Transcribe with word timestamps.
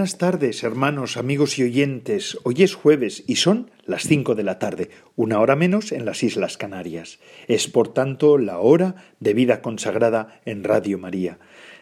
Buenas 0.00 0.16
tardes, 0.16 0.64
hermanos, 0.64 1.18
amigos 1.18 1.58
y 1.58 1.62
oyentes. 1.62 2.38
Hoy 2.44 2.62
es 2.62 2.74
jueves 2.74 3.22
y 3.26 3.36
son 3.36 3.70
las 3.84 4.04
cinco 4.04 4.34
de 4.34 4.42
la 4.42 4.58
tarde, 4.58 4.88
una 5.14 5.40
hora 5.40 5.56
menos 5.56 5.92
en 5.92 6.06
las 6.06 6.22
Islas 6.22 6.56
Canarias. 6.56 7.18
Es, 7.48 7.68
por 7.68 7.92
tanto, 7.92 8.38
la 8.38 8.60
hora 8.60 8.94
de 9.20 9.34
vida 9.34 9.60
consagrada 9.60 10.40
en 10.46 10.64
Radio 10.64 10.96
María. 10.96 11.38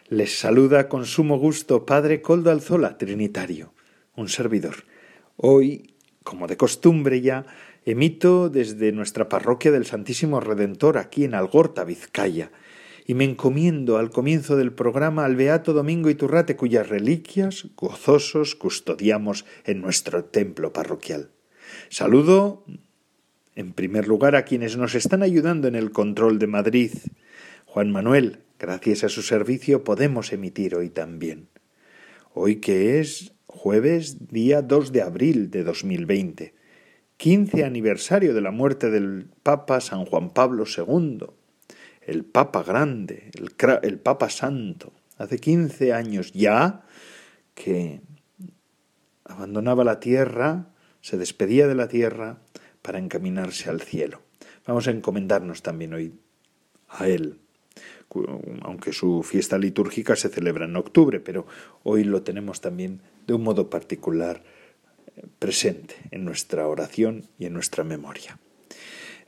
Les 0.09 0.37
saluda 0.37 0.89
con 0.89 1.05
sumo 1.05 1.39
gusto 1.39 1.85
Padre 1.85 2.21
Coldo 2.21 2.51
Alzola, 2.51 2.97
Trinitario, 2.97 3.71
un 4.17 4.27
servidor. 4.27 4.83
Hoy, 5.37 5.93
como 6.25 6.47
de 6.47 6.57
costumbre 6.57 7.21
ya, 7.21 7.45
emito 7.85 8.49
desde 8.49 8.91
nuestra 8.91 9.29
parroquia 9.29 9.71
del 9.71 9.85
Santísimo 9.85 10.41
Redentor 10.41 10.97
aquí 10.97 11.23
en 11.23 11.35
Algorta, 11.35 11.85
Vizcaya 11.85 12.51
y 13.09 13.15
me 13.15 13.23
encomiendo 13.23 13.97
al 13.97 14.11
comienzo 14.11 14.55
del 14.55 14.71
programa 14.71 15.25
al 15.25 15.35
Beato 15.35 15.73
Domingo 15.73 16.11
Iturrate, 16.11 16.55
cuyas 16.55 16.89
reliquias 16.89 17.65
gozosos 17.75 18.53
custodiamos 18.53 19.45
en 19.65 19.81
nuestro 19.81 20.25
templo 20.25 20.73
parroquial. 20.73 21.31
Saludo, 21.89 22.63
en 23.55 23.73
primer 23.73 24.07
lugar, 24.07 24.35
a 24.35 24.45
quienes 24.45 24.77
nos 24.77 24.93
están 24.93 25.23
ayudando 25.23 25.67
en 25.67 25.73
el 25.73 25.89
control 25.89 26.37
de 26.37 26.45
Madrid. 26.45 26.91
Juan 27.65 27.91
Manuel, 27.91 28.43
gracias 28.59 29.03
a 29.03 29.09
su 29.09 29.23
servicio 29.23 29.83
podemos 29.83 30.31
emitir 30.31 30.75
hoy 30.75 30.91
también. 30.91 31.47
Hoy 32.35 32.57
que 32.57 32.99
es 32.99 33.33
jueves 33.47 34.27
día 34.27 34.61
2 34.61 34.91
de 34.91 35.01
abril 35.01 35.49
de 35.49 35.63
2020, 35.63 36.53
quince 37.17 37.63
aniversario 37.63 38.35
de 38.35 38.41
la 38.41 38.51
muerte 38.51 38.91
del 38.91 39.31
Papa 39.41 39.81
San 39.81 40.05
Juan 40.05 40.29
Pablo 40.29 40.65
II, 40.67 41.25
el 42.09 42.25
Papa 42.25 42.63
Grande, 42.63 43.31
el, 43.83 43.99
Papa 43.99 44.29
Santo, 44.29 44.93
hace 45.17 45.37
quince 45.37 45.93
años 45.93 46.33
ya 46.33 46.81
que 47.53 48.01
abandonaba 49.25 49.83
la 49.83 49.99
tierra, 49.99 50.69
se 51.01 51.17
despedía 51.17 51.67
de 51.67 51.75
la 51.75 51.87
tierra 51.87 52.39
para 52.81 52.97
encaminarse 52.97 53.69
al 53.69 53.81
cielo. 53.81 54.21
Vamos 54.65 54.87
a 54.87 54.91
encomendarnos 54.91 55.61
también 55.61 55.93
hoy 55.93 56.13
a 56.87 57.07
él, 57.07 57.39
aunque 58.63 58.91
su 58.91 59.21
fiesta 59.21 59.59
litúrgica 59.59 60.15
se 60.15 60.29
celebra 60.29 60.65
en 60.65 60.75
octubre, 60.77 61.19
pero 61.19 61.45
hoy 61.83 62.03
lo 62.03 62.23
tenemos 62.23 62.59
también 62.59 63.01
de 63.27 63.35
un 63.35 63.43
modo 63.43 63.69
particular 63.69 64.43
eh, 65.15 65.27
presente 65.37 65.95
en 66.09 66.25
nuestra 66.25 66.67
oración 66.67 67.25
y 67.37 67.45
en 67.45 67.53
nuestra 67.53 67.83
memoria. 67.83 68.39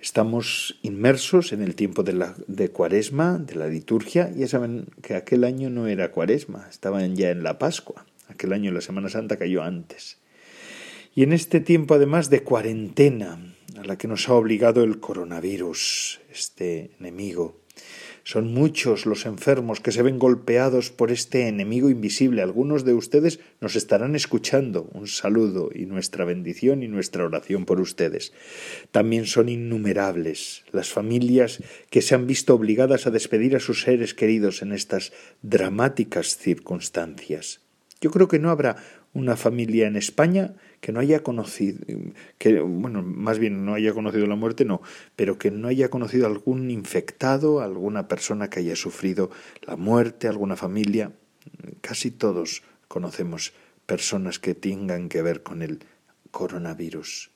Estamos 0.01 0.79
inmersos 0.81 1.53
en 1.53 1.61
el 1.61 1.75
tiempo 1.75 2.01
de, 2.01 2.13
la, 2.13 2.33
de 2.47 2.69
Cuaresma, 2.69 3.37
de 3.37 3.53
la 3.53 3.67
liturgia. 3.67 4.31
Ya 4.35 4.47
saben 4.47 4.87
que 5.03 5.13
aquel 5.13 5.43
año 5.43 5.69
no 5.69 5.85
era 5.85 6.11
Cuaresma, 6.11 6.65
estaban 6.71 7.15
ya 7.15 7.29
en 7.29 7.43
la 7.43 7.59
Pascua. 7.59 8.07
Aquel 8.27 8.51
año 8.53 8.71
la 8.71 8.81
Semana 8.81 9.09
Santa 9.09 9.37
cayó 9.37 9.61
antes. 9.61 10.17
Y 11.13 11.21
en 11.21 11.33
este 11.33 11.59
tiempo 11.59 11.93
además 11.93 12.31
de 12.31 12.41
cuarentena, 12.41 13.53
a 13.77 13.83
la 13.83 13.99
que 13.99 14.07
nos 14.07 14.27
ha 14.27 14.33
obligado 14.33 14.83
el 14.83 14.99
coronavirus, 14.99 16.19
este 16.31 16.89
enemigo, 16.99 17.60
son 18.23 18.53
muchos 18.53 19.05
los 19.05 19.25
enfermos 19.25 19.79
que 19.79 19.91
se 19.91 20.01
ven 20.01 20.19
golpeados 20.19 20.91
por 20.91 21.11
este 21.11 21.47
enemigo 21.47 21.89
invisible. 21.89 22.41
Algunos 22.41 22.85
de 22.85 22.93
ustedes 22.93 23.39
nos 23.59 23.75
estarán 23.75 24.15
escuchando. 24.15 24.89
Un 24.93 25.07
saludo 25.07 25.69
y 25.73 25.85
nuestra 25.85 26.25
bendición 26.25 26.83
y 26.83 26.87
nuestra 26.87 27.25
oración 27.25 27.65
por 27.65 27.79
ustedes. 27.79 28.33
También 28.91 29.25
son 29.25 29.49
innumerables 29.49 30.63
las 30.71 30.89
familias 30.89 31.63
que 31.89 32.01
se 32.01 32.15
han 32.15 32.27
visto 32.27 32.53
obligadas 32.53 33.07
a 33.07 33.11
despedir 33.11 33.55
a 33.55 33.59
sus 33.59 33.81
seres 33.81 34.13
queridos 34.13 34.61
en 34.61 34.71
estas 34.71 35.11
dramáticas 35.41 36.37
circunstancias. 36.37 37.61
Yo 38.01 38.11
creo 38.11 38.27
que 38.27 38.39
no 38.39 38.49
habrá 38.49 38.77
una 39.13 39.35
familia 39.35 39.87
en 39.87 39.95
España 39.95 40.55
que 40.81 40.91
no 40.91 40.99
haya 40.99 41.21
conocido, 41.21 41.79
que, 42.39 42.59
bueno, 42.59 43.03
más 43.03 43.37
bien 43.37 43.65
no 43.65 43.75
haya 43.75 43.93
conocido 43.93 44.25
la 44.25 44.35
muerte, 44.35 44.65
no, 44.65 44.81
pero 45.15 45.37
que 45.37 45.51
no 45.51 45.67
haya 45.67 45.89
conocido 45.89 46.25
algún 46.25 46.71
infectado, 46.71 47.61
alguna 47.61 48.07
persona 48.07 48.49
que 48.49 48.59
haya 48.59 48.75
sufrido 48.75 49.29
la 49.61 49.77
muerte, 49.77 50.27
alguna 50.27 50.55
familia. 50.55 51.13
Casi 51.81 52.09
todos 52.09 52.63
conocemos 52.87 53.53
personas 53.85 54.39
que 54.39 54.55
tengan 54.55 55.07
que 55.07 55.21
ver 55.21 55.43
con 55.43 55.61
el 55.61 55.85
coronavirus. 56.31 57.29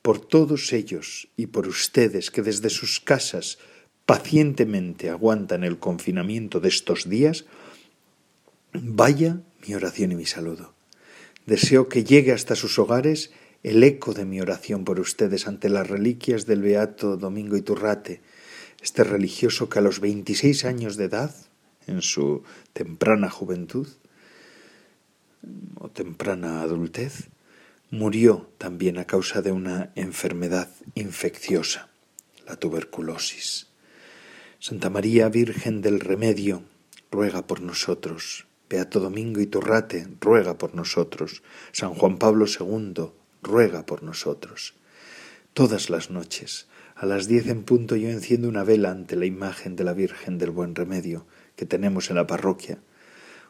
Por 0.00 0.18
todos 0.18 0.72
ellos 0.72 1.28
y 1.36 1.48
por 1.48 1.68
ustedes 1.68 2.30
que 2.30 2.40
desde 2.40 2.70
sus 2.70 2.98
casas 2.98 3.58
pacientemente 4.06 5.10
aguantan 5.10 5.64
el 5.64 5.78
confinamiento 5.78 6.60
de 6.60 6.68
estos 6.68 7.08
días, 7.10 7.44
vaya 8.72 9.42
mi 9.66 9.74
oración 9.74 10.12
y 10.12 10.16
mi 10.16 10.24
saludo. 10.24 10.79
Deseo 11.46 11.88
que 11.88 12.04
llegue 12.04 12.32
hasta 12.32 12.54
sus 12.54 12.78
hogares 12.78 13.30
el 13.62 13.82
eco 13.82 14.14
de 14.14 14.24
mi 14.24 14.40
oración 14.40 14.84
por 14.84 15.00
ustedes 15.00 15.46
ante 15.46 15.68
las 15.68 15.88
reliquias 15.88 16.46
del 16.46 16.62
Beato 16.62 17.16
Domingo 17.16 17.56
Iturrate, 17.56 18.22
este 18.82 19.04
religioso 19.04 19.68
que 19.68 19.78
a 19.78 19.82
los 19.82 20.00
26 20.00 20.64
años 20.64 20.96
de 20.96 21.04
edad, 21.04 21.34
en 21.86 22.02
su 22.02 22.42
temprana 22.72 23.28
juventud 23.28 23.88
o 25.78 25.88
temprana 25.88 26.62
adultez, 26.62 27.28
murió 27.90 28.48
también 28.58 28.98
a 28.98 29.06
causa 29.06 29.42
de 29.42 29.52
una 29.52 29.90
enfermedad 29.96 30.70
infecciosa, 30.94 31.88
la 32.46 32.56
tuberculosis. 32.56 33.66
Santa 34.58 34.90
María 34.90 35.28
Virgen 35.28 35.82
del 35.82 36.00
Remedio, 36.00 36.62
ruega 37.10 37.46
por 37.46 37.60
nosotros. 37.60 38.46
Beato 38.70 39.00
Domingo 39.00 39.40
Iturrate, 39.40 40.06
ruega 40.20 40.56
por 40.56 40.76
nosotros. 40.76 41.42
San 41.72 41.92
Juan 41.94 42.18
Pablo 42.18 42.46
II, 42.46 43.10
ruega 43.42 43.84
por 43.84 44.04
nosotros. 44.04 44.74
Todas 45.54 45.90
las 45.90 46.10
noches, 46.10 46.68
a 46.94 47.04
las 47.04 47.26
diez 47.26 47.48
en 47.48 47.64
punto, 47.64 47.96
yo 47.96 48.08
enciendo 48.08 48.48
una 48.48 48.62
vela 48.62 48.92
ante 48.92 49.16
la 49.16 49.26
imagen 49.26 49.74
de 49.74 49.82
la 49.82 49.92
Virgen 49.92 50.38
del 50.38 50.52
Buen 50.52 50.76
Remedio 50.76 51.26
que 51.56 51.66
tenemos 51.66 52.10
en 52.10 52.16
la 52.16 52.28
parroquia, 52.28 52.78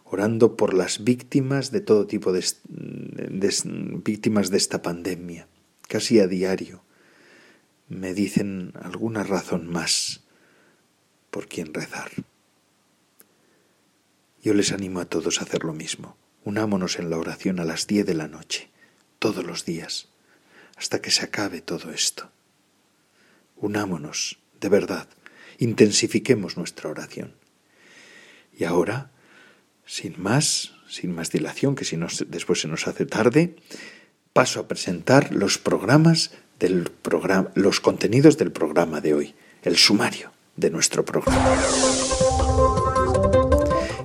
orando 0.05 0.57
por 0.57 0.73
las 0.73 1.05
víctimas 1.05 1.71
de 1.71 1.83
todo 1.83 2.07
tipo 2.07 2.33
de, 2.33 2.43
víctimas 4.03 4.51
de 4.51 4.57
esta 4.57 4.81
pandemia, 4.81 5.49
casi 5.87 6.19
a 6.19 6.27
diario. 6.27 6.83
Me 7.89 8.15
dicen 8.15 8.73
alguna 8.81 9.23
razón 9.23 9.69
más 9.69 10.23
por 11.31 11.47
quien 11.47 11.75
rezar. 11.75 12.11
Yo 14.43 14.55
les 14.55 14.73
animo 14.73 15.01
a 15.01 15.05
todos 15.05 15.41
a 15.41 15.45
hacer 15.45 15.65
lo 15.65 15.75
mismo. 15.75 16.17
Unámonos 16.45 16.99
en 16.99 17.11
la 17.11 17.19
oración 17.19 17.61
a 17.61 17.65
las 17.65 17.87
diez 17.87 18.07
de 18.07 18.15
la 18.15 18.29
noche, 18.29 18.71
todos 19.19 19.45
los 19.45 19.65
días, 19.65 20.09
hasta 20.77 21.03
que 21.03 21.11
se 21.11 21.25
acabe 21.25 21.61
todo 21.61 21.91
esto. 21.91 22.31
Unámonos, 23.57 24.39
de 24.61 24.71
verdad, 24.71 25.09
intensifiquemos 25.59 26.57
nuestra 26.57 26.89
oración. 26.89 27.35
Y 28.57 28.65
ahora, 28.65 29.11
sin 29.85 30.21
más, 30.21 30.73
sin 30.89 31.15
más 31.15 31.31
dilación, 31.31 31.75
que 31.75 31.85
si 31.85 31.99
después 32.29 32.63
se 32.63 32.69
nos 32.69 32.89
hace 32.89 33.05
tarde, 33.05 33.57
paso 34.33 34.61
a 34.61 34.69
presentar 34.69 35.35
los 35.35 35.59
programas 35.59 36.31
del 36.59 36.91
programa, 36.91 37.51
los 37.55 37.81
contenidos 37.81 38.39
del 38.39 38.53
programa 38.53 39.03
de 39.03 39.15
hoy, 39.15 39.35
el 39.63 39.77
sumario 39.77 40.33
de 40.57 40.71
nuestro 40.71 41.05
programa. 41.05 41.59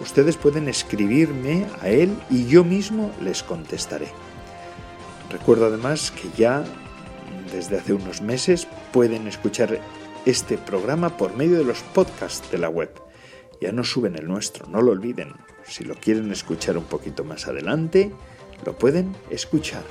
Ustedes 0.00 0.36
pueden 0.36 0.68
escribirme 0.68 1.66
a 1.80 1.88
él 1.88 2.16
y 2.30 2.46
yo 2.46 2.64
mismo 2.64 3.12
les 3.22 3.42
contestaré. 3.42 4.08
Recuerdo 5.30 5.66
además 5.66 6.10
que 6.10 6.28
ya 6.36 6.64
desde 7.52 7.78
hace 7.78 7.92
unos 7.92 8.20
meses 8.20 8.66
pueden 8.92 9.28
escuchar 9.28 9.78
este 10.26 10.58
programa 10.58 11.16
por 11.16 11.36
medio 11.36 11.58
de 11.58 11.64
los 11.64 11.80
podcasts 11.80 12.50
de 12.50 12.58
la 12.58 12.68
web. 12.68 12.90
Ya 13.60 13.72
no 13.72 13.84
suben 13.84 14.16
el 14.16 14.26
nuestro, 14.26 14.66
no 14.66 14.82
lo 14.82 14.92
olviden. 14.92 15.32
Si 15.64 15.84
lo 15.84 15.94
quieren 15.94 16.30
escuchar 16.32 16.76
un 16.76 16.84
poquito 16.84 17.24
más 17.24 17.46
adelante, 17.46 18.12
lo 18.64 18.76
pueden 18.76 19.14
escuchar. 19.30 19.82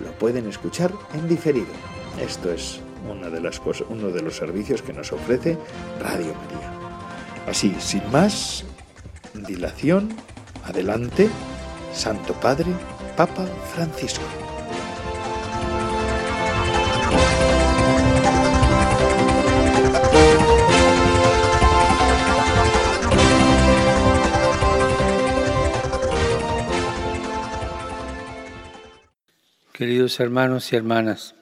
Lo 0.00 0.10
pueden 0.12 0.48
escuchar 0.48 0.92
en 1.14 1.28
diferido. 1.28 1.72
Esto 2.20 2.52
es 2.52 2.80
una 3.10 3.28
de 3.28 3.40
las 3.40 3.60
uno 3.88 4.08
de 4.08 4.22
los 4.22 4.36
servicios 4.36 4.82
que 4.82 4.92
nos 4.92 5.12
ofrece 5.12 5.58
Radio 6.00 6.34
María. 6.34 6.72
Así, 7.46 7.74
sin 7.78 8.10
más 8.10 8.64
dilación, 9.34 10.14
adelante, 10.64 11.28
Santo 11.92 12.32
Padre, 12.34 12.72
Papa 13.16 13.46
Francisco. 13.74 14.22
Queridos 29.72 30.20
hermanos 30.20 30.72
y 30.72 30.76
hermanas, 30.76 31.34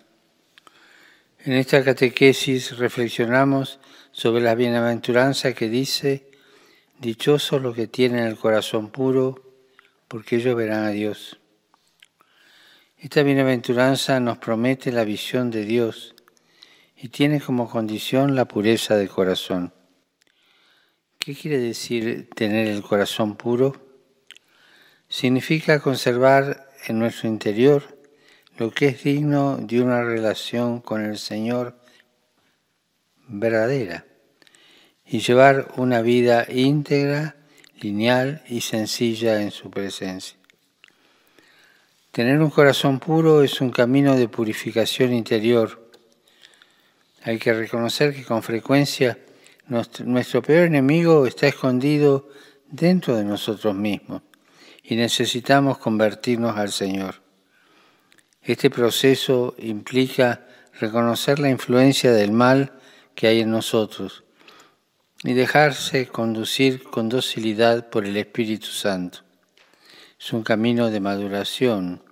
en 1.44 1.54
esta 1.54 1.82
catequesis 1.82 2.78
reflexionamos 2.78 3.80
sobre 4.12 4.42
la 4.42 4.54
bienaventuranza 4.54 5.54
que 5.54 5.68
dice, 5.68 6.30
Dichosos 7.00 7.60
los 7.60 7.74
que 7.74 7.88
tienen 7.88 8.26
el 8.26 8.36
corazón 8.36 8.90
puro, 8.90 9.42
porque 10.06 10.36
ellos 10.36 10.54
verán 10.54 10.84
a 10.84 10.90
Dios. 10.90 11.40
Esta 12.96 13.24
bienaventuranza 13.24 14.20
nos 14.20 14.38
promete 14.38 14.92
la 14.92 15.02
visión 15.02 15.50
de 15.50 15.64
Dios 15.64 16.14
y 16.96 17.08
tiene 17.08 17.40
como 17.40 17.68
condición 17.68 18.36
la 18.36 18.44
pureza 18.44 18.94
del 18.94 19.08
corazón. 19.08 19.74
¿Qué 21.18 21.34
quiere 21.34 21.58
decir 21.58 22.30
tener 22.36 22.68
el 22.68 22.82
corazón 22.82 23.34
puro? 23.36 23.74
Significa 25.08 25.80
conservar 25.80 26.68
en 26.86 27.00
nuestro 27.00 27.28
interior 27.28 27.91
lo 28.58 28.70
que 28.70 28.88
es 28.88 29.04
digno 29.04 29.56
de 29.56 29.82
una 29.82 30.02
relación 30.02 30.80
con 30.80 31.04
el 31.04 31.18
Señor 31.18 31.76
verdadera 33.28 34.04
y 35.06 35.20
llevar 35.20 35.72
una 35.76 36.02
vida 36.02 36.46
íntegra, 36.48 37.36
lineal 37.80 38.42
y 38.48 38.60
sencilla 38.60 39.42
en 39.42 39.50
su 39.50 39.70
presencia. 39.70 40.38
Tener 42.12 42.40
un 42.40 42.50
corazón 42.50 42.98
puro 43.00 43.42
es 43.42 43.60
un 43.60 43.70
camino 43.70 44.16
de 44.16 44.28
purificación 44.28 45.14
interior. 45.14 45.90
Hay 47.22 47.38
que 47.38 47.54
reconocer 47.54 48.14
que 48.14 48.24
con 48.24 48.42
frecuencia 48.42 49.18
nuestro, 49.66 50.42
peor 50.42 50.66
enemigo 50.66 51.26
está 51.26 51.46
escondido 51.46 52.28
dentro 52.68 53.16
de 53.16 53.24
nosotros 53.24 53.74
mismos 53.74 54.22
y 54.82 54.96
necesitamos 54.96 55.78
convertirnos 55.78 56.56
al 56.56 56.70
Señor. 56.70 57.22
Este 58.44 58.70
proceso 58.70 59.54
implica 59.58 60.44
reconocer 60.80 61.38
la 61.38 61.48
influencia 61.48 62.10
del 62.10 62.32
mal 62.32 62.72
que 63.14 63.28
hay 63.28 63.40
en 63.40 63.52
nosotros 63.52 64.24
y 65.22 65.32
dejarse 65.34 66.08
conducir 66.08 66.82
con 66.82 67.08
docilidad 67.08 67.88
por 67.88 68.04
el 68.04 68.16
Espíritu 68.16 68.66
Santo. 68.66 69.20
Es 70.18 70.32
un 70.32 70.42
camino 70.42 70.90
de 70.90 70.98
maduración, 70.98 72.02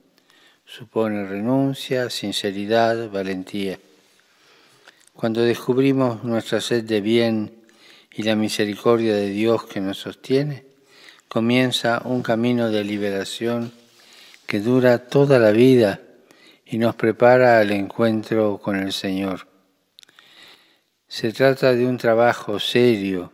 supone 0.64 1.26
renuncia, 1.26 2.08
sinceridad, 2.10 3.10
valentía. 3.10 3.80
Cuando 5.12 5.40
descubrimos 5.40 6.22
nuestra 6.22 6.60
sed 6.60 6.84
de 6.84 7.00
bien 7.00 7.56
y 8.12 8.22
la 8.22 8.36
misericordia 8.36 9.16
de 9.16 9.30
Dios 9.30 9.64
que 9.64 9.80
nos 9.80 9.98
sostiene, 9.98 10.64
comienza 11.26 12.02
un 12.04 12.22
camino 12.22 12.70
de 12.70 12.84
liberación 12.84 13.72
que 14.46 14.60
dura 14.60 15.08
toda 15.08 15.40
la 15.40 15.50
vida 15.50 16.00
y 16.70 16.78
nos 16.78 16.94
prepara 16.94 17.58
al 17.58 17.72
encuentro 17.72 18.58
con 18.58 18.76
el 18.76 18.92
Señor. 18.92 19.48
Se 21.08 21.32
trata 21.32 21.74
de 21.74 21.84
un 21.84 21.98
trabajo 21.98 22.60
serio 22.60 23.32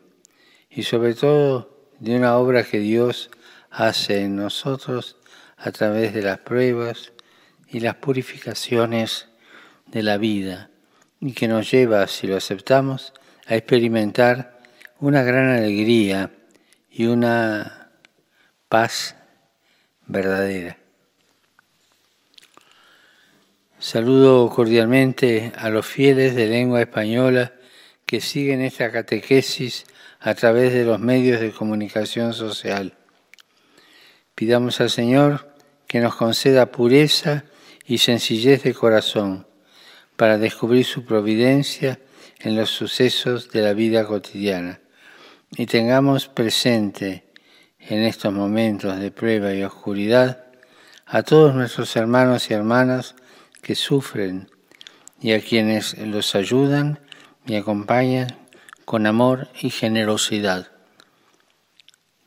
y 0.70 0.84
sobre 0.84 1.14
todo 1.14 1.90
de 2.00 2.16
una 2.16 2.38
obra 2.38 2.64
que 2.64 2.78
Dios 2.78 3.30
hace 3.70 4.22
en 4.22 4.36
nosotros 4.36 5.18
a 5.58 5.70
través 5.70 6.14
de 6.14 6.22
las 6.22 6.38
pruebas 6.38 7.12
y 7.68 7.80
las 7.80 7.96
purificaciones 7.96 9.28
de 9.84 10.02
la 10.02 10.16
vida 10.16 10.70
y 11.20 11.32
que 11.32 11.46
nos 11.46 11.70
lleva, 11.70 12.06
si 12.06 12.26
lo 12.26 12.36
aceptamos, 12.36 13.12
a 13.46 13.54
experimentar 13.54 14.62
una 14.98 15.22
gran 15.22 15.50
alegría 15.50 16.30
y 16.90 17.04
una 17.04 17.90
paz 18.70 19.14
verdadera. 20.06 20.85
Saludo 23.86 24.50
cordialmente 24.50 25.52
a 25.56 25.70
los 25.70 25.86
fieles 25.86 26.34
de 26.34 26.48
lengua 26.48 26.80
española 26.80 27.52
que 28.04 28.20
siguen 28.20 28.60
esta 28.60 28.90
catequesis 28.90 29.86
a 30.18 30.34
través 30.34 30.72
de 30.72 30.84
los 30.84 30.98
medios 30.98 31.40
de 31.40 31.52
comunicación 31.52 32.32
social. 32.32 32.94
Pidamos 34.34 34.80
al 34.80 34.90
Señor 34.90 35.54
que 35.86 36.00
nos 36.00 36.16
conceda 36.16 36.72
pureza 36.72 37.44
y 37.86 37.98
sencillez 37.98 38.64
de 38.64 38.74
corazón 38.74 39.46
para 40.16 40.36
descubrir 40.36 40.84
su 40.84 41.04
providencia 41.04 42.00
en 42.40 42.56
los 42.56 42.70
sucesos 42.70 43.52
de 43.52 43.62
la 43.62 43.72
vida 43.72 44.04
cotidiana 44.04 44.80
y 45.56 45.66
tengamos 45.66 46.26
presente 46.26 47.22
en 47.78 48.02
estos 48.02 48.32
momentos 48.32 48.98
de 48.98 49.12
prueba 49.12 49.54
y 49.54 49.62
oscuridad 49.62 50.44
a 51.06 51.22
todos 51.22 51.54
nuestros 51.54 51.94
hermanos 51.94 52.50
y 52.50 52.54
hermanas 52.54 53.14
que 53.66 53.74
sufren 53.74 54.48
y 55.20 55.32
a 55.32 55.40
quienes 55.40 55.98
los 55.98 56.36
ayudan 56.36 57.00
y 57.48 57.56
acompañan 57.56 58.28
con 58.84 59.08
amor 59.08 59.48
y 59.60 59.70
generosidad. 59.70 60.70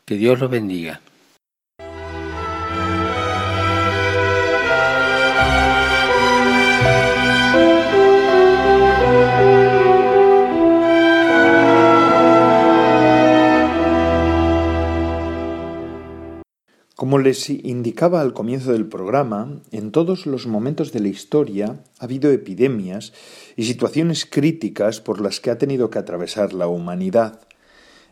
Que 0.03 0.15
Dios 0.15 0.38
los 0.38 0.51
bendiga. 0.51 1.00
Como 16.99 17.17
les 17.17 17.49
indicaba 17.49 18.19
al 18.19 18.33
comienzo 18.33 18.73
del 18.73 18.85
programa, 18.85 19.61
en 19.71 19.93
todos 19.93 20.25
los 20.25 20.47
momentos 20.47 20.91
de 20.91 20.99
la 20.99 21.07
historia 21.07 21.79
ha 21.97 22.03
habido 22.03 22.29
epidemias 22.29 23.13
y 23.55 23.63
situaciones 23.63 24.25
críticas 24.25 24.99
por 24.99 25.21
las 25.21 25.39
que 25.39 25.49
ha 25.49 25.57
tenido 25.57 25.89
que 25.89 25.97
atravesar 25.97 26.51
la 26.51 26.67
humanidad. 26.67 27.39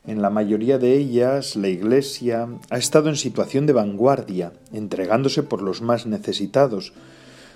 En 0.06 0.22
la 0.22 0.30
mayoría 0.30 0.78
de 0.78 0.96
ellas, 0.96 1.58
la 1.58 1.68
Iglesia 1.68 2.48
ha 2.70 2.78
estado 2.78 3.10
en 3.10 3.18
situación 3.18 3.66
de 3.66 3.74
vanguardia, 3.74 4.54
entregándose 4.72 5.44
por 5.44 5.62
los 5.62 5.82
más 5.82 6.06
necesitados. 6.06 6.94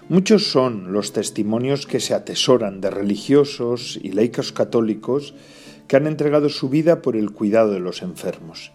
Muchos 0.09 0.51
son 0.51 0.91
los 0.91 1.13
testimonios 1.13 1.88
que 1.88 2.01
se 2.01 2.13
atesoran 2.13 2.81
de 2.81 2.89
religiosos 2.89 3.97
y 4.03 4.11
laicos 4.11 4.51
católicos 4.51 5.33
que 5.88 5.95
han 5.95 6.07
entregado 6.07 6.50
su 6.50 6.67
vida 6.67 7.01
por 7.01 7.15
el 7.15 7.31
cuidado 7.31 7.71
de 7.71 7.79
los 7.79 8.01
enfermos. 8.01 8.73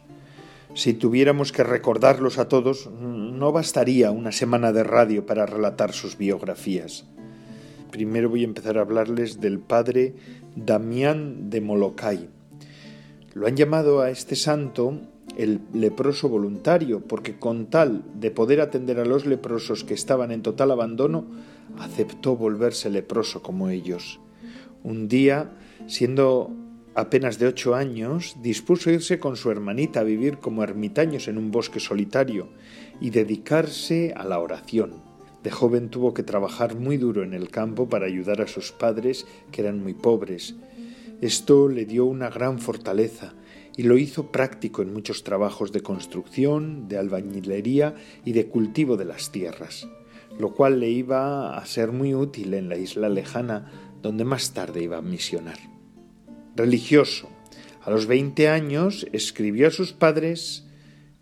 Si 0.77 0.93
tuviéramos 0.93 1.53
que 1.53 1.65
recordarlos 1.65 2.37
a 2.37 2.49
todos, 2.49 2.91
no 2.91 3.51
bastaría 3.51 4.11
una 4.11 4.31
semana 4.31 4.73
de 4.73 4.85
radio 4.85 5.25
para 5.25 5.47
relatar 5.47 5.95
sus 5.95 6.19
biografías. 6.19 7.07
Primero 7.91 8.29
voy 8.29 8.43
a 8.43 8.45
empezar 8.45 8.77
a 8.77 8.83
hablarles 8.83 9.41
del 9.41 9.59
padre 9.59 10.17
Damián 10.55 11.49
de 11.49 11.63
Molokai. 11.63 12.29
Lo 13.33 13.47
han 13.47 13.57
llamado 13.57 14.03
a 14.03 14.11
este 14.11 14.37
santo 14.37 15.01
el 15.39 15.63
leproso 15.73 16.29
voluntario, 16.29 17.01
porque 17.01 17.39
con 17.39 17.69
tal 17.69 18.05
de 18.13 18.31
poder 18.31 18.61
atender 18.61 19.01
a 19.01 19.07
los 19.07 19.25
leprosos 19.25 19.83
que 19.83 19.95
estaban 19.95 20.31
en 20.31 20.43
total 20.43 20.71
abandono, 20.73 21.25
aceptó 21.79 22.37
volverse 22.37 22.91
leproso 22.91 23.43
como 23.43 23.71
ellos. 23.71 24.21
Un 24.85 25.09
día, 25.09 25.53
siendo 25.87 26.51
apenas 26.97 27.39
de 27.39 27.47
ocho 27.47 27.75
años, 27.75 28.37
dispuso 28.41 28.91
irse 28.91 29.21
con 29.21 29.37
su 29.37 29.51
hermanita 29.51 30.01
a 30.01 30.05
vivir 30.05 30.39
como 30.39 30.63
ermitaños 30.63 31.29
en 31.29 31.37
un 31.37 31.51
bosque 31.51 31.79
solitario 31.79 32.49
y 33.03 33.11
dedicarse 33.11 34.15
a 34.17 34.25
la 34.25 34.39
oración. 34.39 34.95
De 35.45 35.51
joven 35.51 35.91
tuvo 35.91 36.15
que 36.15 36.23
trabajar 36.23 36.75
muy 36.75 36.97
duro 36.97 37.23
en 37.23 37.35
el 37.35 37.51
campo 37.51 37.87
para 37.91 38.07
ayudar 38.07 38.41
a 38.41 38.47
sus 38.47 38.73
padres, 38.73 39.27
que 39.53 39.61
eran 39.61 39.83
muy 39.83 39.93
pobres. 39.93 40.57
Esto 41.21 41.69
le 41.69 41.85
dio 41.85 42.07
una 42.07 42.31
gran 42.31 42.59
fortaleza 42.59 43.35
y 43.77 43.83
lo 43.83 43.99
hizo 43.99 44.33
práctico 44.33 44.81
en 44.81 44.95
muchos 44.95 45.23
trabajos 45.23 45.73
de 45.73 45.83
construcción, 45.83 46.89
de 46.89 46.97
albañilería 46.97 47.95
y 48.25 48.33
de 48.33 48.47
cultivo 48.47 48.97
de 48.97 49.05
las 49.05 49.31
tierras, 49.33 49.87
lo 50.39 50.55
cual 50.55 50.81
le 50.81 50.89
iba 50.89 51.59
a 51.59 51.67
ser 51.67 51.93
muy 51.93 52.15
útil 52.15 52.55
en 52.55 52.71
la 52.71 52.79
isla 52.79 53.11
lejana 53.11 53.71
donde 54.01 54.25
más 54.25 54.55
tarde 54.55 54.83
iba 54.83 54.97
a 54.97 55.03
misionar 55.03 55.76
religioso. 56.57 57.29
A 57.83 57.91
los 57.91 58.07
20 58.07 58.49
años 58.49 59.07
escribió 59.13 59.69
a 59.69 59.71
sus 59.71 59.93
padres 59.93 60.65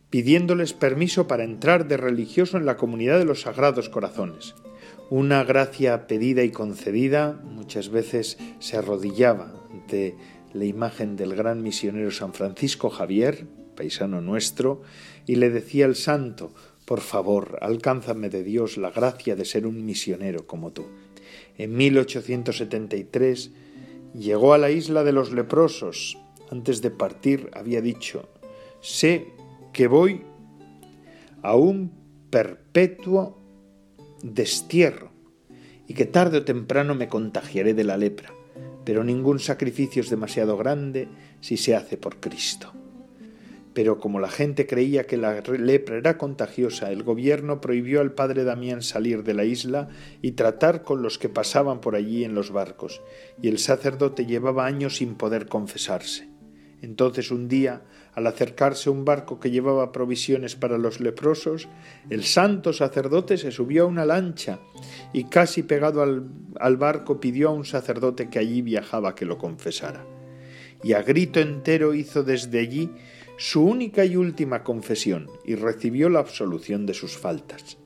pidiéndoles 0.09 0.73
permiso 0.73 1.27
para 1.27 1.45
entrar 1.45 1.89
de 1.89 1.97
religioso 1.97 2.57
en 2.57 2.67
la 2.67 2.77
comunidad 2.77 3.19
de 3.19 3.25
los 3.25 3.43
Sagrados 3.43 3.89
Corazones. 3.89 4.55
Una 5.11 5.45
gracia 5.45 6.07
pedida 6.07 6.45
y 6.45 6.51
concedida 6.51 7.41
muchas 7.45 7.89
veces 7.89 8.39
se 8.61 8.77
arrodillaba 8.77 9.53
ante 9.73 10.15
la 10.53 10.65
imagen 10.65 11.17
del 11.17 11.35
gran 11.35 11.63
misionero 11.63 12.11
San 12.13 12.33
Francisco 12.33 12.89
Javier, 12.89 13.47
paisano 13.75 14.21
nuestro, 14.21 14.83
y 15.27 15.35
le 15.35 15.51
decía 15.51 15.85
al 15.85 15.97
santo, 15.97 16.55
por 16.85 17.01
favor, 17.01 17.59
alcánzame 17.61 18.29
de 18.29 18.45
Dios 18.45 18.77
la 18.77 18.91
gracia 18.91 19.37
de 19.37 19.45
ser 19.45 19.67
un 19.67 19.85
misionero 19.85 20.47
como 20.47 20.73
tú. 20.73 20.87
En 21.59 21.75
1873 21.75 23.51
Llegó 24.15 24.55
a 24.55 24.59
la 24.59 24.71
isla 24.71 25.05
de 25.05 25.13
los 25.13 25.33
leprosos. 25.33 26.17
Antes 26.51 26.81
de 26.83 26.91
partir 26.91 27.51
había 27.53 27.81
dicho, 27.81 28.29
sé 28.81 29.33
que 29.73 29.89
voy 29.89 30.23
a 31.43 31.57
un 31.57 31.93
perpetuo 32.31 33.39
destierro 34.23 35.11
y 35.87 35.95
que 35.95 36.07
tarde 36.07 36.39
o 36.39 36.45
temprano 36.45 36.95
me 36.95 37.09
contagiaré 37.09 37.75
de 37.75 37.85
la 37.85 37.97
lepra, 37.97 38.33
pero 38.85 39.05
ningún 39.05 39.41
sacrificio 39.41 40.01
es 40.01 40.11
demasiado 40.11 40.57
grande 40.57 41.09
si 41.41 41.57
se 41.57 41.75
hace 41.75 41.97
por 41.97 42.21
Cristo 42.21 42.73
pero 43.75 43.99
como 43.99 44.21
la 44.21 44.31
gente 44.31 44.67
creía 44.67 45.05
que 45.05 45.17
la 45.17 45.41
lepra 45.41 45.97
era 45.97 46.17
contagiosa, 46.17 46.93
el 46.93 47.03
gobierno 47.03 47.61
prohibió 47.61 48.01
al 48.01 48.13
padre 48.13 48.45
Damián 48.45 48.83
salir 48.83 49.25
de 49.25 49.35
la 49.35 49.45
isla 49.45 49.89
y 50.23 50.33
tratar 50.33 50.83
con 50.83 51.03
los 51.03 51.19
que 51.19 51.29
pasaban 51.29 51.81
por 51.81 51.97
allí 51.97 52.25
en 52.25 52.35
los 52.35 52.53
barcos, 52.53 53.03
y 53.43 53.49
el 53.49 53.59
sacerdote 53.59 54.27
llevaba 54.27 54.65
años 54.65 54.97
sin 54.97 55.17
poder 55.17 55.47
confesarse. 55.49 56.29
Entonces 56.83 57.31
un 57.33 57.49
día, 57.49 57.83
al 58.13 58.27
acercarse 58.29 58.91
un 58.91 59.05
barco 59.05 59.41
que 59.41 59.51
llevaba 59.51 59.91
provisiones 59.91 60.55
para 60.55 60.79
los 60.79 61.01
leprosos, 61.01 61.67
el 62.11 62.23
santo 62.23 62.73
sacerdote 62.73 63.39
se 63.39 63.51
subió 63.51 63.85
a 63.85 63.87
una 63.87 64.05
lancha 64.05 64.61
y 65.13 65.25
casi 65.25 65.65
pegado 65.65 66.03
al, 66.03 66.29
al 66.61 66.77
barco 66.77 67.19
pidió 67.19 67.49
a 67.49 67.53
un 67.53 67.65
sacerdote 67.65 68.29
que 68.29 68.39
allí 68.39 68.63
viajaba 68.63 69.15
que 69.15 69.25
lo 69.25 69.39
confesara. 69.39 70.05
Y 70.83 70.93
a 70.93 71.03
grito 71.03 71.41
entero 71.41 71.95
hizo 71.95 72.23
desde 72.23 72.61
allí 72.61 72.91
su 73.37 73.65
única 73.65 74.05
y 74.05 74.17
última 74.17 74.63
confesión 74.63 75.29
y 75.45 75.57
recibió 75.57 76.09
la 76.09 76.21
absolución 76.21 76.87
de 76.87 76.95
sus 76.95 77.17
faltas. 77.17 77.79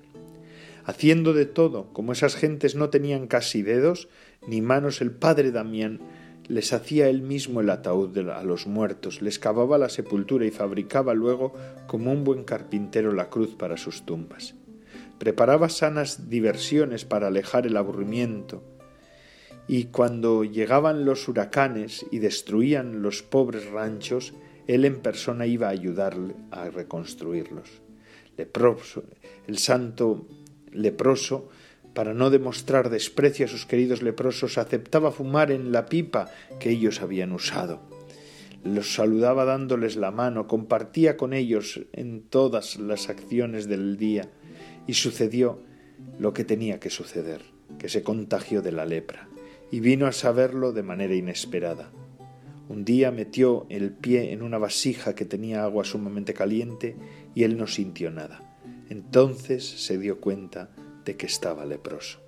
Haciendo 0.84 1.32
de 1.32 1.46
todo, 1.46 1.92
como 1.92 2.12
esas 2.12 2.34
gentes 2.34 2.74
no 2.74 2.90
tenían 2.90 3.26
casi 3.26 3.62
dedos 3.62 4.08
ni 4.46 4.60
manos, 4.60 5.00
el 5.00 5.10
padre 5.10 5.50
Damián 5.50 6.00
les 6.48 6.72
hacía 6.72 7.08
él 7.08 7.20
mismo 7.22 7.60
el 7.60 7.68
ataúd 7.68 8.16
a 8.30 8.42
los 8.42 8.66
muertos, 8.66 9.20
les 9.20 9.38
cavaba 9.38 9.76
la 9.76 9.90
sepultura 9.90 10.46
y 10.46 10.50
fabricaba 10.50 11.12
luego, 11.12 11.52
como 11.86 12.10
un 12.10 12.24
buen 12.24 12.44
carpintero, 12.44 13.12
la 13.12 13.28
cruz 13.28 13.54
para 13.54 13.76
sus 13.76 14.06
tumbas. 14.06 14.54
Preparaba 15.18 15.68
sanas 15.68 16.30
diversiones 16.30 17.04
para 17.04 17.26
alejar 17.26 17.66
el 17.66 17.76
aburrimiento, 17.76 18.62
y 19.66 19.84
cuando 19.84 20.44
llegaban 20.44 21.04
los 21.04 21.28
huracanes 21.28 22.06
y 22.10 22.20
destruían 22.20 23.02
los 23.02 23.22
pobres 23.22 23.70
ranchos, 23.70 24.32
él 24.68 24.84
en 24.84 25.00
persona 25.00 25.46
iba 25.46 25.66
a 25.66 25.70
ayudarle 25.70 26.34
a 26.50 26.68
reconstruirlos. 26.68 27.68
El 29.48 29.58
santo 29.58 30.28
leproso, 30.72 31.48
para 31.94 32.14
no 32.14 32.30
demostrar 32.30 32.90
desprecio 32.90 33.46
a 33.46 33.48
sus 33.48 33.66
queridos 33.66 34.02
leprosos, 34.02 34.58
aceptaba 34.58 35.10
fumar 35.10 35.50
en 35.50 35.72
la 35.72 35.86
pipa 35.86 36.30
que 36.60 36.70
ellos 36.70 37.00
habían 37.00 37.32
usado. 37.32 37.80
Los 38.62 38.94
saludaba 38.94 39.44
dándoles 39.46 39.96
la 39.96 40.10
mano, 40.10 40.46
compartía 40.46 41.16
con 41.16 41.32
ellos 41.32 41.80
en 41.92 42.22
todas 42.22 42.78
las 42.78 43.08
acciones 43.08 43.68
del 43.68 43.96
día, 43.96 44.28
y 44.86 44.94
sucedió 44.94 45.62
lo 46.18 46.34
que 46.34 46.44
tenía 46.44 46.78
que 46.78 46.90
suceder, 46.90 47.40
que 47.78 47.88
se 47.88 48.02
contagió 48.02 48.60
de 48.60 48.72
la 48.72 48.84
lepra, 48.84 49.28
y 49.70 49.80
vino 49.80 50.06
a 50.06 50.12
saberlo 50.12 50.72
de 50.72 50.82
manera 50.82 51.14
inesperada. 51.14 51.90
Un 52.68 52.84
día 52.84 53.10
metió 53.10 53.66
el 53.70 53.92
pie 53.92 54.32
en 54.32 54.42
una 54.42 54.58
vasija 54.58 55.14
que 55.14 55.24
tenía 55.24 55.64
agua 55.64 55.84
sumamente 55.84 56.34
caliente 56.34 56.96
y 57.34 57.44
él 57.44 57.56
no 57.56 57.66
sintió 57.66 58.10
nada. 58.10 58.58
Entonces 58.90 59.64
se 59.64 59.98
dio 59.98 60.20
cuenta 60.20 60.70
de 61.04 61.16
que 61.16 61.26
estaba 61.26 61.64
leproso. 61.64 62.20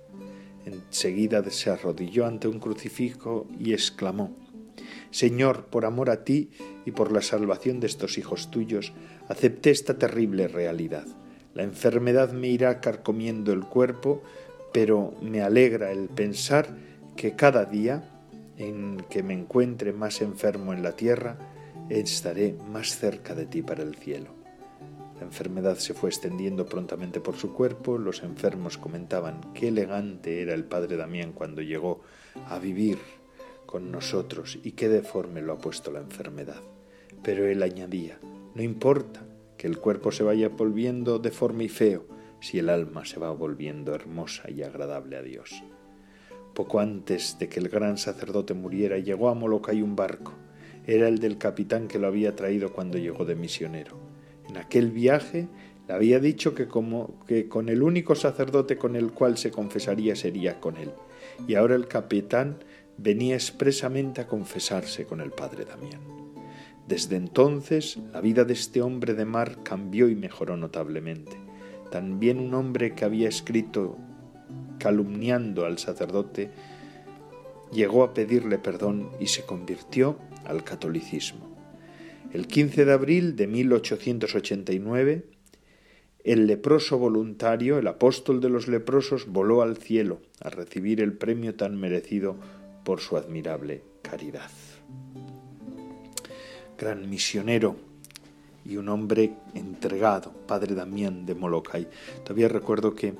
Enseguida 0.65 1.43
se 1.49 1.69
arrodilló 1.69 2.25
ante 2.25 2.47
un 2.47 2.59
crucifijo 2.59 3.47
y 3.59 3.73
exclamó 3.73 4.35
Señor, 5.11 5.65
por 5.65 5.85
amor 5.85 6.09
a 6.09 6.23
ti 6.23 6.49
y 6.85 6.91
por 6.91 7.11
la 7.11 7.21
salvación 7.21 7.79
de 7.79 7.87
estos 7.87 8.17
hijos 8.17 8.49
tuyos, 8.49 8.93
acepté 9.27 9.69
esta 9.69 9.97
terrible 9.97 10.47
realidad. 10.47 11.05
La 11.53 11.63
enfermedad 11.63 12.31
me 12.31 12.47
irá 12.47 12.79
carcomiendo 12.79 13.51
el 13.51 13.61
cuerpo, 13.61 14.23
pero 14.71 15.13
me 15.21 15.41
alegra 15.41 15.91
el 15.91 16.07
pensar 16.07 16.77
que 17.17 17.35
cada 17.35 17.65
día 17.65 18.09
en 18.61 18.97
que 19.09 19.23
me 19.23 19.33
encuentre 19.33 19.91
más 19.91 20.21
enfermo 20.21 20.73
en 20.73 20.83
la 20.83 20.95
tierra, 20.95 21.37
estaré 21.89 22.55
más 22.71 22.95
cerca 22.95 23.33
de 23.33 23.45
ti 23.45 23.61
para 23.61 23.81
el 23.81 23.95
cielo. 23.95 24.29
La 25.19 25.25
enfermedad 25.25 25.77
se 25.77 25.93
fue 25.93 26.09
extendiendo 26.09 26.65
prontamente 26.65 27.19
por 27.19 27.35
su 27.35 27.53
cuerpo, 27.53 27.97
los 27.97 28.23
enfermos 28.23 28.77
comentaban 28.77 29.53
qué 29.53 29.69
elegante 29.69 30.41
era 30.41 30.53
el 30.53 30.63
padre 30.65 30.95
Damián 30.95 31.31
cuando 31.33 31.61
llegó 31.61 32.01
a 32.47 32.59
vivir 32.59 32.99
con 33.65 33.91
nosotros 33.91 34.59
y 34.63 34.73
qué 34.73 34.89
deforme 34.89 35.41
lo 35.41 35.53
ha 35.53 35.57
puesto 35.57 35.91
la 35.91 35.99
enfermedad. 35.99 36.61
Pero 37.23 37.47
él 37.47 37.63
añadía, 37.63 38.19
no 38.55 38.61
importa 38.61 39.25
que 39.57 39.67
el 39.67 39.77
cuerpo 39.77 40.11
se 40.11 40.23
vaya 40.23 40.49
volviendo 40.49 41.19
deforme 41.19 41.65
y 41.65 41.69
feo, 41.69 42.05
si 42.39 42.59
el 42.59 42.69
alma 42.69 43.05
se 43.05 43.19
va 43.19 43.31
volviendo 43.31 43.93
hermosa 43.93 44.49
y 44.49 44.63
agradable 44.63 45.17
a 45.17 45.21
Dios. 45.21 45.63
Poco 46.61 46.79
antes 46.79 47.39
de 47.39 47.49
que 47.49 47.59
el 47.59 47.69
gran 47.69 47.97
sacerdote 47.97 48.53
muriera, 48.53 48.99
llegó 48.99 49.29
a 49.29 49.33
Molokai 49.33 49.81
un 49.81 49.95
barco. 49.95 50.33
Era 50.85 51.07
el 51.07 51.17
del 51.17 51.39
capitán 51.39 51.87
que 51.87 51.97
lo 51.97 52.05
había 52.05 52.35
traído 52.35 52.71
cuando 52.71 52.99
llegó 52.99 53.25
de 53.25 53.33
misionero. 53.33 53.97
En 54.47 54.57
aquel 54.57 54.91
viaje 54.91 55.47
le 55.87 55.93
había 55.95 56.19
dicho 56.19 56.53
que, 56.53 56.67
como, 56.67 57.19
que 57.25 57.49
con 57.49 57.67
el 57.67 57.81
único 57.81 58.13
sacerdote 58.13 58.77
con 58.77 58.95
el 58.95 59.11
cual 59.11 59.39
se 59.39 59.49
confesaría 59.49 60.15
sería 60.15 60.59
con 60.59 60.77
él. 60.77 60.91
Y 61.47 61.55
ahora 61.55 61.73
el 61.73 61.87
capitán 61.87 62.59
venía 62.95 63.33
expresamente 63.33 64.21
a 64.21 64.27
confesarse 64.27 65.07
con 65.07 65.19
el 65.19 65.31
padre 65.31 65.65
Damián. 65.65 66.01
Desde 66.87 67.15
entonces, 67.15 67.97
la 68.13 68.21
vida 68.21 68.43
de 68.43 68.53
este 68.53 68.83
hombre 68.83 69.15
de 69.15 69.25
mar 69.25 69.63
cambió 69.63 70.09
y 70.09 70.15
mejoró 70.15 70.57
notablemente. 70.57 71.31
También 71.89 72.39
un 72.39 72.53
hombre 72.53 72.93
que 72.93 73.03
había 73.03 73.27
escrito 73.27 73.97
calumniando 74.81 75.65
al 75.65 75.77
sacerdote 75.77 76.49
llegó 77.71 78.03
a 78.03 78.13
pedirle 78.13 78.57
perdón 78.57 79.11
y 79.19 79.27
se 79.27 79.43
convirtió 79.43 80.17
al 80.45 80.63
catolicismo. 80.63 81.49
El 82.33 82.47
15 82.47 82.85
de 82.85 82.93
abril 82.93 83.35
de 83.35 83.45
1889, 83.47 85.25
el 86.23 86.47
leproso 86.47 86.97
voluntario, 86.97 87.77
el 87.77 87.87
apóstol 87.87 88.41
de 88.41 88.49
los 88.49 88.67
leprosos, 88.67 89.27
voló 89.27 89.61
al 89.61 89.77
cielo 89.77 90.21
a 90.39 90.49
recibir 90.49 91.01
el 91.01 91.13
premio 91.13 91.55
tan 91.55 91.79
merecido 91.79 92.35
por 92.83 93.01
su 93.01 93.17
admirable 93.17 93.83
caridad. 94.01 94.49
Gran 96.77 97.09
misionero 97.09 97.75
y 98.65 98.77
un 98.77 98.89
hombre 98.89 99.33
entregado, 99.53 100.31
padre 100.47 100.75
Damián 100.75 101.25
de 101.25 101.35
Molokai. 101.35 101.87
Todavía 102.23 102.47
recuerdo 102.47 102.93
que 102.93 103.13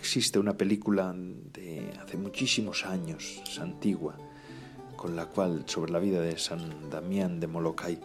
existe 0.00 0.38
una 0.38 0.56
película 0.56 1.14
de 1.14 1.92
hace 2.00 2.16
muchísimos 2.16 2.84
años, 2.84 3.42
es 3.46 3.58
antigua, 3.58 4.16
con 4.96 5.16
la 5.16 5.26
cual, 5.26 5.64
sobre 5.66 5.92
la 5.92 5.98
vida 5.98 6.20
de 6.20 6.38
San 6.38 6.90
Damián 6.90 7.40
de 7.40 7.46
Molokai, 7.46 7.98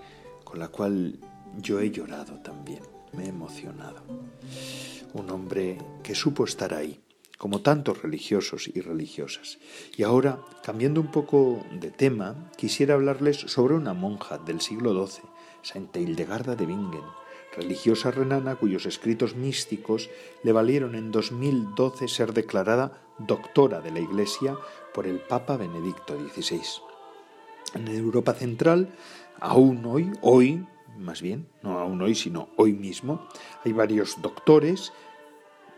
con 0.44 0.60
la 0.60 0.68
cual 0.68 1.20
yo 1.58 1.80
he 1.80 1.92
llorado 1.92 2.42
también, 2.42 2.84
me 3.14 3.26
he 3.26 3.30
emocionado. 3.30 4.02
Un 5.14 5.30
hombre 5.30 5.78
que 6.04 6.16
supo 6.16 6.46
estar 6.46 6.74
ahí, 6.74 7.00
como 7.38 7.62
tantos 7.62 8.02
religiosos 8.02 8.70
y 8.74 8.82
religiosas. 8.82 9.58
Y 9.98 10.04
ahora, 10.04 10.40
cambiando 10.64 11.02
un 11.02 11.12
poco 11.12 11.66
de 11.80 11.92
tema, 11.92 12.52
quisiera 12.56 12.94
hablarles 12.94 13.38
sobre 13.38 13.74
una 13.76 13.94
monja 13.94 14.38
del 14.38 14.62
siglo 14.62 15.08
XII, 15.08 15.24
Santa 15.64 16.00
Hildegarda 16.00 16.56
de 16.56 16.66
Bingen, 16.66 17.02
religiosa 17.56 18.12
renana 18.12 18.56
cuyos 18.56 18.86
escritos 18.86 19.36
místicos 19.36 20.10
le 20.44 20.52
valieron 20.52 20.96
en 20.96 21.12
2012 21.12 22.08
ser 22.08 22.34
declarada 22.34 23.02
doctora 23.18 23.82
de 23.82 23.92
la 23.92 24.00
Iglesia 24.00 24.58
por 24.94 25.08
el 25.08 25.20
Papa 25.20 25.58
Benedicto 25.58 26.18
XVI. 26.18 26.62
En 27.76 27.88
Europa 27.88 28.34
Central, 28.34 28.90
aún 29.40 29.86
hoy, 29.86 30.12
hoy, 30.22 30.66
más 30.98 31.22
bien, 31.22 31.48
no 31.62 31.80
aún 31.80 32.02
hoy, 32.02 32.16
sino 32.16 32.50
hoy 32.58 32.74
mismo, 32.74 33.28
hay 33.64 33.74
varios 33.74 34.22
doctores 34.22 34.92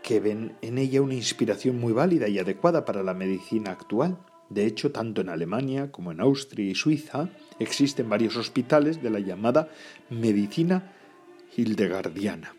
que 0.02 0.20
ven 0.20 0.56
en 0.60 0.78
ella 0.78 1.00
una 1.00 1.14
inspiración 1.14 1.80
muy 1.80 1.92
válida 1.92 2.28
y 2.28 2.38
adecuada 2.38 2.84
para 2.84 3.02
la 3.02 3.14
medicina 3.14 3.70
actual. 3.70 4.18
De 4.50 4.66
hecho, 4.66 4.92
tanto 4.92 5.22
en 5.22 5.30
Alemania 5.30 5.90
como 5.90 6.12
en 6.12 6.20
Austria 6.20 6.70
y 6.70 6.74
Suiza 6.74 7.30
existen 7.58 8.10
varios 8.10 8.36
hospitales 8.36 9.02
de 9.02 9.10
la 9.10 9.20
llamada 9.20 9.70
medicina 10.10 10.92
hildegardiana. 11.56 12.54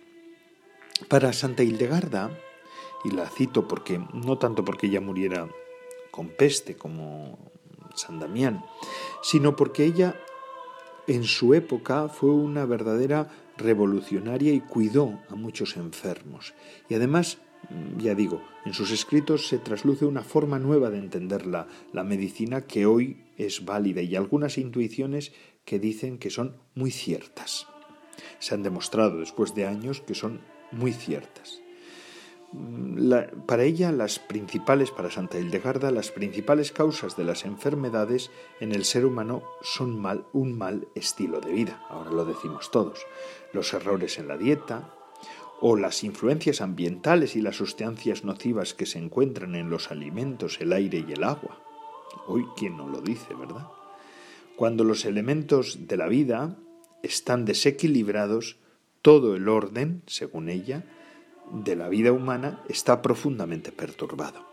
Para 1.07 1.33
Santa 1.33 1.63
Hildegarda, 1.63 2.31
y 3.03 3.11
la 3.11 3.29
cito 3.29 3.67
porque 3.67 4.01
no 4.13 4.37
tanto 4.37 4.65
porque 4.65 4.87
ella 4.87 4.99
muriera 4.99 5.47
con 6.11 6.29
peste 6.29 6.75
como 6.75 7.37
San 7.93 8.19
Damián, 8.19 8.65
sino 9.21 9.55
porque 9.55 9.85
ella 9.85 10.19
en 11.07 11.23
su 11.23 11.53
época 11.53 12.07
fue 12.09 12.31
una 12.31 12.65
verdadera 12.65 13.29
revolucionaria 13.57 14.53
y 14.53 14.59
cuidó 14.59 15.21
a 15.29 15.35
muchos 15.35 15.77
enfermos. 15.77 16.55
Y 16.89 16.95
además, 16.95 17.37
ya 17.97 18.15
digo, 18.15 18.41
en 18.65 18.73
sus 18.73 18.91
escritos 18.91 19.47
se 19.47 19.59
trasluce 19.59 20.05
una 20.05 20.23
forma 20.23 20.57
nueva 20.57 20.89
de 20.89 20.97
entender 20.97 21.45
la, 21.45 21.67
la 21.93 22.03
medicina 22.03 22.61
que 22.61 22.87
hoy 22.87 23.23
es 23.37 23.65
válida 23.65 24.01
y 24.01 24.15
algunas 24.15 24.57
intuiciones 24.57 25.31
que 25.63 25.79
dicen 25.79 26.17
que 26.17 26.31
son 26.31 26.57
muy 26.73 26.91
ciertas 26.91 27.67
se 28.39 28.55
han 28.55 28.63
demostrado 28.63 29.19
después 29.19 29.55
de 29.55 29.65
años 29.65 30.01
que 30.01 30.15
son 30.15 30.41
muy 30.71 30.93
ciertas. 30.93 31.61
para 33.47 33.63
ella, 33.63 33.91
las 33.91 34.19
principales, 34.19 34.91
para 34.91 35.11
Santa 35.11 35.37
Hildegarda, 35.37 35.91
las 35.91 36.11
principales 36.11 36.71
causas 36.71 37.17
de 37.17 37.25
las 37.25 37.43
enfermedades 37.43 38.31
en 38.61 38.71
el 38.71 38.85
ser 38.85 39.05
humano 39.05 39.43
son 39.61 39.99
mal, 39.99 40.25
un 40.31 40.57
mal 40.57 40.87
estilo 40.95 41.41
de 41.41 41.51
vida, 41.51 41.81
ahora 41.89 42.11
lo 42.11 42.23
decimos 42.23 42.71
todos, 42.71 42.99
los 43.51 43.73
errores 43.73 44.19
en 44.19 44.29
la 44.29 44.37
dieta, 44.37 44.93
o 45.61 45.75
las 45.75 46.03
influencias 46.03 46.61
ambientales 46.61 47.35
y 47.35 47.41
las 47.41 47.55
sustancias 47.55 48.23
nocivas 48.23 48.73
que 48.73 48.85
se 48.85 48.99
encuentran 48.99 49.55
en 49.55 49.69
los 49.69 49.91
alimentos, 49.91 50.59
el 50.59 50.73
aire 50.73 51.03
y 51.07 51.13
el 51.13 51.23
agua. 51.23 51.59
Hoy, 52.27 52.45
¿quién 52.57 52.77
no 52.77 52.87
lo 52.87 53.01
dice, 53.01 53.33
verdad? 53.33 53.67
Cuando 54.55 54.83
los 54.83 55.05
elementos 55.05 55.87
de 55.87 55.97
la 55.97 56.07
vida 56.07 56.57
están 57.05 57.45
desequilibrados, 57.45 58.57
todo 59.01 59.35
el 59.35 59.47
orden, 59.47 60.01
según 60.07 60.49
ella, 60.49 60.83
de 61.51 61.75
la 61.75 61.89
vida 61.89 62.11
humana 62.11 62.63
está 62.69 63.01
profundamente 63.01 63.71
perturbado. 63.71 64.45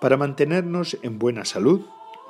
Para 0.00 0.16
mantenernos 0.16 0.96
en 1.02 1.18
buena 1.18 1.44
salud, 1.44 1.82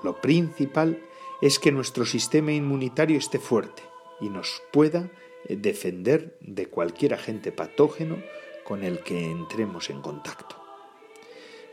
lo 0.02 0.20
principal 0.20 1.02
es 1.42 1.58
que 1.58 1.72
nuestro 1.72 2.06
sistema 2.06 2.52
inmunitario 2.52 3.18
esté 3.18 3.38
fuerte 3.38 3.82
y 4.20 4.28
nos 4.28 4.62
pueda 4.72 5.10
eh, 5.46 5.56
defender 5.56 6.38
de 6.40 6.66
cualquier 6.66 7.14
agente 7.14 7.52
patógeno 7.52 8.16
con 8.64 8.82
el 8.82 9.00
que 9.00 9.30
entremos 9.30 9.90
en 9.90 10.00
contacto. 10.00 10.56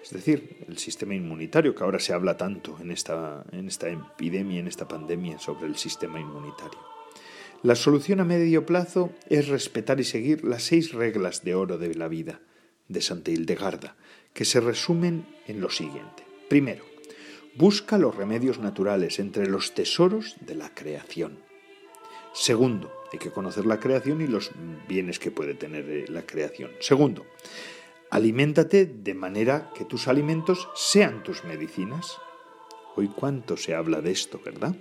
Es 0.04 0.12
decir, 0.12 0.66
el 0.68 0.78
sistema 0.78 1.14
inmunitario, 1.14 1.76
que 1.76 1.84
ahora 1.84 2.00
se 2.00 2.14
habla 2.14 2.36
tanto 2.36 2.78
en 2.82 2.92
esta, 2.92 3.46
en 3.52 3.68
esta 3.68 3.88
epidemia, 3.88 4.60
en 4.60 4.68
esta 4.68 4.88
pandemia 4.88 5.40
sobre 5.40 5.68
el 5.68 5.78
sistema 5.78 6.20
inmunitario. 6.20 6.90
La 7.63 7.76
solución 7.76 8.19
a 8.19 8.26
medio 8.26 8.65
plazo 8.65 9.12
es 9.30 9.47
respetar 9.47 10.00
y 10.00 10.04
seguir 10.04 10.43
las 10.43 10.63
seis 10.63 10.93
reglas 10.93 11.43
de 11.43 11.54
oro 11.54 11.78
de 11.78 11.93
la 11.93 12.08
vida 12.08 12.41
de 12.88 13.02
Santa 13.02 13.30
Hildegarda, 13.30 13.95
que 14.34 14.45
se 14.45 14.60
resumen 14.60 15.28
en 15.45 15.62
lo 15.62 15.69
siguiente. 15.69 16.26
Primero, 16.50 16.84
busca 17.56 18.00
los 18.00 18.15
remedios 18.15 18.58
naturales 18.58 19.19
entre 19.19 19.47
los 19.47 19.76
tesoros 19.76 20.38
de 20.41 20.56
la 20.56 20.74
creación. 20.74 21.38
Segundo, 22.34 22.91
hay 23.13 23.19
que 23.19 23.30
conocer 23.30 23.67
la 23.67 23.80
creación 23.80 24.21
y 24.21 24.28
los 24.28 24.52
bienes 24.88 25.19
que 25.19 25.30
puede 25.30 25.54
tener 25.54 25.88
eh, 25.88 26.06
la 26.08 26.26
creación. 26.26 26.71
Segundo, 26.80 27.28
aliméntate 28.10 28.88
de 28.88 29.13
manera 29.13 29.69
que 29.76 29.86
tus 29.86 30.08
alimentos 30.08 30.67
sean 30.74 31.21
tus 31.21 31.43
medicinas. 31.43 32.17
Hoy 32.95 33.08
cuánto 33.08 33.56
se 33.56 33.76
habla 33.76 34.02
de 34.02 34.12
esto, 34.12 34.41
¿verdad? 34.43 34.76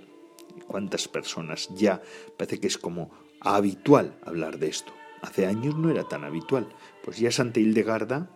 Cuántas 0.71 1.09
personas 1.09 1.67
ya 1.75 2.01
parece 2.37 2.61
que 2.61 2.67
es 2.67 2.77
como 2.77 3.11
habitual 3.41 4.17
hablar 4.25 4.57
de 4.57 4.69
esto. 4.69 4.93
Hace 5.21 5.45
años 5.45 5.75
no 5.75 5.89
era 5.89 6.07
tan 6.07 6.23
habitual. 6.23 6.69
Pues 7.03 7.17
ya 7.17 7.29
Santa 7.29 7.59
Hildegarda, 7.59 8.29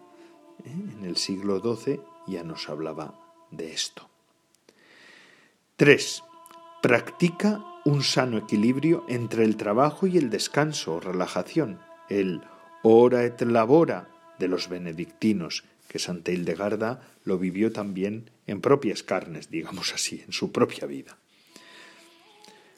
¿eh? 0.66 0.72
en 0.98 1.06
el 1.06 1.16
siglo 1.16 1.62
XII, 1.62 2.02
ya 2.28 2.44
nos 2.44 2.68
hablaba 2.68 3.18
de 3.52 3.72
esto. 3.72 4.10
3. 5.78 6.24
Practica 6.82 7.64
un 7.86 8.04
sano 8.04 8.38
equilibrio 8.38 9.06
entre 9.08 9.46
el 9.46 9.56
trabajo 9.56 10.06
y 10.06 10.18
el 10.18 10.30
descanso 10.30 10.96
o 10.96 11.00
relajación, 11.00 11.80
el 12.10 12.42
ora 12.84 13.24
et 13.24 13.42
labora 13.42 14.10
de 14.40 14.50
los 14.50 14.68
benedictinos, 14.68 15.64
que 15.88 16.00
Santa 16.00 16.32
Hildegarda 16.32 17.02
lo 17.24 17.38
vivió 17.38 17.72
también 17.72 18.30
en 18.46 18.60
propias 18.60 19.04
carnes, 19.04 19.50
digamos 19.50 19.94
así, 19.94 20.22
en 20.26 20.34
su 20.34 20.52
propia 20.52 20.86
vida 20.86 21.18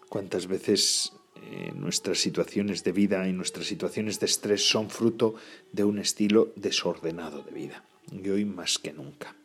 cuántas 0.09 0.47
veces 0.47 1.13
eh, 1.35 1.71
nuestras 1.75 2.19
situaciones 2.19 2.83
de 2.83 2.91
vida 2.91 3.27
y 3.27 3.33
nuestras 3.33 3.67
situaciones 3.67 4.19
de 4.19 4.25
estrés 4.25 4.67
son 4.67 4.89
fruto 4.89 5.35
de 5.71 5.83
un 5.83 5.99
estilo 5.99 6.51
desordenado 6.55 7.41
de 7.43 7.51
vida, 7.51 7.83
y 8.11 8.29
hoy 8.29 8.45
más 8.45 8.79
que 8.79 8.93
nunca. 8.93 9.35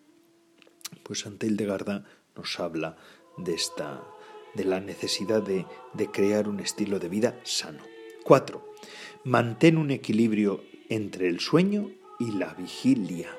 Pues 1.03 1.21
Santa 1.21 1.47
Hildegarda 1.47 2.05
nos 2.35 2.59
habla 2.61 2.97
de 3.39 3.55
esta 3.55 4.03
de 4.55 4.65
la 4.65 4.81
necesidad 4.81 5.43
de, 5.43 5.67
crear 6.13 6.49
un 6.49 6.61
estilo 6.61 6.99
de 6.99 7.09
vida 7.09 7.41
sano. 7.45 7.83
4. 8.25 8.75
Mantén 9.25 9.79
un 9.79 9.91
equilibrio 9.91 10.63
entre 10.89 11.29
el 11.29 11.41
sueño 11.41 11.91
y 12.19 12.33
la 12.33 12.55
vigilia. 12.55 13.31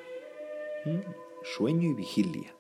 ¿Mm? 0.86 1.00
Sueño 1.44 1.90
y 1.92 1.94
vigilia. 1.94 2.56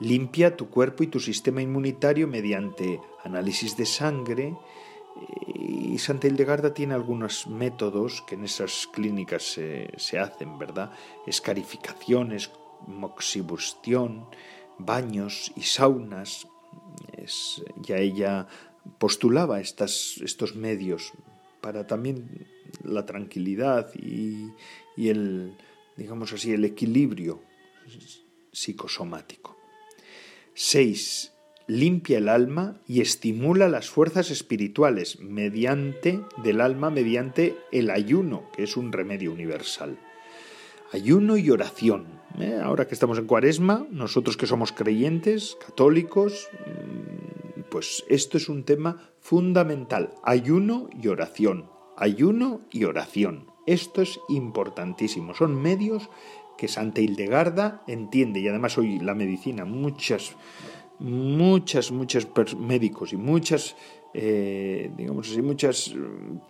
Limpia 0.00 0.56
tu 0.56 0.68
cuerpo 0.70 1.02
y 1.02 1.08
tu 1.08 1.18
sistema 1.20 1.60
inmunitario 1.60 2.28
mediante 2.28 3.00
análisis 3.24 3.76
de 3.76 3.86
sangre. 3.86 4.56
Y 5.54 5.98
Santa 5.98 6.28
Hildegarda 6.28 6.72
tiene 6.72 6.94
algunos 6.94 7.48
métodos 7.48 8.22
que 8.22 8.36
en 8.36 8.44
esas 8.44 8.86
clínicas 8.92 9.42
se, 9.42 10.18
hacen, 10.18 10.58
¿verdad? 10.58 10.92
Escarificaciones, 11.26 12.52
moxibustión, 12.86 14.26
baños 14.78 15.52
y 15.56 15.62
saunas. 15.62 16.46
ya 17.82 17.96
ella 17.96 18.46
postulaba 18.98 19.60
estas, 19.60 20.18
estos 20.22 20.54
medios 20.54 21.12
para 21.60 21.86
también 21.86 22.46
la 22.84 23.04
tranquilidad 23.04 23.90
y, 23.94 24.52
y 24.96 25.08
el, 25.08 25.56
digamos 25.96 26.32
así, 26.32 26.52
el 26.52 26.64
equilibrio 26.64 27.42
psicosomático. 28.52 29.57
6. 30.60 31.34
limpia 31.68 32.18
el 32.18 32.28
alma 32.28 32.80
y 32.88 33.00
estimula 33.00 33.68
las 33.68 33.88
fuerzas 33.90 34.32
espirituales 34.32 35.20
mediante 35.20 36.20
del 36.42 36.60
alma 36.60 36.90
mediante 36.90 37.56
el 37.70 37.90
ayuno, 37.90 38.50
que 38.56 38.64
es 38.64 38.76
un 38.76 38.90
remedio 38.90 39.30
universal. 39.30 40.00
Ayuno 40.92 41.36
y 41.36 41.48
oración. 41.50 42.06
¿eh? 42.40 42.58
Ahora 42.60 42.88
que 42.88 42.94
estamos 42.94 43.18
en 43.18 43.26
Cuaresma, 43.26 43.86
nosotros 43.92 44.36
que 44.36 44.48
somos 44.48 44.72
creyentes, 44.72 45.56
católicos, 45.64 46.48
mm, 46.66 47.60
pues 47.70 48.04
esto 48.08 48.36
es 48.36 48.48
un 48.48 48.64
tema 48.64 49.12
fundamental. 49.20 50.12
Ayuno 50.24 50.90
y 51.00 51.06
oración. 51.06 51.70
Ayuno 51.96 52.62
y 52.72 52.82
oración. 52.82 53.46
Esto 53.68 54.02
es 54.02 54.18
importantísimo. 54.28 55.34
Son 55.34 55.54
medios 55.62 56.10
que 56.58 56.68
Santa 56.68 57.00
Hildegarda 57.00 57.82
entiende 57.86 58.40
y 58.40 58.48
además 58.48 58.76
hoy 58.76 58.98
la 58.98 59.14
medicina, 59.14 59.64
muchas, 59.64 60.34
muchas, 60.98 61.92
muchos 61.92 62.28
médicos 62.58 63.12
y 63.12 63.16
muchas, 63.16 63.76
eh, 64.12 64.90
digamos 64.96 65.30
así, 65.30 65.40
muchas 65.40 65.94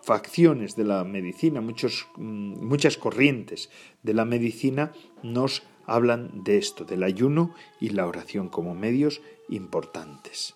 facciones 0.03 0.75
de 0.75 0.85
la 0.85 1.05
medicina, 1.05 1.61
muchos, 1.61 2.09
mm, 2.17 2.65
muchas 2.67 2.97
corrientes 2.97 3.71
de 4.03 4.15
la 4.15 4.25
medicina 4.25 4.93
nos 5.23 5.63
hablan 5.87 6.43
de 6.43 6.57
esto, 6.57 6.85
del 6.85 7.03
ayuno 7.03 7.55
y 7.79 7.91
la 7.91 8.07
oración 8.07 8.49
como 8.49 8.75
medios 8.75 9.21
importantes. 9.51 10.55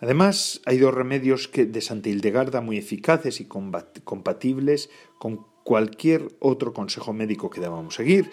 Además, 0.00 0.60
hay 0.66 0.78
dos 0.78 0.92
remedios 0.92 1.46
que, 1.46 1.66
de 1.66 1.80
Santa 1.80 2.08
Hildegarda 2.08 2.60
muy 2.60 2.78
eficaces 2.78 3.40
y 3.40 3.46
compatibles 3.46 4.90
con 5.18 5.46
cualquier 5.64 6.28
otro 6.40 6.72
consejo 6.72 7.12
médico 7.12 7.50
que 7.50 7.60
debamos 7.60 7.94
seguir 7.94 8.30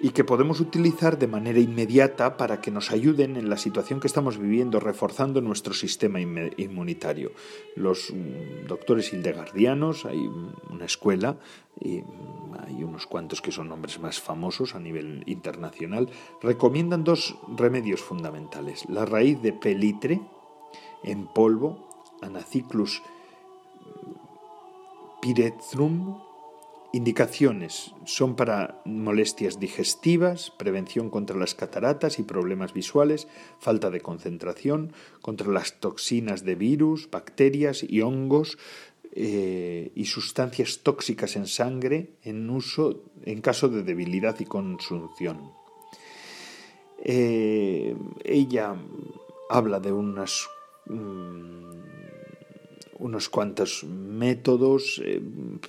y 0.00 0.10
que 0.10 0.24
podemos 0.24 0.60
utilizar 0.60 1.18
de 1.18 1.28
manera 1.28 1.60
inmediata 1.60 2.36
para 2.36 2.60
que 2.60 2.72
nos 2.72 2.90
ayuden 2.90 3.36
en 3.36 3.48
la 3.48 3.56
situación 3.56 4.00
que 4.00 4.08
estamos 4.08 4.38
viviendo, 4.38 4.80
reforzando 4.80 5.40
nuestro 5.40 5.72
sistema 5.72 6.20
inmunitario. 6.20 7.32
Los 7.76 8.12
mm, 8.12 8.66
doctores 8.66 9.12
hildegardianos, 9.12 10.04
hay 10.04 10.28
una 10.68 10.84
escuela 10.84 11.38
y 11.80 12.02
hay 12.66 12.82
unos 12.82 13.06
cuantos 13.06 13.40
que 13.40 13.52
son 13.52 13.68
nombres 13.68 14.00
más 14.00 14.20
famosos 14.20 14.74
a 14.74 14.80
nivel 14.80 15.22
internacional, 15.26 16.10
recomiendan 16.42 17.04
dos 17.04 17.36
remedios 17.56 18.00
fundamentales. 18.02 18.84
La 18.88 19.04
raíz 19.04 19.40
de 19.42 19.52
pelitre 19.52 20.20
en 21.04 21.26
polvo, 21.28 21.88
Anaciclus 22.20 23.00
pyrethrum, 25.22 26.23
Indicaciones 26.94 27.92
son 28.04 28.36
para 28.36 28.80
molestias 28.84 29.58
digestivas, 29.58 30.52
prevención 30.52 31.10
contra 31.10 31.36
las 31.36 31.56
cataratas 31.56 32.20
y 32.20 32.22
problemas 32.22 32.72
visuales, 32.72 33.26
falta 33.58 33.90
de 33.90 34.00
concentración, 34.00 34.92
contra 35.20 35.48
las 35.48 35.80
toxinas 35.80 36.44
de 36.44 36.54
virus, 36.54 37.10
bacterias 37.10 37.82
y 37.82 38.00
hongos 38.02 38.58
eh, 39.10 39.90
y 39.96 40.04
sustancias 40.04 40.82
tóxicas 40.84 41.34
en 41.34 41.48
sangre 41.48 42.10
en 42.22 42.48
uso 42.48 43.02
en 43.24 43.40
caso 43.40 43.68
de 43.68 43.82
debilidad 43.82 44.38
y 44.38 44.44
consunción. 44.44 45.50
Eh, 47.02 47.96
ella 48.22 48.76
habla 49.50 49.80
de 49.80 49.90
unas 49.90 50.46
mm, 50.86 52.03
unos 52.98 53.28
cuantos 53.28 53.84
métodos. 53.84 55.00
Eh, 55.04 55.20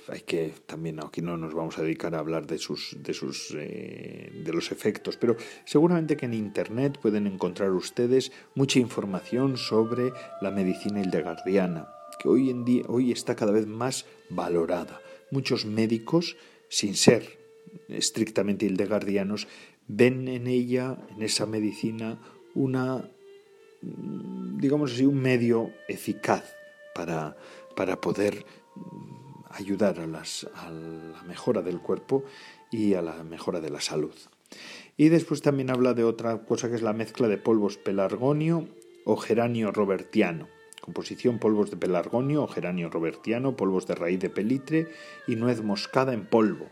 hay 0.08 0.20
que 0.20 0.52
también 0.66 1.00
aquí 1.00 1.22
no 1.22 1.36
nos 1.36 1.54
vamos 1.54 1.78
a 1.78 1.82
dedicar 1.82 2.14
a 2.14 2.18
hablar 2.18 2.46
de 2.46 2.58
sus 2.58 2.96
de 3.02 3.14
sus 3.14 3.54
eh, 3.56 4.42
de 4.44 4.52
los 4.52 4.72
efectos, 4.72 5.16
pero 5.16 5.36
seguramente 5.64 6.16
que 6.16 6.26
en 6.26 6.34
internet 6.34 6.98
pueden 7.00 7.26
encontrar 7.26 7.70
ustedes 7.70 8.32
mucha 8.54 8.78
información 8.78 9.56
sobre 9.56 10.12
la 10.40 10.50
medicina 10.50 11.00
hildegardiana, 11.00 11.88
que 12.20 12.28
hoy 12.28 12.50
en 12.50 12.64
día 12.64 12.84
hoy 12.88 13.12
está 13.12 13.36
cada 13.36 13.52
vez 13.52 13.66
más 13.66 14.06
valorada. 14.30 15.00
Muchos 15.30 15.66
médicos, 15.66 16.36
sin 16.68 16.94
ser 16.94 17.38
estrictamente 17.88 18.66
hildegardianos, 18.66 19.48
ven 19.88 20.28
en 20.28 20.46
ella, 20.46 20.98
en 21.14 21.22
esa 21.22 21.46
medicina, 21.46 22.20
una 22.54 23.10
digamos 23.82 24.92
así, 24.92 25.04
un 25.04 25.20
medio 25.20 25.70
eficaz 25.88 26.55
para, 26.96 27.36
para 27.76 28.00
poder 28.00 28.46
ayudar 29.50 30.00
a, 30.00 30.06
las, 30.06 30.48
a 30.54 30.70
la 30.70 31.22
mejora 31.24 31.62
del 31.62 31.80
cuerpo 31.80 32.24
y 32.70 32.94
a 32.94 33.02
la 33.02 33.22
mejora 33.22 33.60
de 33.60 33.70
la 33.70 33.80
salud. 33.80 34.14
Y 34.96 35.10
después 35.10 35.42
también 35.42 35.70
habla 35.70 35.92
de 35.92 36.04
otra 36.04 36.44
cosa 36.44 36.68
que 36.68 36.74
es 36.74 36.82
la 36.82 36.94
mezcla 36.94 37.28
de 37.28 37.36
polvos 37.36 37.76
pelargonio 37.76 38.68
o 39.04 39.16
geranio 39.16 39.70
robertiano. 39.70 40.48
Composición 40.80 41.38
polvos 41.38 41.70
de 41.70 41.76
pelargonio 41.76 42.44
o 42.44 42.48
geranio 42.48 42.88
robertiano, 42.88 43.56
polvos 43.56 43.86
de 43.86 43.94
raíz 43.94 44.20
de 44.20 44.30
pelitre 44.30 44.88
y 45.26 45.36
nuez 45.36 45.62
moscada 45.62 46.14
en 46.14 46.26
polvo. 46.26 46.66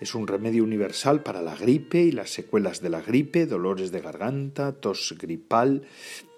Es 0.00 0.14
un 0.14 0.28
remedio 0.28 0.62
universal 0.62 1.24
para 1.24 1.42
la 1.42 1.56
gripe 1.56 2.00
y 2.00 2.12
las 2.12 2.30
secuelas 2.30 2.80
de 2.80 2.88
la 2.88 3.02
gripe, 3.02 3.46
dolores 3.46 3.90
de 3.90 4.00
garganta, 4.00 4.72
tos 4.72 5.16
gripal, 5.18 5.82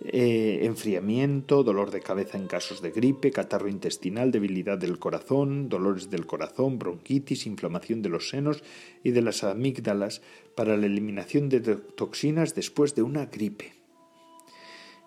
eh, 0.03 0.61
enfriamiento, 0.63 1.63
dolor 1.63 1.91
de 1.91 2.01
cabeza 2.01 2.39
en 2.39 2.47
casos 2.47 2.81
de 2.81 2.91
gripe, 2.91 3.31
catarro 3.31 3.69
intestinal, 3.69 4.31
debilidad 4.31 4.79
del 4.79 4.99
corazón, 4.99 5.69
dolores 5.69 6.09
del 6.09 6.27
corazón, 6.27 6.79
bronquitis, 6.79 7.47
inflamación 7.47 8.01
de 8.01 8.09
los 8.09 8.31
senos 8.31 8.63
y 9.05 9.11
de 9.11 9.21
las 9.21 9.45
amígdalas 9.45 10.23
para 10.55 10.79
la 10.79 10.87
eliminación 10.87 11.51
de 11.51 11.61
toxinas 11.61 12.55
después 12.55 12.95
de 12.95 13.03
una 13.03 13.27
gripe. 13.27 13.75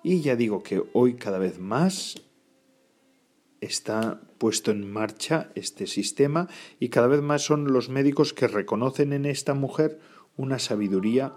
Y 0.04 0.22
ya 0.22 0.36
digo 0.36 0.62
que 0.62 0.84
hoy 0.94 1.16
cada 1.16 1.40
vez 1.40 1.60
más 1.60 2.22
está 3.64 4.22
puesto 4.38 4.72
en 4.72 4.92
marcha 4.92 5.50
este 5.56 5.88
sistema 5.88 6.48
y 6.80 6.90
cada 6.90 7.08
vez 7.08 7.22
más 7.22 7.44
son 7.44 7.72
los 7.74 7.90
médicos 7.90 8.34
que 8.34 8.48
reconocen 8.48 9.14
en 9.14 9.26
esta 9.26 9.54
mujer 9.54 10.00
una 10.38 10.60
sabiduría 10.60 11.34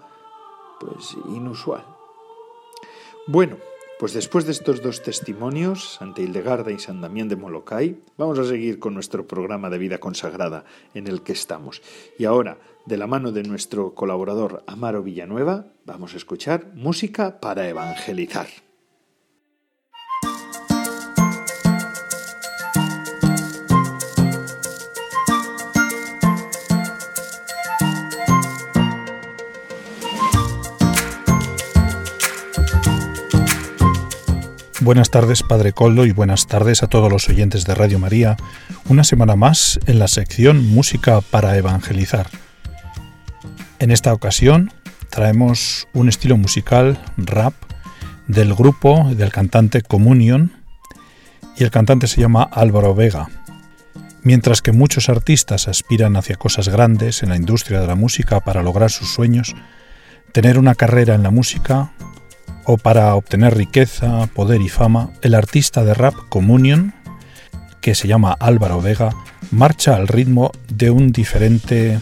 pues 0.79 1.15
inusual. 1.29 1.85
Bueno, 3.27 3.57
pues 3.99 4.13
después 4.13 4.45
de 4.45 4.51
estos 4.51 4.83
dos 4.83 5.01
testimonios, 5.01 5.95
Santa 5.95 6.21
Hildegarda 6.21 6.71
y 6.71 6.77
San 6.77 7.01
Damián 7.01 7.29
de 7.29 7.35
Molokai, 7.35 7.99
vamos 8.15 8.37
a 8.37 8.43
seguir 8.43 8.77
con 8.77 8.93
nuestro 8.93 9.25
programa 9.25 9.71
de 9.71 9.79
vida 9.79 9.97
consagrada 9.97 10.65
en 10.93 11.07
el 11.07 11.23
que 11.23 11.31
estamos. 11.31 11.81
Y 12.19 12.25
ahora, 12.25 12.59
de 12.85 12.97
la 12.97 13.07
mano 13.07 13.31
de 13.31 13.41
nuestro 13.41 13.95
colaborador 13.95 14.63
Amaro 14.67 15.01
Villanueva, 15.01 15.73
vamos 15.85 16.13
a 16.13 16.17
escuchar 16.17 16.71
música 16.75 17.39
para 17.39 17.67
evangelizar. 17.67 18.47
Buenas 34.87 35.11
tardes, 35.11 35.43
Padre 35.43 35.73
Coldo, 35.73 36.05
y 36.05 36.13
buenas 36.13 36.47
tardes 36.47 36.81
a 36.81 36.87
todos 36.87 37.11
los 37.11 37.27
oyentes 37.27 37.65
de 37.65 37.75
Radio 37.75 37.99
María. 37.99 38.37
Una 38.87 39.03
semana 39.03 39.35
más 39.35 39.81
en 39.85 39.99
la 39.99 40.07
sección 40.07 40.65
Música 40.65 41.19
para 41.19 41.57
Evangelizar. 41.57 42.29
En 43.79 43.91
esta 43.91 44.13
ocasión 44.13 44.71
traemos 45.09 45.89
un 45.91 46.07
estilo 46.07 46.37
musical 46.37 46.97
rap 47.17 47.53
del 48.27 48.55
grupo 48.55 49.13
del 49.13 49.29
cantante 49.29 49.81
Communion 49.81 50.53
y 51.57 51.65
el 51.65 51.69
cantante 51.69 52.07
se 52.07 52.21
llama 52.21 52.43
Álvaro 52.49 52.95
Vega. 52.95 53.27
Mientras 54.23 54.61
que 54.61 54.71
muchos 54.71 55.09
artistas 55.09 55.67
aspiran 55.67 56.15
hacia 56.15 56.37
cosas 56.37 56.69
grandes 56.69 57.23
en 57.23 57.27
la 57.27 57.35
industria 57.35 57.81
de 57.81 57.87
la 57.87 57.95
música 57.95 58.39
para 58.39 58.63
lograr 58.63 58.89
sus 58.89 59.09
sueños, 59.09 59.53
tener 60.31 60.57
una 60.57 60.75
carrera 60.75 61.13
en 61.13 61.23
la 61.23 61.29
música 61.29 61.91
o 62.69 62.77
para 62.77 63.15
obtener 63.15 63.55
riqueza, 63.55 64.27
poder 64.35 64.61
y 64.61 64.67
fama, 64.67 65.11
el 65.21 65.35
artista 65.35 65.85
de 65.85 65.93
rap 65.93 66.13
Communion, 66.27 66.93
que 67.79 67.95
se 67.95 68.09
llama 68.09 68.35
Álvaro 68.41 68.81
Vega, 68.81 69.15
marcha 69.51 69.95
al 69.95 70.09
ritmo 70.09 70.51
de 70.67 70.91
un 70.91 71.13
diferente 71.13 72.01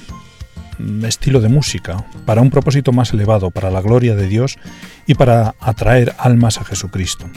mm, 0.80 1.06
estilo 1.06 1.40
de 1.40 1.50
música, 1.50 2.08
para 2.26 2.42
un 2.42 2.50
propósito 2.50 2.92
más 2.92 3.14
elevado, 3.14 3.52
para 3.52 3.70
la 3.70 3.80
gloria 3.80 4.16
de 4.16 4.28
Dios 4.28 4.58
y 5.06 5.14
para 5.14 5.54
atraer 5.60 6.16
almas 6.18 6.58
a 6.58 6.66
Jesucristo. 6.66 7.28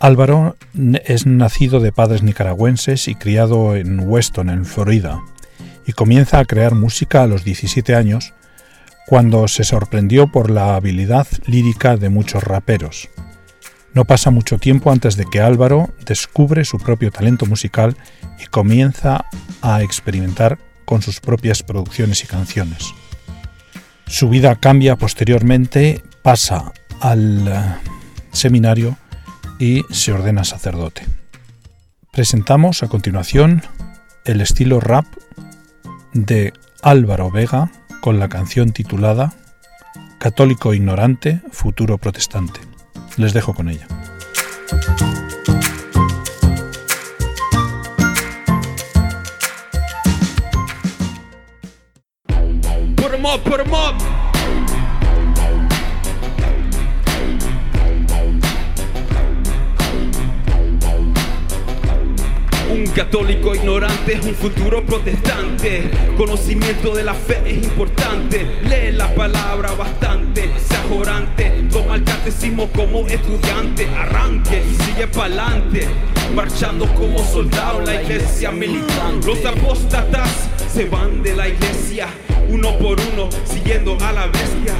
Álvaro 0.00 0.56
es 1.04 1.26
nacido 1.26 1.80
de 1.80 1.92
padres 1.92 2.22
nicaragüenses 2.22 3.08
y 3.08 3.14
criado 3.14 3.76
en 3.76 4.00
Weston, 4.08 4.48
en 4.48 4.64
Florida, 4.64 5.20
y 5.86 5.92
comienza 5.92 6.38
a 6.38 6.46
crear 6.46 6.74
música 6.74 7.22
a 7.22 7.26
los 7.26 7.44
17 7.44 7.94
años 7.94 8.32
cuando 9.06 9.48
se 9.48 9.64
sorprendió 9.64 10.28
por 10.28 10.50
la 10.50 10.76
habilidad 10.76 11.26
lírica 11.46 11.96
de 11.96 12.08
muchos 12.08 12.42
raperos. 12.42 13.08
No 13.92 14.04
pasa 14.04 14.30
mucho 14.30 14.58
tiempo 14.58 14.90
antes 14.90 15.16
de 15.16 15.24
que 15.26 15.40
Álvaro 15.40 15.90
descubre 16.04 16.64
su 16.64 16.78
propio 16.78 17.12
talento 17.12 17.46
musical 17.46 17.96
y 18.42 18.46
comienza 18.46 19.24
a 19.62 19.82
experimentar 19.82 20.58
con 20.84 21.00
sus 21.00 21.20
propias 21.20 21.62
producciones 21.62 22.24
y 22.24 22.26
canciones. 22.26 22.92
Su 24.06 24.28
vida 24.28 24.56
cambia 24.56 24.96
posteriormente, 24.96 26.02
pasa 26.22 26.72
al 27.00 27.80
seminario 28.32 28.96
y 29.58 29.82
se 29.90 30.12
ordena 30.12 30.44
sacerdote. 30.44 31.06
Presentamos 32.12 32.82
a 32.82 32.88
continuación 32.88 33.62
el 34.24 34.40
estilo 34.40 34.80
rap 34.80 35.06
de 36.12 36.52
Álvaro 36.82 37.30
Vega 37.30 37.70
con 38.04 38.18
la 38.18 38.28
canción 38.28 38.72
titulada 38.72 39.32
Católico 40.18 40.74
ignorante, 40.74 41.40
futuro 41.50 41.96
protestante. 41.96 42.60
Les 43.16 43.32
dejo 43.32 43.54
con 43.54 43.70
ella. 43.70 43.86
Católico 62.94 63.56
ignorante 63.56 64.12
es 64.14 64.24
un 64.24 64.34
futuro 64.34 64.86
protestante. 64.86 65.90
Conocimiento 66.16 66.94
de 66.94 67.02
la 67.02 67.14
fe 67.14 67.42
es 67.44 67.64
importante. 67.64 68.46
Lee 68.62 68.92
la 68.92 69.12
palabra 69.16 69.72
bastante. 69.72 70.48
Sea 70.64 70.84
orante. 70.96 71.64
Toma 71.72 71.96
el 71.96 72.04
catecismo 72.04 72.68
como 72.68 73.04
estudiante. 73.08 73.88
Arranque 73.88 74.62
y 74.62 74.82
sigue 74.84 75.08
pa'lante. 75.08 75.88
Marchando 76.36 76.86
como 76.94 77.18
soldado 77.18 77.80
la 77.80 78.00
iglesia 78.00 78.52
militante. 78.52 79.26
Los 79.26 79.44
apóstatas 79.44 80.30
se 80.72 80.84
van 80.84 81.20
de 81.24 81.34
la 81.34 81.48
iglesia 81.48 82.06
uno 82.48 82.78
por 82.78 82.98
uno, 83.00 83.28
siguiendo 83.44 83.96
a 84.00 84.12
la 84.12 84.26
bestia. 84.26 84.74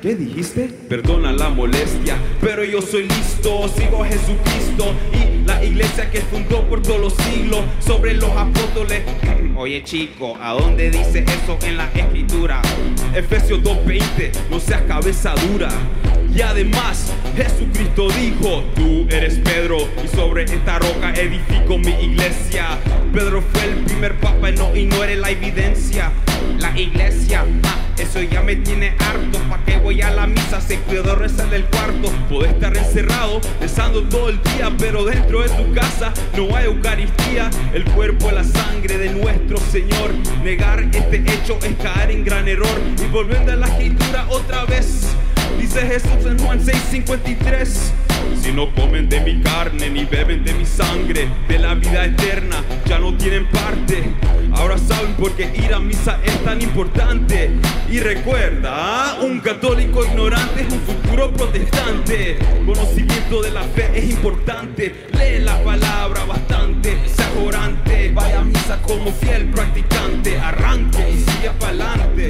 ¿Qué 0.00 0.14
dijiste? 0.14 0.70
Perdona 0.88 1.32
la 1.32 1.50
molestia, 1.50 2.16
pero 2.40 2.64
yo 2.64 2.80
soy 2.80 3.02
listo, 3.02 3.68
sigo 3.68 4.02
a 4.02 4.06
Jesucristo 4.06 4.94
y 5.12 5.39
la 5.50 5.64
iglesia 5.64 6.08
que 6.10 6.20
fundó 6.20 6.64
por 6.68 6.80
todos 6.80 7.00
los 7.00 7.14
siglos 7.14 7.60
sobre 7.80 8.14
los 8.14 8.30
apóstoles. 8.30 9.02
Oye 9.56 9.82
chico, 9.82 10.36
¿a 10.40 10.52
dónde 10.52 10.90
dice 10.90 11.24
eso 11.26 11.58
en 11.62 11.76
la 11.76 11.86
escritura? 11.92 12.62
Efesios 13.14 13.60
2.20, 13.60 14.30
no 14.48 14.60
seas 14.60 14.82
cabeza 14.82 15.34
dura. 15.48 15.68
Y 16.34 16.40
además 16.42 17.12
Jesucristo 17.36 18.08
dijo, 18.10 18.64
tú 18.74 19.06
eres 19.10 19.38
Pedro 19.38 19.78
y 20.04 20.08
sobre 20.08 20.44
esta 20.44 20.78
roca 20.78 21.12
edifico 21.14 21.76
mi 21.76 21.90
iglesia. 21.90 22.78
Pedro 23.12 23.42
fue 23.42 23.64
el 23.64 23.84
primer 23.84 24.14
papa 24.20 24.50
no, 24.52 24.74
y 24.74 24.86
no 24.86 25.02
eres 25.02 25.18
la 25.18 25.30
evidencia. 25.30 26.12
La 26.58 26.76
iglesia, 26.78 27.44
ah, 27.64 27.76
eso 27.98 28.22
ya 28.22 28.42
me 28.42 28.56
tiene 28.56 28.94
harto. 28.98 29.38
¿Pa' 29.48 29.64
que 29.64 29.78
voy 29.78 30.00
a 30.02 30.10
la 30.10 30.26
misa? 30.26 30.60
Se 30.60 30.78
puedo 30.78 31.16
rezar 31.16 31.50
del 31.50 31.64
cuarto. 31.64 32.10
Puedo 32.28 32.44
estar 32.44 32.76
encerrado, 32.76 33.40
rezando 33.60 34.02
todo 34.04 34.28
el 34.28 34.40
día, 34.42 34.70
pero 34.78 35.04
dentro 35.04 35.42
de 35.42 35.48
tu 35.48 35.72
casa 35.74 36.12
no 36.36 36.54
hay 36.54 36.66
Eucaristía. 36.66 37.50
El 37.74 37.84
cuerpo, 37.84 38.30
la 38.30 38.44
sangre 38.44 38.98
de 38.98 39.10
nuestro 39.10 39.58
Señor. 39.58 40.12
Negar 40.44 40.80
este 40.92 41.16
hecho 41.16 41.58
es 41.62 41.74
caer 41.82 42.12
en 42.12 42.24
gran 42.24 42.46
error. 42.46 42.80
Y 43.02 43.06
volviendo 43.10 43.52
a 43.52 43.56
la 43.56 43.66
escritura 43.66 44.26
otra 44.28 44.64
vez. 44.64 45.08
Dice 45.58 45.80
Jesús 45.80 46.26
en 46.26 46.38
Juan 46.38 46.60
6:53. 46.60 47.92
Si 48.42 48.52
no 48.52 48.72
comen 48.74 49.08
de 49.08 49.20
mi 49.20 49.40
carne 49.40 49.90
ni 49.90 50.04
beben 50.04 50.44
de 50.44 50.54
mi 50.54 50.64
sangre, 50.64 51.28
de 51.48 51.58
la 51.58 51.74
vida 51.74 52.04
eterna 52.04 52.62
ya 52.86 52.98
no 52.98 53.16
tienen 53.16 53.46
parte. 53.46 54.04
Ahora 54.52 54.78
saben 54.78 55.14
por 55.14 55.32
qué 55.32 55.50
ir 55.54 55.72
a 55.72 55.78
misa 55.78 56.18
es 56.24 56.42
tan 56.44 56.60
importante. 56.60 57.50
Y 57.90 58.00
recuerda, 58.00 59.18
un 59.22 59.40
católico 59.40 60.04
ignorante 60.04 60.62
es 60.62 60.72
un 60.72 60.80
futuro 60.80 61.32
protestante. 61.32 62.38
Conocimiento 62.66 63.42
de 63.42 63.50
la 63.50 63.62
fe 63.62 63.90
es 63.94 64.10
importante. 64.10 65.06
Lee 65.12 65.40
la 65.40 65.62
palabra 65.62 66.24
bastante, 66.24 66.96
sea 67.06 67.30
orante. 67.44 68.10
Vaya 68.12 68.40
a 68.40 68.44
misa 68.44 68.80
como 68.82 69.12
fiel 69.12 69.46
practicante. 69.50 70.38
Arranque 70.38 71.10
y 71.10 71.18
siga 71.18 71.52
pa'lante. 71.58 72.28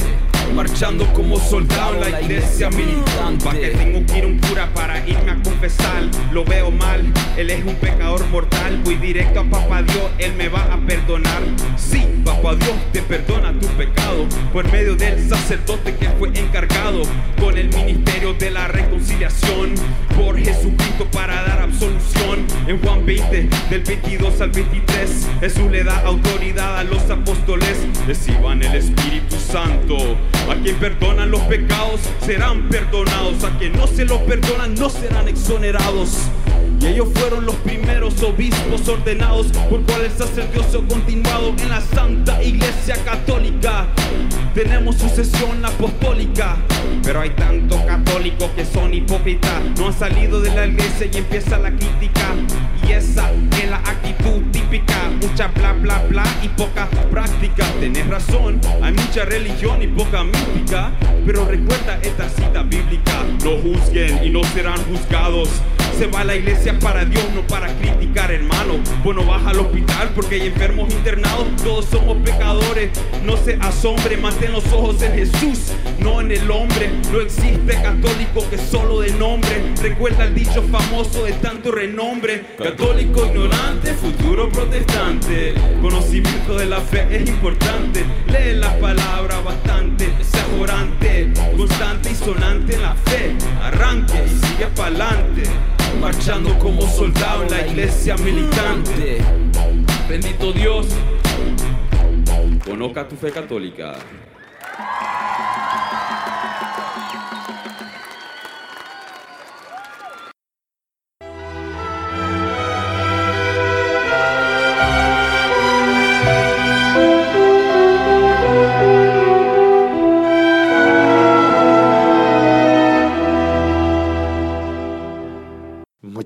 Marchando 0.54 1.06
como 1.14 1.38
soldado 1.38 1.94
en 1.94 2.00
la 2.00 2.20
iglesia 2.20 2.70
militante. 2.70 3.44
¿Para 3.44 3.60
que 3.60 3.68
tengo 3.68 4.04
que 4.06 4.18
ir 4.18 4.26
un 4.26 4.38
cura 4.38 4.68
para 4.74 5.06
irme 5.06 5.30
a 5.30 5.42
confesar? 5.42 6.02
Lo 6.32 6.44
veo 6.44 6.70
mal, 6.70 7.02
él 7.36 7.50
es 7.50 7.64
un 7.64 7.76
pecador 7.76 8.26
mortal. 8.28 8.80
Voy 8.84 8.96
directo 8.96 9.40
a 9.40 9.44
Papá 9.44 9.82
Dios, 9.82 10.10
él 10.18 10.34
me 10.34 10.48
va 10.48 10.62
a 10.72 10.78
perdonar. 10.78 11.42
Sí, 11.76 12.04
Papá 12.24 12.56
Dios 12.56 12.74
te 12.92 13.00
perdona 13.02 13.52
tu 13.58 13.66
pecado 13.68 14.26
por 14.52 14.70
medio 14.70 14.96
del 14.96 15.28
sacerdote 15.28 15.94
que 15.96 16.08
fue 16.18 16.28
encargado 16.34 17.02
con 17.40 17.56
el 17.56 17.68
ministerio 17.68 18.34
de 18.34 18.50
la 18.50 18.68
reconciliación 18.68 19.74
por 20.16 20.38
Jesucristo 20.38 21.06
para 21.12 21.42
dar 21.42 21.62
absolución. 21.62 22.46
En 22.66 22.80
Juan 22.80 23.06
20, 23.06 23.48
del 23.70 23.82
22 23.82 24.40
al 24.40 24.50
23, 24.50 25.28
Jesús 25.40 25.70
le 25.70 25.84
da 25.84 26.00
autoridad 26.00 26.78
a 26.78 26.84
los 26.84 27.08
apóstoles. 27.10 27.78
Reciban 28.06 28.62
el 28.62 28.74
Espíritu 28.74 29.36
Santo. 29.36 30.16
A 30.48 30.54
quien 30.62 30.76
perdonan 30.76 31.30
los 31.30 31.40
pecados 31.42 32.00
serán 32.24 32.68
perdonados. 32.68 33.44
A 33.44 33.50
quien 33.58 33.72
no 33.72 33.86
se 33.86 34.04
los 34.04 34.18
perdonan 34.22 34.74
no 34.74 34.88
serán 34.88 35.28
exonerados. 35.28 36.28
Y 36.80 36.86
ellos 36.86 37.08
fueron 37.14 37.44
los 37.44 37.56
primeros 37.56 38.22
obispos 38.22 38.88
ordenados 38.88 39.48
por 39.68 39.82
cual 39.82 40.02
el 40.02 40.10
sacerdocio 40.12 40.86
continuado 40.88 41.54
en 41.58 41.68
la 41.68 41.80
Santa 41.80 42.42
Iglesia 42.42 42.96
Católica. 43.04 43.86
Tenemos 44.54 44.96
sucesión 44.96 45.62
apostólica, 45.64 46.56
pero 47.02 47.20
hay 47.20 47.30
tantos 47.30 47.80
católicos 47.82 48.50
que 48.56 48.64
son 48.64 48.94
hipócritas. 48.94 49.62
No 49.78 49.88
han 49.88 49.92
salido 49.92 50.40
de 50.40 50.54
la 50.54 50.66
iglesia 50.66 51.08
y 51.12 51.18
empieza 51.18 51.58
la 51.58 51.70
crítica. 51.70 52.34
Esa 52.90 53.30
es 53.62 53.70
la 53.70 53.76
actitud 53.76 54.42
típica. 54.50 55.10
Mucha 55.20 55.48
bla 55.48 55.72
bla 55.72 56.02
bla 56.08 56.24
y 56.42 56.48
poca 56.48 56.88
práctica. 57.10 57.64
Tenés 57.78 58.06
razón, 58.08 58.60
hay 58.82 58.92
mucha 58.92 59.24
religión 59.24 59.80
y 59.82 59.86
poca 59.86 60.24
mística. 60.24 60.92
Pero 61.24 61.44
recuerda 61.44 61.98
esta 62.02 62.28
cita 62.28 62.62
bíblica. 62.62 63.24
No 63.44 63.52
juzguen 63.58 64.24
y 64.24 64.30
no 64.30 64.42
serán 64.44 64.82
juzgados. 64.84 65.48
Se 65.98 66.06
va 66.06 66.20
a 66.20 66.24
la 66.24 66.34
iglesia 66.34 66.78
para 66.78 67.04
Dios, 67.04 67.24
no 67.34 67.46
para 67.46 67.68
criticar, 67.76 68.32
hermano. 68.32 68.78
Bueno, 69.04 69.22
baja 69.24 69.50
al 69.50 69.60
hospital 69.60 70.10
porque 70.14 70.36
hay 70.36 70.46
enfermos 70.46 70.90
internados. 70.92 71.46
Todos 71.62 71.84
somos 71.86 72.16
pecadores. 72.24 72.90
No 73.22 73.36
se 73.36 73.58
asombre, 73.60 74.16
mantén 74.16 74.52
los 74.52 74.64
ojos 74.72 75.02
en 75.02 75.12
Jesús, 75.12 75.72
no 75.98 76.22
en 76.22 76.32
el 76.32 76.50
hombre. 76.50 76.90
No 77.12 77.20
existe 77.20 77.74
católico 77.82 78.48
que 78.48 78.56
solo 78.56 79.00
de 79.00 79.10
nombre. 79.12 79.74
Recuerda 79.82 80.24
el 80.24 80.34
dicho 80.34 80.62
famoso 80.62 81.24
de 81.24 81.32
tanto 81.34 81.70
renombre. 81.70 82.46
Ignorante, 83.26 83.94
futuro 83.94 84.48
protestante. 84.50 85.54
Conocimiento 85.80 86.54
de 86.56 86.66
la 86.66 86.80
fe 86.80 87.06
es 87.10 87.28
importante. 87.28 88.04
Lee 88.26 88.58
la 88.58 88.78
palabra 88.78 89.40
bastante. 89.40 90.06
Sea 90.22 90.46
orante, 90.60 91.32
constante 91.56 92.10
y 92.10 92.14
sonante 92.14 92.74
en 92.74 92.82
la 92.82 92.94
fe. 92.94 93.36
Arranque 93.62 94.24
y 94.26 94.46
sigue 94.46 94.66
pa'lante 94.76 95.42
marchando 96.00 96.58
como 96.58 96.82
soldado 96.82 97.42
en 97.42 97.50
la 97.50 97.66
iglesia 97.66 98.16
militante. 98.16 99.18
Bendito 100.08 100.52
Dios, 100.52 100.86
conozca 102.64 103.06
tu 103.08 103.16
fe 103.16 103.30
católica. 103.30 103.96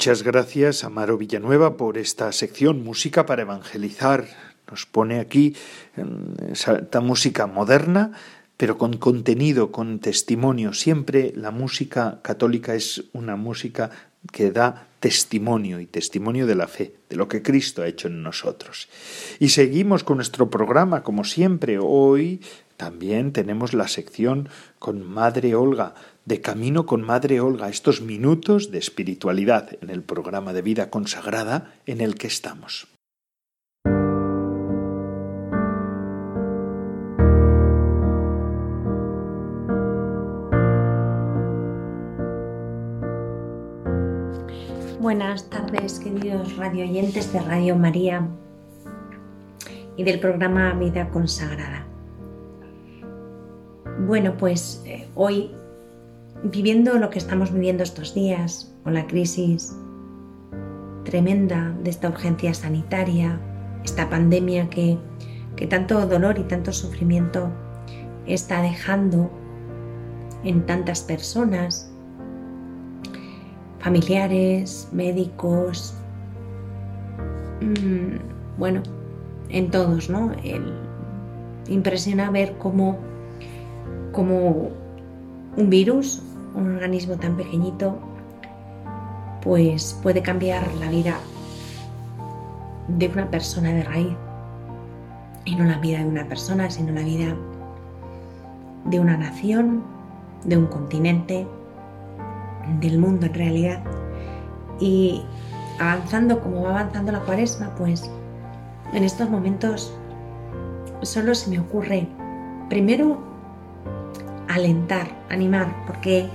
Muchas 0.04 0.22
gracias, 0.22 0.84
Amaro 0.84 1.16
Villanueva, 1.16 1.78
por 1.78 1.96
esta 1.96 2.30
sección 2.32 2.84
Música 2.84 3.24
para 3.24 3.40
Evangelizar. 3.40 4.26
Nos 4.70 4.84
pone 4.84 5.18
aquí 5.18 5.56
esta 6.52 7.00
música 7.00 7.46
moderna, 7.46 8.12
pero 8.58 8.76
con 8.76 8.98
contenido, 8.98 9.72
con 9.72 10.00
testimonio. 10.00 10.74
Siempre 10.74 11.32
la 11.34 11.50
música 11.50 12.20
católica 12.20 12.74
es 12.74 13.04
una 13.14 13.36
música 13.36 13.88
que 14.30 14.50
da 14.50 14.88
testimonio 15.00 15.80
y 15.80 15.86
testimonio 15.86 16.46
de 16.46 16.54
la 16.54 16.68
fe, 16.68 16.92
de 17.08 17.16
lo 17.16 17.26
que 17.26 17.40
Cristo 17.40 17.80
ha 17.80 17.88
hecho 17.88 18.08
en 18.08 18.22
nosotros. 18.22 18.90
Y 19.38 19.48
seguimos 19.48 20.04
con 20.04 20.18
nuestro 20.18 20.50
programa, 20.50 21.02
como 21.02 21.24
siempre. 21.24 21.78
Hoy 21.80 22.42
también 22.76 23.32
tenemos 23.32 23.72
la 23.72 23.88
sección 23.88 24.50
con 24.78 25.02
Madre 25.02 25.54
Olga 25.54 25.94
de 26.24 26.40
camino 26.40 26.86
con 26.86 27.02
Madre 27.02 27.40
Olga, 27.40 27.68
estos 27.68 28.00
minutos 28.00 28.70
de 28.70 28.78
espiritualidad 28.78 29.70
en 29.82 29.90
el 29.90 30.02
programa 30.02 30.52
de 30.52 30.62
vida 30.62 30.90
consagrada 30.90 31.74
en 31.86 32.00
el 32.00 32.14
que 32.14 32.26
estamos. 32.26 32.88
Buenas 45.00 45.50
tardes, 45.50 46.00
queridos 46.00 46.56
radioyentes 46.56 47.30
de 47.32 47.40
Radio 47.40 47.76
María 47.76 48.26
y 49.98 50.02
del 50.02 50.18
programa 50.18 50.72
Vida 50.72 51.10
Consagrada. 51.10 51.86
Bueno, 54.06 54.36
pues 54.38 54.82
eh, 54.86 55.06
hoy, 55.14 55.50
viviendo 56.44 56.98
lo 56.98 57.10
que 57.10 57.18
estamos 57.18 57.52
viviendo 57.52 57.82
estos 57.82 58.14
días, 58.14 58.72
con 58.84 58.94
la 58.94 59.06
crisis 59.06 59.74
tremenda 61.04 61.74
de 61.82 61.90
esta 61.90 62.08
urgencia 62.08 62.52
sanitaria, 62.54 63.40
esta 63.84 64.08
pandemia 64.08 64.68
que, 64.68 64.98
que 65.56 65.66
tanto 65.66 66.06
dolor 66.06 66.38
y 66.38 66.44
tanto 66.44 66.72
sufrimiento 66.72 67.50
está 68.26 68.62
dejando 68.62 69.30
en 70.44 70.64
tantas 70.66 71.02
personas, 71.02 71.90
familiares, 73.78 74.88
médicos, 74.92 75.94
mmm, 77.60 78.16
bueno, 78.58 78.82
en 79.48 79.70
todos, 79.70 80.10
¿no? 80.10 80.32
El, 80.42 80.74
impresiona 81.68 82.30
ver 82.30 82.56
cómo, 82.58 82.98
cómo 84.12 84.70
un 85.56 85.70
virus, 85.70 86.22
un 86.54 86.74
organismo 86.74 87.16
tan 87.16 87.36
pequeñito, 87.36 87.98
pues 89.42 89.98
puede 90.02 90.22
cambiar 90.22 90.66
la 90.74 90.88
vida 90.88 91.16
de 92.88 93.08
una 93.08 93.30
persona 93.30 93.72
de 93.72 93.82
raíz. 93.82 94.16
Y 95.44 95.56
no 95.56 95.64
la 95.64 95.78
vida 95.78 95.98
de 95.98 96.06
una 96.06 96.26
persona, 96.26 96.70
sino 96.70 96.92
la 96.92 97.02
vida 97.02 97.34
de 98.86 99.00
una 99.00 99.16
nación, 99.16 99.82
de 100.44 100.56
un 100.56 100.66
continente, 100.66 101.46
del 102.80 102.98
mundo 102.98 103.26
en 103.26 103.34
realidad. 103.34 103.82
Y 104.80 105.22
avanzando 105.78 106.40
como 106.40 106.62
va 106.62 106.70
avanzando 106.70 107.12
la 107.12 107.20
cuaresma, 107.20 107.74
pues 107.76 108.10
en 108.92 109.04
estos 109.04 109.28
momentos 109.28 109.94
solo 111.02 111.34
se 111.34 111.50
me 111.50 111.58
ocurre 111.58 112.08
primero 112.68 113.18
alentar, 114.48 115.08
animar, 115.30 115.74
porque 115.86 116.28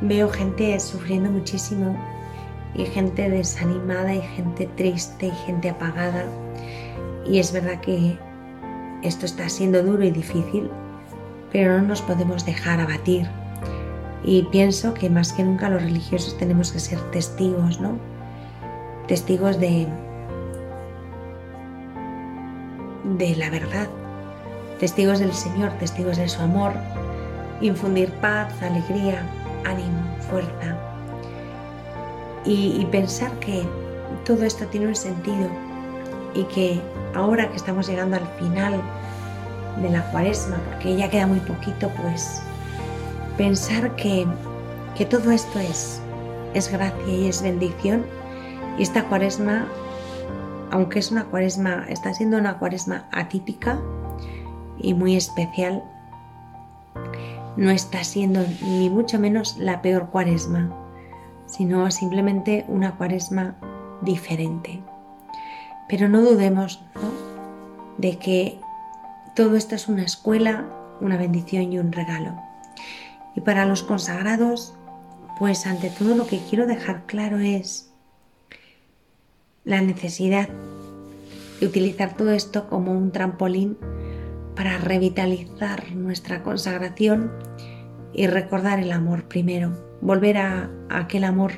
veo 0.00 0.28
gente 0.28 0.78
sufriendo 0.80 1.30
muchísimo 1.30 1.96
y 2.74 2.84
gente 2.86 3.30
desanimada 3.30 4.14
y 4.14 4.20
gente 4.20 4.68
triste 4.76 5.26
y 5.26 5.46
gente 5.46 5.70
apagada. 5.70 6.24
Y 7.26 7.38
es 7.38 7.52
verdad 7.52 7.80
que 7.80 8.18
esto 9.02 9.26
está 9.26 9.48
siendo 9.48 9.82
duro 9.82 10.04
y 10.04 10.10
difícil, 10.10 10.70
pero 11.52 11.78
no 11.78 11.88
nos 11.88 12.02
podemos 12.02 12.44
dejar 12.44 12.80
abatir 12.80 13.28
y 14.24 14.42
pienso 14.44 14.94
que 14.94 15.10
más 15.10 15.32
que 15.32 15.44
nunca 15.44 15.68
los 15.68 15.82
religiosos 15.82 16.36
tenemos 16.38 16.72
que 16.72 16.80
ser 16.80 16.98
testigos, 17.10 17.78
¿no? 17.78 17.98
Testigos 19.06 19.60
de, 19.60 19.86
de 23.18 23.36
la 23.36 23.50
verdad, 23.50 23.86
testigos 24.80 25.18
del 25.18 25.34
Señor, 25.34 25.72
testigos 25.72 26.16
de 26.16 26.28
su 26.28 26.40
amor, 26.40 26.72
infundir 27.60 28.10
paz, 28.12 28.50
alegría, 28.62 29.22
ánimo, 29.64 30.16
fuerza. 30.30 30.76
Y, 32.44 32.84
pensar 32.90 33.32
que 33.40 33.66
todo 34.24 34.44
esto 34.44 34.66
tiene 34.66 34.88
un 34.88 34.94
sentido 34.94 35.48
y 36.34 36.44
que 36.44 36.80
ahora 37.14 37.48
que 37.48 37.56
estamos 37.56 37.86
llegando 37.86 38.16
al 38.16 38.26
final 38.38 38.82
de 39.80 39.88
la 39.88 40.02
cuaresma, 40.10 40.58
porque 40.68 40.94
ya 40.96 41.08
queda 41.08 41.26
muy 41.26 41.40
poquito, 41.40 41.90
pues 42.02 42.42
pensar 43.38 43.96
que, 43.96 44.26
todo 45.08 45.30
esto 45.30 45.58
es, 45.58 46.00
es 46.52 46.70
gracia 46.70 47.06
y 47.08 47.28
es 47.28 47.42
bendición. 47.42 48.04
Y 48.78 48.82
esta 48.82 49.04
cuaresma, 49.04 49.66
aunque 50.70 50.98
es 50.98 51.10
una 51.10 51.24
cuaresma, 51.24 51.86
está 51.88 52.12
siendo 52.12 52.36
una 52.36 52.58
cuaresma 52.58 53.06
atípica 53.10 53.80
y 54.78 54.92
muy 54.94 55.16
especial, 55.16 55.82
no 57.56 57.70
está 57.70 58.04
siendo 58.04 58.44
ni 58.62 58.90
mucho 58.90 59.18
menos 59.18 59.56
la 59.58 59.82
peor 59.82 60.10
cuaresma, 60.10 60.74
sino 61.46 61.90
simplemente 61.90 62.64
una 62.68 62.96
cuaresma 62.96 63.56
diferente. 64.02 64.82
Pero 65.88 66.08
no 66.08 66.22
dudemos 66.22 66.82
de 67.98 68.18
que 68.18 68.58
todo 69.36 69.56
esto 69.56 69.74
es 69.74 69.88
una 69.88 70.02
escuela, 70.02 70.66
una 71.00 71.16
bendición 71.16 71.72
y 71.72 71.78
un 71.78 71.92
regalo. 71.92 72.34
Y 73.34 73.40
para 73.40 73.66
los 73.66 73.82
consagrados, 73.82 74.74
pues 75.38 75.66
ante 75.66 75.90
todo 75.90 76.14
lo 76.14 76.26
que 76.26 76.40
quiero 76.48 76.66
dejar 76.66 77.04
claro 77.06 77.38
es 77.38 77.90
la 79.64 79.80
necesidad 79.80 80.48
de 81.60 81.66
utilizar 81.66 82.16
todo 82.16 82.30
esto 82.30 82.68
como 82.68 82.92
un 82.92 83.10
trampolín 83.10 83.76
para 84.54 84.78
revitalizar 84.78 85.92
nuestra 85.92 86.42
consagración 86.42 87.32
y 88.12 88.26
recordar 88.26 88.78
el 88.78 88.92
amor 88.92 89.24
primero, 89.24 89.72
volver 90.00 90.38
a, 90.38 90.70
aquel 90.88 91.24
amor 91.24 91.52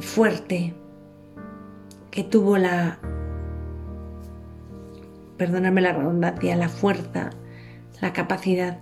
fuerte 0.00 0.74
que 2.10 2.24
tuvo 2.24 2.58
la, 2.58 2.98
perdóname 5.36 5.80
la 5.80 5.92
redundancia, 5.92 6.56
la 6.56 6.68
fuerza, 6.68 7.30
la 8.00 8.12
capacidad 8.12 8.80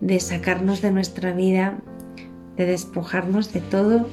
de 0.00 0.20
sacarnos 0.20 0.82
de 0.82 0.90
nuestra 0.90 1.32
vida, 1.32 1.78
de 2.56 2.66
despojarnos 2.66 3.52
de 3.52 3.60
todo 3.60 4.08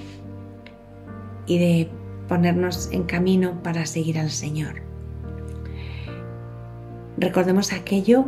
y 1.45 1.59
de 1.59 1.91
ponernos 2.29 2.89
en 2.93 3.03
camino 3.03 3.61
para 3.63 3.85
seguir 3.85 4.17
al 4.17 4.29
Señor. 4.29 4.88
Recordemos 7.19 7.73
aquello 7.73 8.23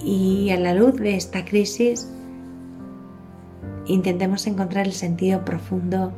y 0.00 0.48
a 0.50 0.58
la 0.58 0.72
luz 0.72 0.96
de 0.96 1.14
esta 1.14 1.44
crisis 1.44 2.08
intentemos 3.86 4.46
encontrar 4.46 4.86
el 4.86 4.94
sentido 4.94 5.44
profundo 5.44 6.12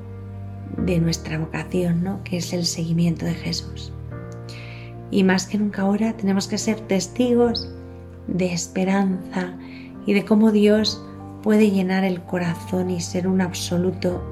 de 0.77 1.01
nuestra 1.01 1.39
vocación, 1.39 2.05
¿no? 2.05 2.23
que 2.23 2.37
es 2.37 2.53
el 2.53 2.65
seguimiento 2.65 3.27
de 3.27 3.35
Jesús. 3.35 3.93
Y 5.11 5.25
más 5.25 5.47
que 5.47 5.59
nunca 5.59 5.83
ahora 5.83 6.13
tenemos 6.17 6.47
que 6.47 6.59
ser 6.59 6.79
testigos 6.81 7.69
de 8.29 8.53
esperanza 8.53 9.57
y 10.07 10.13
de 10.13 10.25
cómo 10.25 10.53
Dios 10.53 11.05
puede 11.43 11.73
llenar 11.73 12.05
el 12.05 12.23
corazón 12.23 12.91
y 12.91 13.01
ser 13.01 13.27
un 13.27 13.41
absoluto 13.41 14.23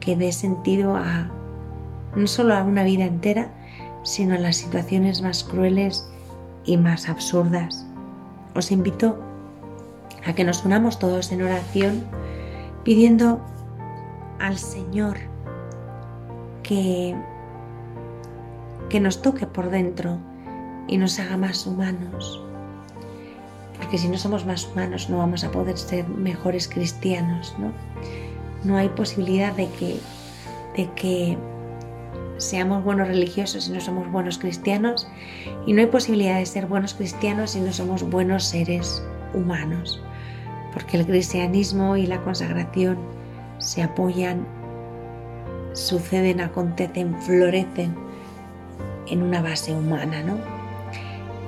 que 0.00 0.16
dé 0.16 0.32
sentido 0.32 0.96
a 0.96 1.30
no 2.16 2.26
solo 2.26 2.54
a 2.54 2.64
una 2.64 2.82
vida 2.82 3.04
entera, 3.04 3.54
sino 4.02 4.34
a 4.34 4.38
las 4.38 4.56
situaciones 4.56 5.22
más 5.22 5.44
crueles 5.44 6.08
y 6.68 6.76
más 6.76 7.08
absurdas. 7.08 7.84
Os 8.54 8.70
invito 8.70 9.18
a 10.24 10.32
que 10.34 10.44
nos 10.44 10.64
unamos 10.64 10.98
todos 10.98 11.32
en 11.32 11.42
oración 11.42 12.04
pidiendo 12.84 13.40
al 14.38 14.58
Señor 14.58 15.16
que, 16.62 17.16
que 18.88 19.00
nos 19.00 19.22
toque 19.22 19.46
por 19.46 19.70
dentro 19.70 20.18
y 20.86 20.98
nos 20.98 21.18
haga 21.18 21.36
más 21.36 21.66
humanos 21.66 22.42
porque 23.78 23.96
si 23.96 24.08
no 24.08 24.18
somos 24.18 24.44
más 24.44 24.66
humanos 24.66 25.08
no 25.08 25.18
vamos 25.18 25.44
a 25.44 25.50
poder 25.50 25.78
ser 25.78 26.06
mejores 26.08 26.68
cristianos, 26.68 27.54
¿no? 27.58 27.72
No 28.64 28.76
hay 28.76 28.88
posibilidad 28.88 29.54
de 29.54 29.68
que, 29.70 30.00
de 30.76 30.90
que 30.94 31.38
seamos 32.38 32.84
buenos 32.84 33.08
religiosos 33.08 33.64
si 33.64 33.72
no 33.72 33.80
somos 33.80 34.10
buenos 34.10 34.38
cristianos 34.38 35.08
y 35.66 35.72
no 35.72 35.80
hay 35.80 35.86
posibilidad 35.86 36.38
de 36.38 36.46
ser 36.46 36.66
buenos 36.66 36.94
cristianos 36.94 37.50
si 37.50 37.60
no 37.60 37.72
somos 37.72 38.08
buenos 38.08 38.44
seres 38.44 39.02
humanos, 39.34 40.00
porque 40.72 40.96
el 40.96 41.06
cristianismo 41.06 41.96
y 41.96 42.06
la 42.06 42.22
consagración 42.22 42.96
se 43.58 43.82
apoyan, 43.82 44.46
suceden, 45.72 46.40
acontecen, 46.40 47.20
florecen 47.22 47.94
en 49.08 49.22
una 49.22 49.42
base 49.42 49.72
humana, 49.72 50.22
¿no? 50.22 50.38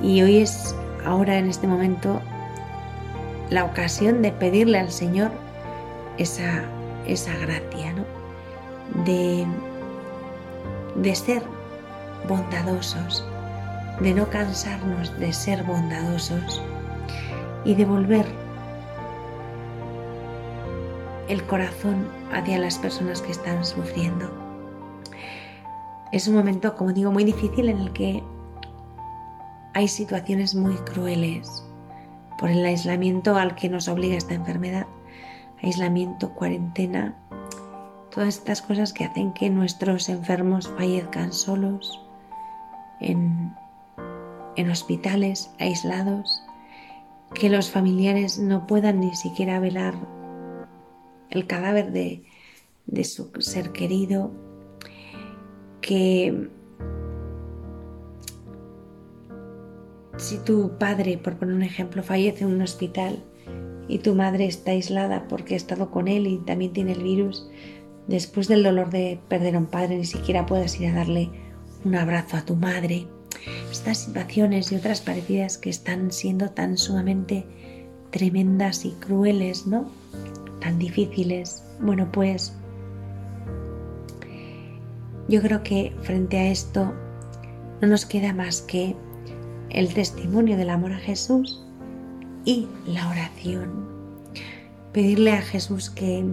Y 0.02 0.22
hoy 0.22 0.38
es 0.38 0.74
ahora 1.04 1.38
en 1.38 1.48
este 1.48 1.66
momento 1.66 2.20
la 3.50 3.64
ocasión 3.64 4.22
de 4.22 4.32
pedirle 4.32 4.78
al 4.78 4.90
Señor 4.90 5.30
esa, 6.18 6.62
esa 7.06 7.36
gracia, 7.36 7.92
¿no? 7.92 8.04
De, 9.04 9.46
de 10.94 11.14
ser 11.14 11.42
bondadosos, 12.28 13.24
de 14.00 14.14
no 14.14 14.28
cansarnos 14.28 15.18
de 15.18 15.32
ser 15.32 15.62
bondadosos 15.64 16.62
y 17.64 17.74
de 17.74 17.84
volver 17.84 18.26
el 21.28 21.44
corazón 21.44 22.08
hacia 22.32 22.58
las 22.58 22.78
personas 22.78 23.22
que 23.22 23.30
están 23.30 23.64
sufriendo. 23.64 24.30
Es 26.12 26.26
un 26.26 26.34
momento, 26.34 26.74
como 26.74 26.92
digo, 26.92 27.12
muy 27.12 27.24
difícil 27.24 27.68
en 27.68 27.78
el 27.78 27.92
que 27.92 28.22
hay 29.74 29.86
situaciones 29.86 30.54
muy 30.56 30.74
crueles 30.74 31.64
por 32.38 32.50
el 32.50 32.64
aislamiento 32.64 33.36
al 33.36 33.54
que 33.54 33.68
nos 33.68 33.86
obliga 33.86 34.16
esta 34.16 34.34
enfermedad, 34.34 34.86
aislamiento, 35.62 36.30
cuarentena, 36.30 37.14
Todas 38.12 38.38
estas 38.38 38.62
cosas 38.62 38.92
que 38.92 39.04
hacen 39.04 39.32
que 39.32 39.50
nuestros 39.50 40.08
enfermos 40.08 40.68
fallezcan 40.68 41.32
solos 41.32 42.00
en, 43.00 43.54
en 44.56 44.70
hospitales 44.70 45.50
aislados, 45.58 46.42
que 47.34 47.48
los 47.48 47.70
familiares 47.70 48.38
no 48.38 48.66
puedan 48.66 49.00
ni 49.00 49.14
siquiera 49.14 49.60
velar 49.60 49.94
el 51.30 51.46
cadáver 51.46 51.92
de, 51.92 52.24
de 52.86 53.04
su 53.04 53.30
ser 53.40 53.70
querido, 53.70 54.32
que 55.80 56.50
si 60.16 60.38
tu 60.38 60.76
padre, 60.78 61.16
por 61.16 61.36
poner 61.36 61.54
un 61.54 61.62
ejemplo, 61.62 62.02
fallece 62.02 62.44
en 62.44 62.50
un 62.50 62.62
hospital 62.62 63.22
y 63.88 63.98
tu 63.98 64.14
madre 64.14 64.46
está 64.46 64.72
aislada 64.72 65.26
porque 65.28 65.54
ha 65.54 65.56
estado 65.56 65.90
con 65.90 66.08
él 66.08 66.26
y 66.26 66.38
también 66.38 66.72
tiene 66.72 66.92
el 66.92 67.02
virus, 67.02 67.48
después 68.10 68.48
del 68.48 68.64
dolor 68.64 68.90
de 68.90 69.20
perder 69.28 69.54
a 69.54 69.58
un 69.58 69.66
padre 69.66 69.96
ni 69.96 70.04
siquiera 70.04 70.44
puedas 70.44 70.78
ir 70.80 70.88
a 70.88 70.94
darle 70.94 71.30
un 71.84 71.94
abrazo 71.94 72.36
a 72.36 72.44
tu 72.44 72.56
madre. 72.56 73.06
Estas 73.70 73.98
situaciones 73.98 74.70
y 74.70 74.74
otras 74.74 75.00
parecidas 75.00 75.56
que 75.56 75.70
están 75.70 76.10
siendo 76.10 76.50
tan 76.50 76.76
sumamente 76.76 77.46
tremendas 78.10 78.84
y 78.84 78.90
crueles, 78.92 79.66
¿no? 79.66 79.90
Tan 80.60 80.78
difíciles. 80.78 81.62
Bueno, 81.80 82.10
pues 82.12 82.52
yo 85.28 85.40
creo 85.40 85.62
que 85.62 85.94
frente 86.02 86.38
a 86.38 86.50
esto 86.50 86.92
no 87.80 87.88
nos 87.88 88.04
queda 88.04 88.34
más 88.34 88.60
que 88.60 88.96
el 89.70 89.94
testimonio 89.94 90.56
del 90.56 90.70
amor 90.70 90.92
a 90.92 90.98
Jesús 90.98 91.64
y 92.44 92.66
la 92.86 93.08
oración. 93.08 93.88
Pedirle 94.92 95.32
a 95.32 95.42
Jesús 95.42 95.88
que, 95.88 96.24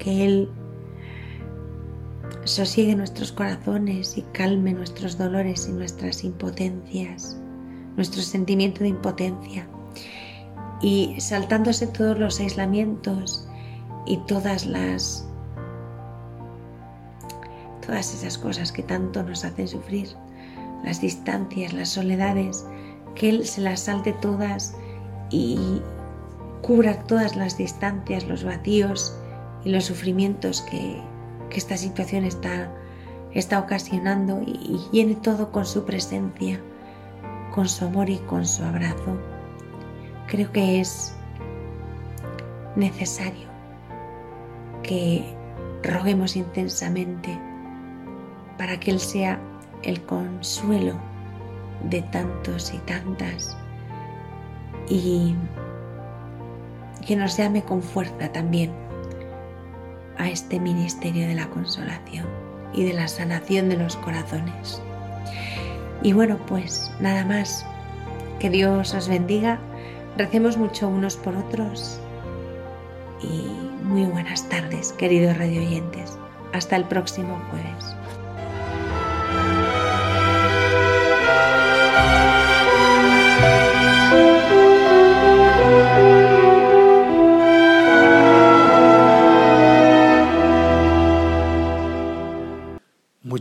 que 0.00 0.24
Él 0.24 0.48
sosiegue 2.44 2.96
nuestros 2.96 3.30
corazones 3.30 4.18
y 4.18 4.22
calme 4.32 4.72
nuestros 4.72 5.16
dolores 5.16 5.68
y 5.68 5.72
nuestras 5.72 6.24
impotencias, 6.24 7.38
nuestro 7.96 8.22
sentimiento 8.22 8.80
de 8.80 8.88
impotencia. 8.88 9.68
Y 10.82 11.14
saltándose 11.20 11.86
todos 11.86 12.18
los 12.18 12.40
aislamientos 12.40 13.46
y 14.06 14.16
todas 14.26 14.66
las 14.66 15.26
todas 17.86 18.14
esas 18.14 18.38
cosas 18.38 18.72
que 18.72 18.82
tanto 18.82 19.22
nos 19.22 19.44
hacen 19.44 19.66
sufrir, 19.66 20.08
las 20.84 21.00
distancias, 21.00 21.72
las 21.72 21.90
soledades, 21.90 22.64
que 23.14 23.28
Él 23.28 23.46
se 23.46 23.60
las 23.60 23.80
salte 23.80 24.12
todas 24.14 24.74
y 25.30 25.80
cubra 26.62 27.02
todas 27.04 27.36
las 27.36 27.58
distancias, 27.58 28.26
los 28.28 28.44
vacíos 28.44 29.14
y 29.64 29.70
los 29.70 29.84
sufrimientos 29.84 30.62
que, 30.62 31.00
que 31.50 31.58
esta 31.58 31.76
situación 31.76 32.24
está, 32.24 32.72
está 33.34 33.58
ocasionando 33.58 34.40
y, 34.42 34.80
llene 34.92 35.16
todo 35.16 35.52
con 35.52 35.66
su 35.66 35.84
presencia, 35.84 36.60
con 37.54 37.68
su 37.68 37.84
amor 37.84 38.08
y 38.08 38.18
con 38.18 38.46
su 38.46 38.62
abrazo. 38.64 39.18
Creo 40.26 40.50
que 40.52 40.80
es 40.80 41.14
necesario 42.76 43.48
que 44.82 45.24
roguemos 45.82 46.36
intensamente 46.36 47.38
para 48.56 48.78
que 48.78 48.92
Él 48.92 49.00
sea 49.00 49.40
el 49.82 50.00
consuelo 50.02 50.94
de 51.88 52.02
tantos 52.02 52.72
y 52.72 52.78
tantas 52.78 53.56
y 54.88 55.34
que 57.06 57.16
nos 57.16 57.36
llame 57.36 57.62
con 57.64 57.82
fuerza 57.82 58.30
también 58.30 58.79
a 60.18 60.28
este 60.28 60.60
ministerio 60.60 61.26
de 61.26 61.34
la 61.34 61.48
consolación 61.50 62.26
y 62.72 62.84
de 62.84 62.92
la 62.92 63.08
sanación 63.08 63.68
de 63.68 63.76
los 63.76 63.96
corazones. 63.96 64.82
Y 66.02 66.12
bueno, 66.12 66.38
pues 66.46 66.90
nada 67.00 67.24
más. 67.24 67.66
Que 68.38 68.48
Dios 68.48 68.94
os 68.94 69.08
bendiga. 69.08 69.58
Recemos 70.16 70.56
mucho 70.56 70.88
unos 70.88 71.16
por 71.16 71.36
otros. 71.36 72.00
Y 73.22 73.50
muy 73.84 74.04
buenas 74.04 74.48
tardes, 74.48 74.92
queridos 74.92 75.36
radioyentes. 75.36 76.18
Hasta 76.52 76.76
el 76.76 76.84
próximo 76.84 77.38
jueves. 77.50 77.99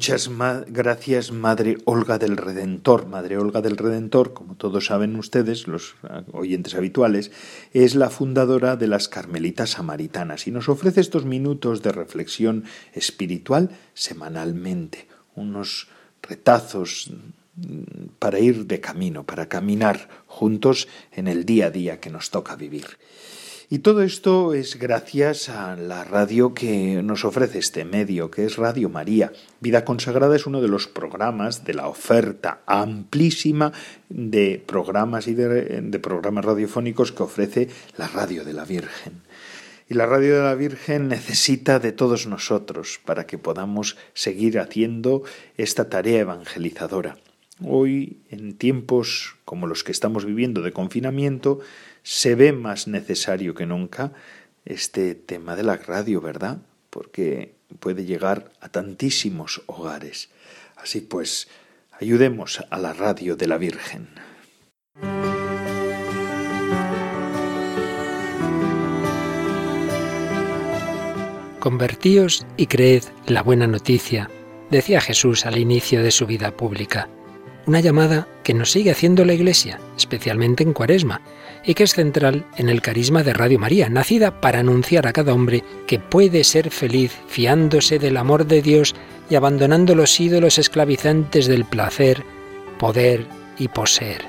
Muchas 0.09 0.31
gracias, 0.69 1.31
Madre 1.31 1.77
Olga 1.85 2.17
del 2.17 2.35
Redentor. 2.35 3.05
Madre 3.05 3.37
Olga 3.37 3.61
del 3.61 3.77
Redentor, 3.77 4.33
como 4.33 4.55
todos 4.55 4.87
saben 4.87 5.15
ustedes, 5.15 5.67
los 5.67 5.93
oyentes 6.31 6.73
habituales, 6.73 7.31
es 7.73 7.93
la 7.93 8.09
fundadora 8.09 8.75
de 8.75 8.87
las 8.87 9.07
Carmelitas 9.07 9.69
Samaritanas 9.69 10.47
y 10.47 10.51
nos 10.51 10.67
ofrece 10.67 10.99
estos 10.99 11.25
minutos 11.25 11.83
de 11.83 11.91
reflexión 11.91 12.63
espiritual 12.93 13.69
semanalmente, 13.93 15.07
unos 15.35 15.89
retazos 16.23 17.11
para 18.17 18.39
ir 18.39 18.65
de 18.65 18.79
camino, 18.79 19.27
para 19.27 19.47
caminar 19.47 20.09
juntos 20.25 20.87
en 21.11 21.27
el 21.27 21.45
día 21.45 21.67
a 21.67 21.69
día 21.69 21.99
que 21.99 22.09
nos 22.09 22.31
toca 22.31 22.55
vivir. 22.55 22.97
Y 23.71 23.79
todo 23.79 24.01
esto 24.01 24.55
es 24.55 24.79
gracias 24.79 25.47
a 25.47 25.75
la 25.75 26.03
radio 26.03 26.55
que 26.55 27.03
nos 27.03 27.23
ofrece 27.23 27.59
este 27.59 27.85
medio, 27.85 28.31
que 28.31 28.45
es 28.45 28.57
Radio 28.57 28.89
María. 28.89 29.31
Vida 29.59 29.85
Consagrada 29.85 30.35
es 30.35 30.47
uno 30.47 30.59
de 30.59 30.67
los 30.67 30.87
programas 30.87 31.65
de 31.65 31.75
la 31.75 31.87
oferta 31.87 32.61
amplísima 32.65 33.71
de 34.09 34.59
programas 34.65 35.27
y 35.27 35.35
de, 35.35 35.99
programas 36.01 36.45
radiofónicos 36.45 37.11
que 37.11 37.21
ofrece 37.21 37.69
la 37.95 38.07
Radio 38.07 38.43
de 38.43 38.53
la 38.53 38.65
Virgen. 38.65 39.21
Y 39.87 39.93
la 39.93 40.07
Radio 40.07 40.37
de 40.37 40.43
la 40.45 40.55
Virgen 40.55 41.07
necesita 41.07 41.77
de 41.77 41.91
todos 41.91 42.25
nosotros 42.25 42.99
para 43.05 43.27
que 43.27 43.37
podamos 43.37 43.97
seguir 44.15 44.57
haciendo 44.57 45.21
esta 45.57 45.89
tarea 45.89 46.21
evangelizadora. 46.21 47.17
Hoy, 47.63 48.17
en 48.31 48.53
tiempos 48.57 49.35
como 49.45 49.67
los 49.67 49.83
que 49.83 49.91
estamos 49.91 50.25
viviendo 50.25 50.63
de 50.63 50.71
confinamiento, 50.71 51.59
se 52.09 52.33
ve 52.33 52.53
más 52.53 52.87
necesario 52.87 53.53
que 53.53 53.67
nunca 53.67 54.13
este 54.65 55.13
tema 55.13 55.55
de 55.55 55.61
la 55.61 55.77
radio, 55.77 56.21
¿verdad? 56.21 56.57
Porque 56.89 57.53
puede 57.79 58.03
llegar 58.03 58.51
a 58.61 58.69
tantísimos 58.69 59.61
hogares. 59.67 60.31
Así 60.75 61.01
pues, 61.01 61.49
ayudemos 61.91 62.65
a 62.71 62.79
la 62.79 62.93
radio 62.93 63.35
de 63.35 63.45
la 63.45 63.59
Virgen. 63.59 64.07
Convertíos 71.59 72.43
y 72.57 72.65
creed 72.65 73.03
la 73.27 73.43
buena 73.43 73.67
noticia, 73.67 74.31
decía 74.71 74.99
Jesús 74.99 75.45
al 75.45 75.59
inicio 75.59 76.01
de 76.01 76.09
su 76.09 76.25
vida 76.25 76.57
pública. 76.57 77.07
Una 77.67 77.81
llamada 77.81 78.27
que 78.43 78.55
nos 78.55 78.71
sigue 78.71 78.89
haciendo 78.89 79.25
la 79.25 79.33
Iglesia, 79.33 79.79
especialmente 79.95 80.63
en 80.63 80.73
Cuaresma, 80.73 81.21
y 81.63 81.73
que 81.73 81.83
es 81.83 81.93
central 81.93 82.45
en 82.57 82.69
el 82.69 82.81
carisma 82.81 83.23
de 83.23 83.33
Radio 83.33 83.59
María, 83.59 83.89
nacida 83.89 84.41
para 84.41 84.59
anunciar 84.59 85.07
a 85.07 85.13
cada 85.13 85.33
hombre 85.33 85.63
que 85.87 85.99
puede 85.99 86.43
ser 86.43 86.71
feliz 86.71 87.17
fiándose 87.27 87.99
del 87.99 88.17
amor 88.17 88.45
de 88.45 88.61
Dios 88.61 88.95
y 89.29 89.35
abandonando 89.35 89.95
los 89.95 90.19
ídolos 90.19 90.57
esclavizantes 90.57 91.47
del 91.47 91.65
placer, 91.65 92.23
poder 92.77 93.25
y 93.57 93.67
poseer. 93.67 94.23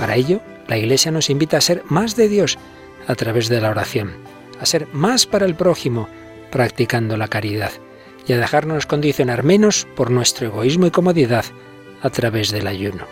Para 0.00 0.16
ello, 0.16 0.40
la 0.66 0.76
Iglesia 0.76 1.10
nos 1.10 1.30
invita 1.30 1.56
a 1.56 1.62
ser 1.62 1.82
más 1.88 2.16
de 2.16 2.28
Dios 2.28 2.58
a 3.06 3.14
través 3.14 3.48
de 3.48 3.60
la 3.60 3.70
oración, 3.70 4.12
a 4.60 4.66
ser 4.66 4.86
más 4.92 5.26
para 5.26 5.46
el 5.46 5.54
prójimo 5.54 6.08
practicando 6.50 7.16
la 7.16 7.28
caridad 7.28 7.72
y 8.26 8.32
a 8.32 8.38
dejarnos 8.38 8.86
condicionar 8.86 9.42
menos 9.42 9.86
por 9.96 10.10
nuestro 10.10 10.46
egoísmo 10.46 10.86
y 10.86 10.90
comodidad 10.90 11.44
a 12.02 12.10
través 12.10 12.50
del 12.50 12.66
ayuno. 12.66 13.06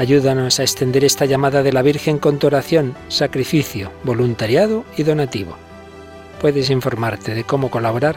Ayúdanos 0.00 0.58
a 0.58 0.62
extender 0.62 1.04
esta 1.04 1.26
llamada 1.26 1.62
de 1.62 1.74
la 1.74 1.82
Virgen 1.82 2.18
con 2.18 2.38
tu 2.38 2.46
oración, 2.46 2.94
sacrificio, 3.08 3.92
voluntariado 4.02 4.86
y 4.96 5.02
donativo. 5.02 5.58
Puedes 6.40 6.70
informarte 6.70 7.34
de 7.34 7.44
cómo 7.44 7.70
colaborar 7.70 8.16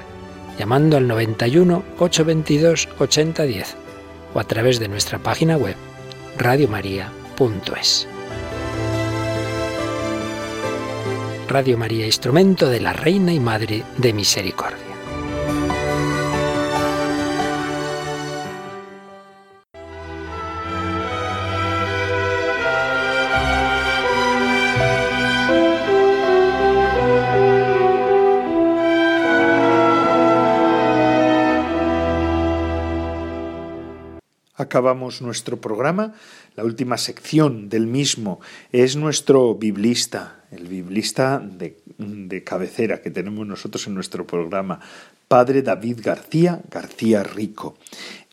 llamando 0.58 0.96
al 0.96 1.10
91 1.10 1.84
822 2.00 2.88
8010 3.00 3.76
o 4.34 4.40
a 4.40 4.46
través 4.46 4.80
de 4.80 4.88
nuestra 4.88 5.20
página 5.20 5.58
web 5.58 5.76
radiomaria.es. 6.38 8.08
Radio 11.50 11.78
María, 11.78 12.06
instrumento 12.06 12.70
de 12.70 12.80
la 12.80 12.94
Reina 12.94 13.34
y 13.34 13.42
Madre 13.42 13.84
de 13.98 14.14
Misericordia. 14.14 14.83
Acabamos 34.74 35.22
nuestro 35.22 35.62
programa, 35.62 36.16
la 36.56 36.64
última 36.64 36.98
sección 36.98 37.70
del 37.70 37.86
mismo 37.86 38.42
es 38.72 38.96
nuestro 38.96 39.54
biblista, 39.54 40.46
el 40.50 40.68
biblista 40.68 41.38
de, 41.38 41.78
cabecera 42.44 43.00
que 43.00 43.12
tenemos 43.12 43.46
nosotros 43.46 43.86
en 43.86 43.94
nuestro 43.94 44.26
programa, 44.26 44.80
Padre 45.28 45.62
David 45.62 46.00
García 46.02 46.60
García 46.72 47.22
Rico. 47.22 47.78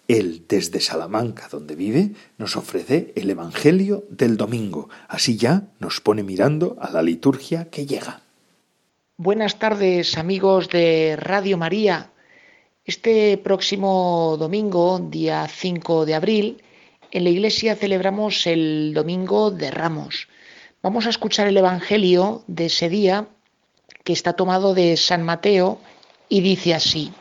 Él, 0.09 0.47
desde 0.49 0.80
Salamanca, 0.80 1.47
donde 1.53 1.76
vive, 1.76 2.12
nos 2.38 2.57
ofrece 2.57 3.12
el 3.16 3.28
Evangelio 3.28 4.05
del 4.09 4.38
domingo. 4.38 4.88
Así 5.09 5.36
ya 5.36 5.64
nos 5.78 6.01
pone 6.01 6.22
mirando 6.22 6.78
a 6.80 6.91
la 6.91 7.03
liturgia 7.03 7.68
que 7.68 7.84
llega. 7.84 8.22
Buenas 9.18 9.59
tardes, 9.59 10.16
amigos 10.16 10.70
de 10.70 11.16
Radio 11.20 11.59
María. 11.59 12.10
Este 12.91 13.38
próximo 13.38 14.36
domingo, 14.36 14.99
día 14.99 15.47
5 15.47 16.07
de 16.07 16.14
abril, 16.16 16.61
en 17.12 17.22
la 17.22 17.30
iglesia 17.30 17.76
celebramos 17.76 18.49
el 18.49 18.95
Domingo 18.95 19.53
de 19.53 19.70
Ramos. 19.70 20.26
Vamos 20.82 21.07
a 21.07 21.11
escuchar 21.11 21.47
el 21.47 21.57
Evangelio 21.57 22.43
de 22.49 22.66
ese 22.66 22.88
día 22.88 23.28
que 24.03 24.12
está 24.12 24.32
tomado 24.32 24.74
de 24.74 24.97
San 24.97 25.22
Mateo 25.22 25.78
y 26.28 26.41
dice 26.41 26.74
así. 26.74 27.12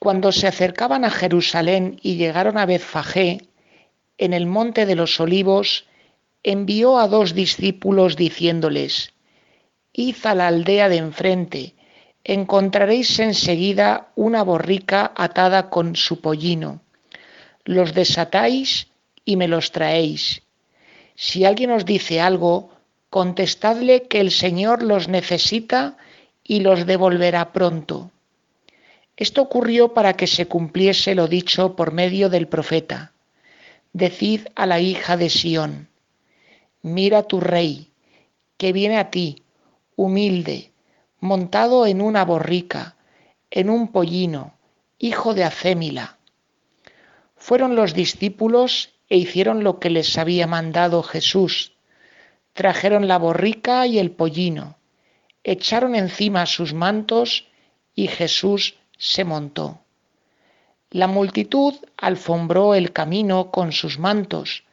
Cuando 0.00 0.32
se 0.32 0.48
acercaban 0.48 1.04
a 1.04 1.10
Jerusalén 1.10 2.00
y 2.02 2.16
llegaron 2.16 2.58
a 2.58 2.66
Betfagé, 2.66 3.46
en 4.18 4.32
el 4.32 4.46
monte 4.46 4.84
de 4.84 4.96
los 4.96 5.20
olivos, 5.20 5.86
envió 6.42 6.98
a 6.98 7.06
dos 7.06 7.34
discípulos 7.34 8.16
diciéndoles, 8.16 9.12
Id 9.92 10.16
a 10.24 10.34
la 10.34 10.48
aldea 10.48 10.88
de 10.88 10.96
enfrente, 10.96 11.74
encontraréis 12.24 13.18
enseguida 13.20 14.08
una 14.16 14.42
borrica 14.42 15.12
atada 15.14 15.68
con 15.68 15.94
su 15.94 16.20
pollino. 16.20 16.80
Los 17.64 17.94
desatáis 17.94 18.88
y 19.24 19.36
me 19.36 19.46
los 19.46 19.72
traéis. 19.72 20.42
Si 21.14 21.44
alguien 21.44 21.70
os 21.70 21.84
dice 21.84 22.20
algo, 22.20 22.70
contestadle 23.10 24.04
que 24.04 24.20
el 24.20 24.30
Señor 24.30 24.82
los 24.82 25.08
necesita 25.08 25.96
y 26.42 26.60
los 26.60 26.86
devolverá 26.86 27.52
pronto. 27.52 28.10
Esto 29.16 29.42
ocurrió 29.42 29.94
para 29.94 30.14
que 30.14 30.26
se 30.26 30.46
cumpliese 30.46 31.14
lo 31.14 31.28
dicho 31.28 31.76
por 31.76 31.92
medio 31.92 32.28
del 32.30 32.48
profeta. 32.48 33.12
Decid 33.92 34.48
a 34.56 34.66
la 34.66 34.80
hija 34.80 35.16
de 35.16 35.30
Sión, 35.30 35.88
mira 36.82 37.22
tu 37.22 37.38
rey, 37.38 37.92
que 38.56 38.72
viene 38.72 38.98
a 38.98 39.10
ti, 39.10 39.44
humilde, 39.94 40.72
montado 41.24 41.86
en 41.86 42.02
una 42.02 42.22
borrica, 42.22 42.96
en 43.50 43.70
un 43.70 43.88
pollino, 43.88 44.58
hijo 44.98 45.32
de 45.32 45.42
Acémila. 45.42 46.18
Fueron 47.34 47.76
los 47.76 47.94
discípulos 47.94 48.90
e 49.08 49.16
hicieron 49.16 49.64
lo 49.64 49.80
que 49.80 49.88
les 49.88 50.18
había 50.18 50.46
mandado 50.46 51.02
Jesús. 51.02 51.72
Trajeron 52.52 53.08
la 53.08 53.18
borrica 53.18 53.86
y 53.86 53.98
el 53.98 54.10
pollino, 54.10 54.76
echaron 55.44 55.94
encima 55.94 56.44
sus 56.44 56.74
mantos 56.74 57.46
y 57.94 58.08
Jesús 58.08 58.74
se 58.98 59.24
montó. 59.24 59.80
La 60.90 61.06
multitud 61.06 61.74
alfombró 61.96 62.74
el 62.74 62.92
camino 62.92 63.50
con 63.50 63.72
sus 63.72 63.98
mantos. 63.98 64.64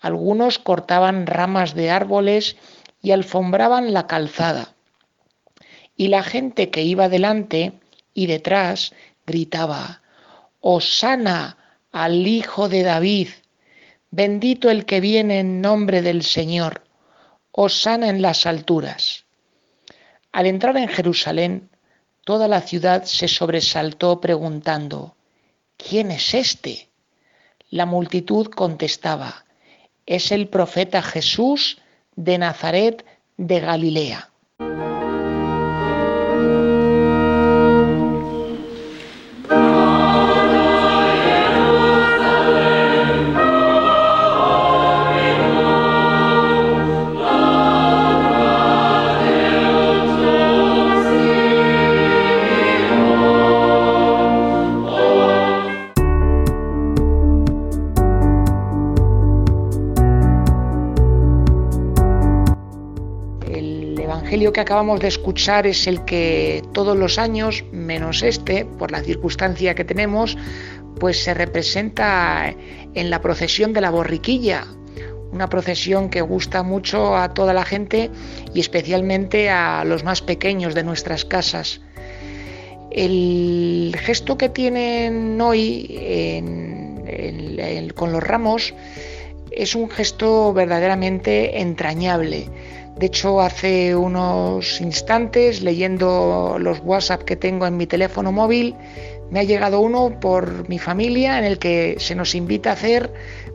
Algunos 0.00 0.58
cortaban 0.58 1.26
ramas 1.28 1.74
de 1.74 1.90
árboles 1.90 2.56
y 3.00 3.12
alfombraban 3.12 3.92
la 3.92 4.08
calzada 4.08 4.71
y 5.96 6.08
la 6.08 6.22
gente 6.22 6.70
que 6.70 6.82
iba 6.82 7.08
delante 7.08 7.80
y 8.14 8.26
detrás 8.26 8.92
gritaba, 9.26 10.02
Osana 10.60 11.56
al 11.90 12.26
Hijo 12.26 12.68
de 12.68 12.82
David, 12.82 13.28
bendito 14.10 14.70
el 14.70 14.84
que 14.84 15.00
viene 15.00 15.40
en 15.40 15.60
nombre 15.60 16.02
del 16.02 16.22
Señor, 16.22 16.84
Osana 17.50 18.08
en 18.08 18.22
las 18.22 18.46
alturas. 18.46 19.26
Al 20.32 20.46
entrar 20.46 20.76
en 20.76 20.88
Jerusalén, 20.88 21.68
toda 22.24 22.48
la 22.48 22.62
ciudad 22.62 23.04
se 23.04 23.28
sobresaltó 23.28 24.20
preguntando, 24.20 25.16
¿quién 25.76 26.10
es 26.10 26.34
este? 26.34 26.88
La 27.68 27.84
multitud 27.86 28.46
contestaba, 28.46 29.44
es 30.06 30.32
el 30.32 30.48
profeta 30.48 31.02
Jesús 31.02 31.78
de 32.16 32.38
Nazaret 32.38 33.04
de 33.36 33.60
Galilea. 33.60 34.31
Que 64.52 64.60
acabamos 64.60 65.00
de 65.00 65.08
escuchar 65.08 65.66
es 65.66 65.86
el 65.86 66.04
que 66.04 66.62
todos 66.72 66.96
los 66.96 67.18
años, 67.18 67.64
menos 67.72 68.22
este, 68.22 68.64
por 68.64 68.90
la 68.90 69.02
circunstancia 69.02 69.74
que 69.74 69.84
tenemos, 69.84 70.36
pues 70.98 71.22
se 71.22 71.34
representa 71.34 72.54
en 72.94 73.10
la 73.10 73.20
procesión 73.20 73.72
de 73.72 73.80
la 73.80 73.90
borriquilla, 73.90 74.66
una 75.32 75.48
procesión 75.48 76.10
que 76.10 76.20
gusta 76.20 76.62
mucho 76.62 77.16
a 77.16 77.32
toda 77.32 77.54
la 77.54 77.64
gente 77.64 78.10
y 78.54 78.60
especialmente 78.60 79.50
a 79.50 79.84
los 79.84 80.04
más 80.04 80.22
pequeños 80.22 80.74
de 80.74 80.84
nuestras 80.84 81.24
casas. 81.24 81.80
El 82.90 83.96
gesto 83.98 84.36
que 84.36 84.50
tienen 84.50 85.40
hoy 85.40 85.88
con 87.94 88.12
los 88.12 88.22
ramos 88.22 88.74
es 89.50 89.74
un 89.74 89.88
gesto 89.90 90.52
verdaderamente 90.52 91.60
entrañable 91.60 92.48
de 92.96 93.06
hecho, 93.06 93.40
hace 93.40 93.96
unos 93.96 94.80
instantes, 94.80 95.62
leyendo 95.62 96.56
los 96.58 96.80
WhatsApp 96.80 97.22
que 97.22 97.36
tengo 97.36 97.66
en 97.66 97.76
mi 97.76 97.86
teléfono 97.86 98.32
móvil, 98.32 98.76
me 99.30 99.40
ha 99.40 99.44
llegado 99.44 99.80
uno 99.80 100.20
por 100.20 100.68
mi 100.68 100.78
familia 100.78 101.38
en 101.38 101.44
el 101.44 101.58
que 101.58 101.96
se 101.98 102.14
nos 102.14 102.34
invita 102.34 102.70
a 102.70 102.72
hacer 102.74 103.12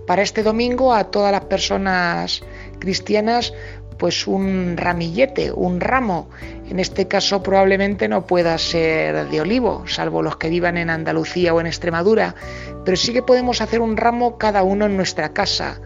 para 0.08 0.24
este 0.24 0.42
domingo 0.42 0.94
a 0.94 1.12
todas 1.12 1.32
las 1.32 1.46
personas 1.46 2.42
cristianas 2.80 3.54
pues 3.98 4.28
un 4.28 4.76
ramillete, 4.78 5.52
un 5.52 5.80
ramo. 5.80 6.30
En 6.70 6.80
este 6.80 7.08
caso 7.08 7.42
probablemente 7.42 8.08
no 8.08 8.26
pueda 8.26 8.58
ser 8.58 9.30
de 9.30 9.42
olivo, 9.42 9.84
salvo 9.88 10.22
los 10.22 10.38
que 10.38 10.50
vivan 10.50 10.78
en 10.78 10.90
Andalucía 10.90 11.54
o 11.54 11.60
en 11.60 11.68
Extremadura, 11.68 12.36
pero 12.86 12.98
sí 12.98 13.14
que 13.14 13.24
podemos 13.24 13.62
hacer 13.62 13.82
un 13.82 13.98
ramo 13.98 14.38
cada 14.38 14.64
uno 14.64 14.86
en 14.86 14.98
nuestra 14.98 15.34
casa. 15.34 15.80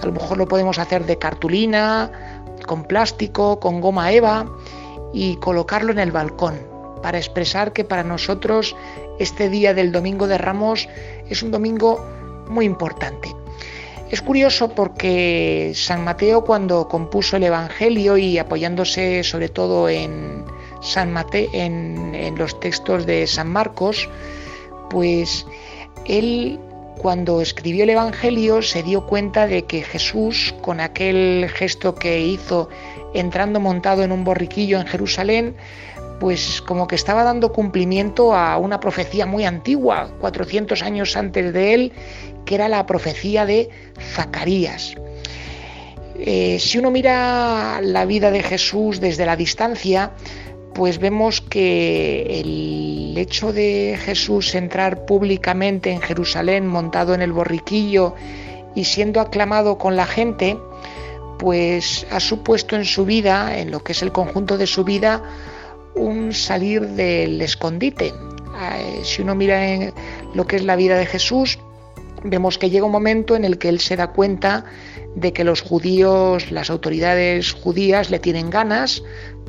A 0.00 0.06
lo 0.06 0.12
mejor 0.12 0.38
lo 0.38 0.48
podemos 0.48 0.78
hacer 0.78 1.04
de 1.04 1.18
cartulina, 1.18 2.31
con 2.62 2.84
plástico, 2.84 3.60
con 3.60 3.80
goma 3.80 4.12
eva 4.12 4.46
y 5.12 5.36
colocarlo 5.36 5.92
en 5.92 5.98
el 5.98 6.12
balcón 6.12 6.72
para 7.02 7.18
expresar 7.18 7.72
que 7.72 7.84
para 7.84 8.04
nosotros 8.04 8.76
este 9.18 9.48
día 9.48 9.74
del 9.74 9.92
Domingo 9.92 10.26
de 10.26 10.38
Ramos 10.38 10.88
es 11.28 11.42
un 11.42 11.50
domingo 11.50 12.00
muy 12.48 12.64
importante. 12.64 13.34
Es 14.10 14.20
curioso 14.20 14.74
porque 14.74 15.72
San 15.74 16.04
Mateo 16.04 16.44
cuando 16.44 16.86
compuso 16.86 17.36
el 17.36 17.44
Evangelio 17.44 18.18
y 18.18 18.38
apoyándose 18.38 19.24
sobre 19.24 19.48
todo 19.48 19.88
en 19.88 20.44
San 20.82 21.12
Mateo, 21.12 21.48
en, 21.52 22.34
los 22.36 22.58
textos 22.60 23.06
de 23.06 23.26
San 23.26 23.48
Marcos, 23.48 24.08
pues 24.90 25.46
él 26.04 26.58
cuando 27.02 27.40
escribió 27.40 27.82
el 27.82 27.90
Evangelio 27.90 28.62
se 28.62 28.84
dio 28.84 29.06
cuenta 29.06 29.48
de 29.48 29.64
que 29.64 29.82
Jesús, 29.82 30.54
con 30.62 30.78
aquel 30.78 31.50
gesto 31.52 31.96
que 31.96 32.20
hizo 32.20 32.68
entrando 33.12 33.58
montado 33.58 34.04
en 34.04 34.12
un 34.12 34.22
borriquillo 34.22 34.78
en 34.78 34.86
Jerusalén, 34.86 35.56
pues 36.20 36.62
como 36.62 36.86
que 36.86 36.94
estaba 36.94 37.24
dando 37.24 37.52
cumplimiento 37.52 38.36
a 38.36 38.56
una 38.56 38.78
profecía 38.78 39.26
muy 39.26 39.44
antigua, 39.44 40.12
400 40.20 40.80
años 40.82 41.16
antes 41.16 41.52
de 41.52 41.74
él, 41.74 41.92
que 42.44 42.54
era 42.54 42.68
la 42.68 42.86
profecía 42.86 43.46
de 43.46 43.68
Zacarías. 44.14 44.94
Eh, 46.20 46.58
si 46.60 46.78
uno 46.78 46.92
mira 46.92 47.80
la 47.82 48.04
vida 48.04 48.30
de 48.30 48.44
Jesús 48.44 49.00
desde 49.00 49.26
la 49.26 49.34
distancia, 49.34 50.12
pues 50.74 50.98
vemos 50.98 51.40
que 51.40 52.40
el 52.40 53.14
hecho 53.16 53.52
de 53.52 53.98
Jesús 54.02 54.54
entrar 54.54 55.04
públicamente 55.04 55.90
en 55.90 56.00
Jerusalén 56.00 56.66
montado 56.66 57.14
en 57.14 57.22
el 57.22 57.32
borriquillo 57.32 58.14
y 58.74 58.84
siendo 58.84 59.20
aclamado 59.20 59.76
con 59.76 59.96
la 59.96 60.06
gente, 60.06 60.56
pues 61.38 62.06
ha 62.10 62.20
supuesto 62.20 62.76
en 62.76 62.84
su 62.84 63.04
vida, 63.04 63.58
en 63.58 63.70
lo 63.70 63.80
que 63.80 63.92
es 63.92 64.02
el 64.02 64.12
conjunto 64.12 64.56
de 64.56 64.66
su 64.66 64.84
vida, 64.84 65.22
un 65.94 66.32
salir 66.32 66.88
del 66.88 67.40
escondite. 67.42 68.06
Eh, 68.06 69.00
si 69.02 69.22
uno 69.22 69.34
mira 69.34 69.68
en 69.68 69.92
lo 70.34 70.46
que 70.46 70.56
es 70.56 70.64
la 70.64 70.76
vida 70.76 70.96
de 70.96 71.06
Jesús, 71.06 71.58
vemos 72.24 72.58
que 72.58 72.70
llega 72.70 72.86
un 72.86 72.92
momento 72.92 73.36
en 73.36 73.44
el 73.44 73.58
que 73.58 73.68
él 73.68 73.80
se 73.80 73.96
da 73.96 74.08
cuenta 74.08 74.64
de 75.14 75.32
que 75.32 75.44
los 75.44 75.60
judíos, 75.60 76.50
las 76.50 76.70
autoridades 76.70 77.52
judías 77.52 78.10
le 78.10 78.18
tienen 78.18 78.50
ganas 78.50 79.02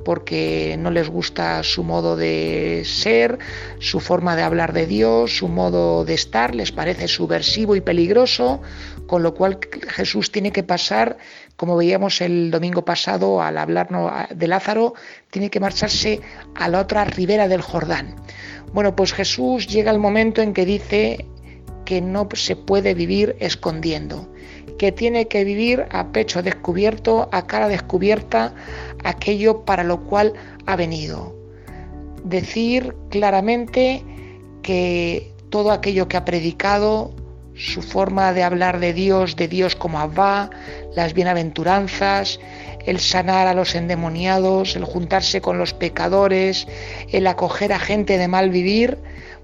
porque 0.03 0.75
no 0.79 0.91
les 0.91 1.09
gusta 1.09 1.63
su 1.63 1.83
modo 1.83 2.15
de 2.15 2.83
ser, 2.85 3.39
su 3.79 3.99
forma 3.99 4.35
de 4.35 4.43
hablar 4.43 4.73
de 4.73 4.85
Dios, 4.85 5.37
su 5.37 5.47
modo 5.47 6.05
de 6.05 6.13
estar, 6.13 6.53
les 6.55 6.71
parece 6.71 7.07
subversivo 7.07 7.75
y 7.75 7.81
peligroso, 7.81 8.61
con 9.07 9.23
lo 9.23 9.33
cual 9.33 9.59
Jesús 9.87 10.31
tiene 10.31 10.51
que 10.51 10.63
pasar, 10.63 11.17
como 11.55 11.77
veíamos 11.77 12.21
el 12.21 12.51
domingo 12.51 12.83
pasado 12.83 13.41
al 13.41 13.57
hablarnos 13.57 14.11
de 14.33 14.47
Lázaro, 14.47 14.93
tiene 15.31 15.49
que 15.49 15.59
marcharse 15.59 16.21
a 16.55 16.67
la 16.67 16.81
otra 16.81 17.05
ribera 17.05 17.47
del 17.47 17.61
Jordán. 17.61 18.15
Bueno, 18.73 18.95
pues 18.95 19.13
Jesús 19.13 19.67
llega 19.67 19.91
el 19.91 19.99
momento 19.99 20.41
en 20.41 20.53
que 20.53 20.65
dice 20.65 21.25
que 21.85 22.01
no 22.01 22.27
se 22.33 22.55
puede 22.55 22.93
vivir 22.93 23.35
escondiendo, 23.39 24.32
que 24.77 24.91
tiene 24.91 25.27
que 25.27 25.43
vivir 25.43 25.85
a 25.91 26.07
pecho 26.11 26.41
descubierto, 26.41 27.29
a 27.31 27.45
cara 27.47 27.67
descubierta, 27.67 28.53
aquello 29.03 29.65
para 29.65 29.83
lo 29.83 30.01
cual 30.01 30.33
ha 30.65 30.75
venido. 30.75 31.35
Decir 32.23 32.95
claramente 33.09 34.03
que 34.61 35.31
todo 35.49 35.71
aquello 35.71 36.07
que 36.07 36.17
ha 36.17 36.25
predicado, 36.25 37.13
su 37.55 37.81
forma 37.81 38.33
de 38.33 38.43
hablar 38.43 38.79
de 38.79 38.93
Dios, 38.93 39.35
de 39.35 39.47
Dios 39.47 39.75
como 39.75 39.99
Abba, 39.99 40.49
las 40.95 41.13
bienaventuranzas, 41.13 42.39
el 42.85 42.99
sanar 42.99 43.47
a 43.47 43.53
los 43.53 43.75
endemoniados, 43.75 44.75
el 44.75 44.85
juntarse 44.85 45.41
con 45.41 45.57
los 45.57 45.73
pecadores, 45.73 46.67
el 47.11 47.27
acoger 47.27 47.71
a 47.73 47.79
gente 47.79 48.17
de 48.17 48.27
mal 48.27 48.49
vivir, 48.49 48.97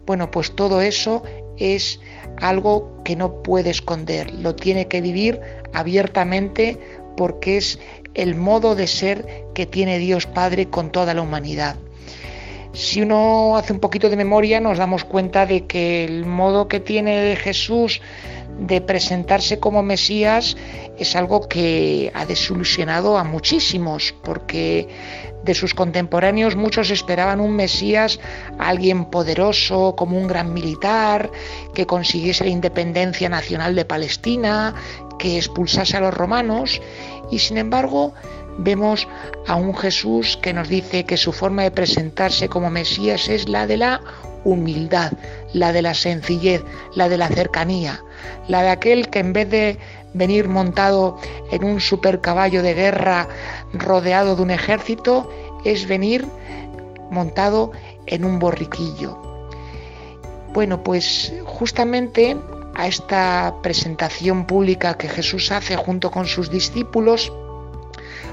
bueno, 0.06 0.32
pues 0.32 0.56
todo 0.56 0.82
eso 0.82 1.24
es 1.58 2.00
algo 2.42 3.02
que 3.04 3.16
no 3.16 3.42
puede 3.44 3.70
esconder, 3.70 4.34
lo 4.34 4.56
tiene 4.56 4.88
que 4.88 5.02
vivir 5.02 5.40
abiertamente 5.74 6.78
porque 7.18 7.58
es 7.58 7.80
el 8.14 8.36
modo 8.36 8.76
de 8.76 8.88
ser 8.88 9.46
que 9.54 9.66
tiene 9.66 10.00
Dios 10.00 10.26
Padre 10.26 10.70
con 10.70 10.92
toda 10.92 11.14
la 11.14 11.22
humanidad. 11.22 11.76
Si 12.74 13.02
uno 13.02 13.58
hace 13.58 13.74
un 13.74 13.80
poquito 13.80 14.10
de 14.10 14.16
memoria 14.16 14.60
nos 14.60 14.78
damos 14.78 15.04
cuenta 15.04 15.46
de 15.46 15.66
que 15.66 16.06
el 16.06 16.26
modo 16.26 16.68
que 16.68 16.80
tiene 16.80 17.36
Jesús 17.36 18.02
de 18.60 18.82
presentarse 18.82 19.60
como 19.60 19.82
Mesías 19.84 20.56
es 20.98 21.16
algo 21.16 21.48
que 21.48 22.12
ha 22.14 22.26
desilusionado 22.26 23.18
a 23.18 23.24
muchísimos, 23.24 24.14
porque 24.24 24.88
de 25.44 25.54
sus 25.54 25.74
contemporáneos. 25.74 26.56
Muchos 26.56 26.90
esperaban 26.92 27.40
un 27.40 27.56
Mesías, 27.56 28.20
alguien 28.58 29.06
poderoso, 29.06 29.96
como 29.96 30.18
un 30.18 30.28
gran 30.28 30.54
militar, 30.54 31.32
que 31.74 31.86
consiguiese 31.86 32.46
la 32.46 32.50
independencia 32.50 33.30
nacional 33.30 33.76
de 33.76 33.86
Palestina, 33.86 34.74
que 35.18 35.38
expulsase 35.38 35.98
a 35.98 36.02
los 36.02 36.14
romanos, 36.14 36.82
y 37.32 37.40
sin 37.40 37.58
embargo 37.58 38.14
vemos 38.58 39.08
a 39.48 39.56
un 39.56 39.76
Jesús 39.76 40.38
que 40.42 40.54
nos 40.54 40.68
dice 40.68 41.06
que 41.06 41.18
su 41.18 41.32
forma 41.32 41.64
de 41.64 41.72
presentarse 41.72 42.50
como 42.50 42.70
Mesías 42.70 43.30
es 43.30 43.48
la 43.48 43.68
de 43.68 43.78
la 43.78 44.02
humildad, 44.44 45.14
la 45.54 45.72
de 45.74 45.82
la 45.82 45.94
sencillez, 45.94 46.64
la 46.96 47.10
de 47.10 47.18
la 47.18 47.28
cercanía, 47.28 48.02
la 48.48 48.64
de 48.64 48.70
aquel 48.70 49.10
que 49.10 49.20
en 49.20 49.34
vez 49.34 49.50
de 49.50 49.78
venir 50.14 50.48
montado 50.48 51.18
en 51.52 51.64
un 51.64 51.80
super 51.80 52.22
caballo 52.22 52.64
de 52.64 52.74
guerra 52.74 53.28
rodeado 53.74 54.36
de 54.36 54.42
un 54.42 54.52
ejército, 54.52 55.30
es 55.64 55.88
venir 55.88 56.26
montado 57.12 57.72
en 58.06 58.26
un 58.26 58.40
borriquillo. 58.40 59.18
Bueno, 60.54 60.84
pues 60.84 61.32
justamente 61.46 62.38
a 62.76 62.88
esta 62.88 63.56
presentación 63.62 64.46
pública 64.46 64.96
que 64.96 65.10
Jesús 65.10 65.52
hace 65.52 65.76
junto 65.76 66.12
con 66.12 66.26
sus 66.26 66.50
discípulos, 66.50 67.32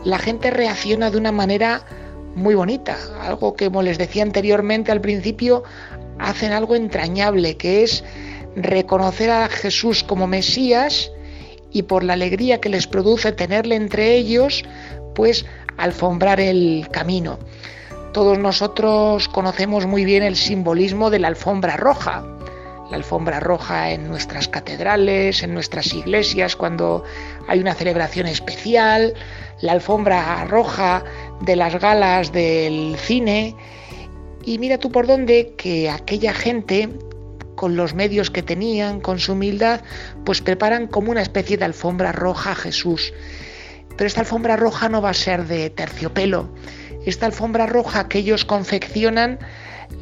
la 0.04 0.18
gente 0.18 0.50
reacciona 0.50 1.10
de 1.10 1.18
una 1.18 1.32
manera 1.32 1.84
muy 2.34 2.54
bonita, 2.54 2.96
algo 3.22 3.54
que 3.54 3.66
como 3.66 3.82
les 3.82 3.98
decía 3.98 4.22
anteriormente 4.22 4.92
al 4.92 5.00
principio, 5.00 5.64
hacen 6.18 6.52
algo 6.52 6.76
entrañable, 6.76 7.56
que 7.56 7.82
es 7.82 8.04
reconocer 8.56 9.30
a 9.30 9.48
Jesús 9.48 10.02
como 10.02 10.26
Mesías 10.26 11.12
y 11.70 11.82
por 11.82 12.02
la 12.02 12.14
alegría 12.14 12.60
que 12.60 12.70
les 12.70 12.86
produce 12.86 13.32
tenerle 13.32 13.76
entre 13.76 14.14
ellos, 14.14 14.64
pues 15.14 15.44
alfombrar 15.76 16.40
el 16.40 16.88
camino. 16.90 17.38
Todos 18.12 18.38
nosotros 18.38 19.28
conocemos 19.28 19.84
muy 19.84 20.06
bien 20.06 20.22
el 20.22 20.36
simbolismo 20.36 21.10
de 21.10 21.18
la 21.18 21.28
alfombra 21.28 21.76
roja. 21.76 22.24
La 22.90 22.96
alfombra 22.96 23.40
roja 23.40 23.90
en 23.90 24.08
nuestras 24.08 24.48
catedrales, 24.48 25.42
en 25.42 25.52
nuestras 25.52 25.92
iglesias, 25.92 26.56
cuando 26.56 27.04
hay 27.48 27.58
una 27.58 27.74
celebración 27.74 28.26
especial, 28.26 29.12
la 29.60 29.72
alfombra 29.72 30.44
roja 30.44 31.04
de 31.42 31.56
las 31.56 31.78
galas 31.78 32.32
del 32.32 32.96
cine. 32.96 33.54
Y 34.44 34.58
mira 34.58 34.78
tú 34.78 34.90
por 34.90 35.06
dónde 35.06 35.52
que 35.58 35.90
aquella 35.90 36.32
gente 36.32 36.88
con 37.56 37.74
los 37.74 37.94
medios 37.94 38.30
que 38.30 38.42
tenían, 38.42 39.00
con 39.00 39.18
su 39.18 39.32
humildad, 39.32 39.80
pues 40.24 40.40
preparan 40.40 40.86
como 40.86 41.10
una 41.10 41.22
especie 41.22 41.56
de 41.56 41.64
alfombra 41.64 42.12
roja 42.12 42.52
a 42.52 42.54
Jesús. 42.54 43.12
Pero 43.96 44.06
esta 44.06 44.20
alfombra 44.20 44.56
roja 44.56 44.88
no 44.88 45.02
va 45.02 45.10
a 45.10 45.14
ser 45.14 45.46
de 45.46 45.70
terciopelo. 45.70 46.54
Esta 47.04 47.26
alfombra 47.26 47.66
roja 47.66 48.08
que 48.08 48.18
ellos 48.18 48.44
confeccionan, 48.44 49.38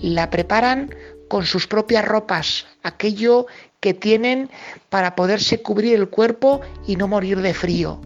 la 0.03 0.31
preparan 0.31 0.95
con 1.29 1.47
sus 1.47 1.67
propias 1.67 2.05
ropas, 2.05 2.67
aquello 2.83 3.47
que 3.81 3.95
tienen 3.95 4.51
para 4.89 5.15
poderse 5.15 5.63
cubrir 5.63 5.95
el 5.95 6.09
cuerpo 6.09 6.61
y 6.87 6.97
no 6.97 7.09
morir 7.09 7.41
de 7.41 7.55
frío. 7.55 8.01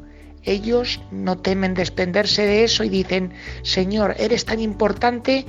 Ellos 0.44 1.00
no 1.10 1.38
temen 1.38 1.74
desprenderse 1.74 2.46
de 2.46 2.64
eso 2.64 2.84
y 2.84 2.88
dicen, 2.88 3.32
Señor, 3.62 4.14
eres 4.18 4.44
tan 4.44 4.60
importante 4.60 5.44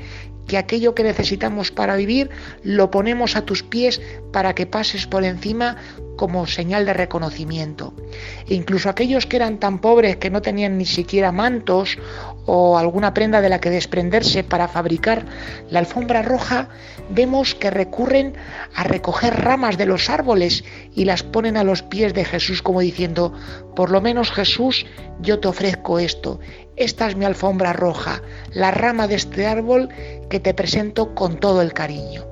que 0.50 0.58
aquello 0.58 0.96
que 0.96 1.04
necesitamos 1.04 1.72
para 1.72 1.96
vivir 1.96 2.30
lo 2.64 2.90
ponemos 2.92 3.38
a 3.38 3.46
tus 3.46 3.64
pies 3.64 4.02
para 4.34 4.56
que 4.56 4.66
pases 4.66 5.06
por 5.08 5.24
encima 5.24 5.78
como 6.20 6.48
señal 6.48 6.86
de 6.86 6.92
reconocimiento. 6.92 7.94
E 8.44 8.54
incluso 8.54 8.90
aquellos 8.90 9.24
que 9.26 9.40
eran 9.40 9.56
tan 9.56 9.80
pobres 9.80 10.18
que 10.18 10.30
no 10.30 10.42
tenían 10.42 10.78
ni 10.78 10.86
siquiera 10.86 11.32
mantos 11.32 11.98
o 12.46 12.78
alguna 12.78 13.14
prenda 13.14 13.40
de 13.40 13.48
la 13.48 13.62
que 13.62 13.70
desprenderse 13.70 14.44
para 14.44 14.68
fabricar 14.68 15.24
la 15.70 15.80
alfombra 15.80 16.22
roja, 16.22 16.68
vemos 17.10 17.56
que 17.56 17.72
recurren 17.72 18.36
a 18.76 18.84
recoger 18.84 19.34
ramas 19.40 19.78
de 19.78 19.86
los 19.86 20.10
árboles 20.10 20.66
y 20.94 21.06
las 21.06 21.24
ponen 21.24 21.56
a 21.56 21.64
los 21.64 21.84
pies 21.84 22.14
de 22.14 22.26
Jesús 22.26 22.62
como 22.62 22.82
diciendo, 22.82 23.32
por 23.74 23.90
lo 23.90 24.02
menos 24.02 24.30
Jesús, 24.30 24.86
yo 25.22 25.40
te 25.40 25.48
ofrezco 25.48 26.00
esto, 26.00 26.42
esta 26.76 27.08
es 27.08 27.16
mi 27.16 27.24
alfombra 27.24 27.72
roja, 27.72 28.22
la 28.52 28.72
rama 28.72 29.08
de 29.08 29.16
este 29.16 29.48
árbol 29.48 29.88
que 30.30 30.42
te 30.42 30.54
presento 30.54 31.16
con 31.16 31.40
todo 31.40 31.62
el 31.62 31.72
cariño. 31.72 32.26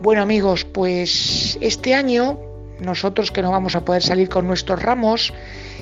Bueno 0.00 0.22
amigos, 0.22 0.64
pues 0.64 1.58
este 1.60 1.92
año 1.92 2.38
nosotros 2.78 3.30
que 3.30 3.42
no 3.42 3.50
vamos 3.50 3.76
a 3.76 3.84
poder 3.84 4.02
salir 4.02 4.30
con 4.30 4.46
nuestros 4.46 4.82
ramos, 4.82 5.34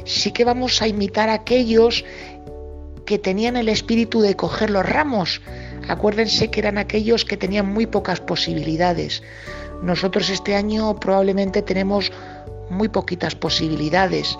sí 0.04 0.32
que 0.32 0.44
vamos 0.44 0.82
a 0.82 0.88
imitar 0.88 1.28
a 1.28 1.34
aquellos 1.34 2.04
que 3.06 3.20
tenían 3.20 3.56
el 3.56 3.68
espíritu 3.68 4.20
de 4.20 4.34
coger 4.34 4.70
los 4.70 4.84
ramos. 4.84 5.40
Acuérdense 5.86 6.50
que 6.50 6.58
eran 6.58 6.78
aquellos 6.78 7.24
que 7.24 7.36
tenían 7.36 7.72
muy 7.72 7.86
pocas 7.86 8.18
posibilidades. 8.18 9.22
Nosotros 9.84 10.30
este 10.30 10.56
año 10.56 10.98
probablemente 10.98 11.62
tenemos 11.62 12.10
muy 12.70 12.88
poquitas 12.88 13.36
posibilidades, 13.36 14.36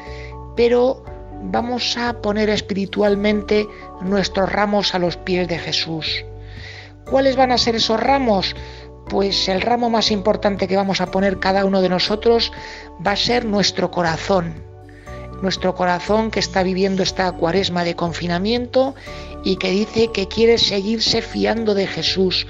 pero 0.57 1.05
vamos 1.41 1.97
a 1.97 2.21
poner 2.21 2.51
espiritualmente 2.51 3.69
nuestros 4.01 4.51
ramos 4.51 4.97
a 4.97 4.99
los 4.99 5.17
pies 5.17 5.47
de 5.47 5.61
Jesús. 5.61 6.25
¿Cuáles 7.09 7.37
van 7.37 7.53
a 7.53 7.59
ser 7.59 7.77
esos 7.77 8.01
ramos? 8.01 8.57
Pues 9.09 9.49
el 9.49 9.61
ramo 9.61 9.91
más 9.91 10.11
importante 10.11 10.69
que 10.69 10.77
vamos 10.77 11.01
a 11.01 11.11
poner 11.11 11.39
cada 11.39 11.65
uno 11.65 11.81
de 11.81 11.89
nosotros 11.89 12.53
va 13.05 13.13
a 13.13 13.17
ser 13.17 13.45
nuestro 13.45 13.91
corazón. 13.91 14.55
Nuestro 15.43 15.75
corazón 15.75 16.31
que 16.31 16.41
está 16.41 16.63
viviendo 16.63 17.03
esta 17.03 17.31
cuaresma 17.33 17.85
de 17.85 17.95
confinamiento 17.95 18.95
y 19.45 19.57
que 19.57 19.71
dice 19.71 20.11
que 20.13 20.27
quiere 20.27 20.59
seguirse 20.59 21.23
fiando 21.23 21.75
de 21.75 21.87
Jesús, 21.87 22.47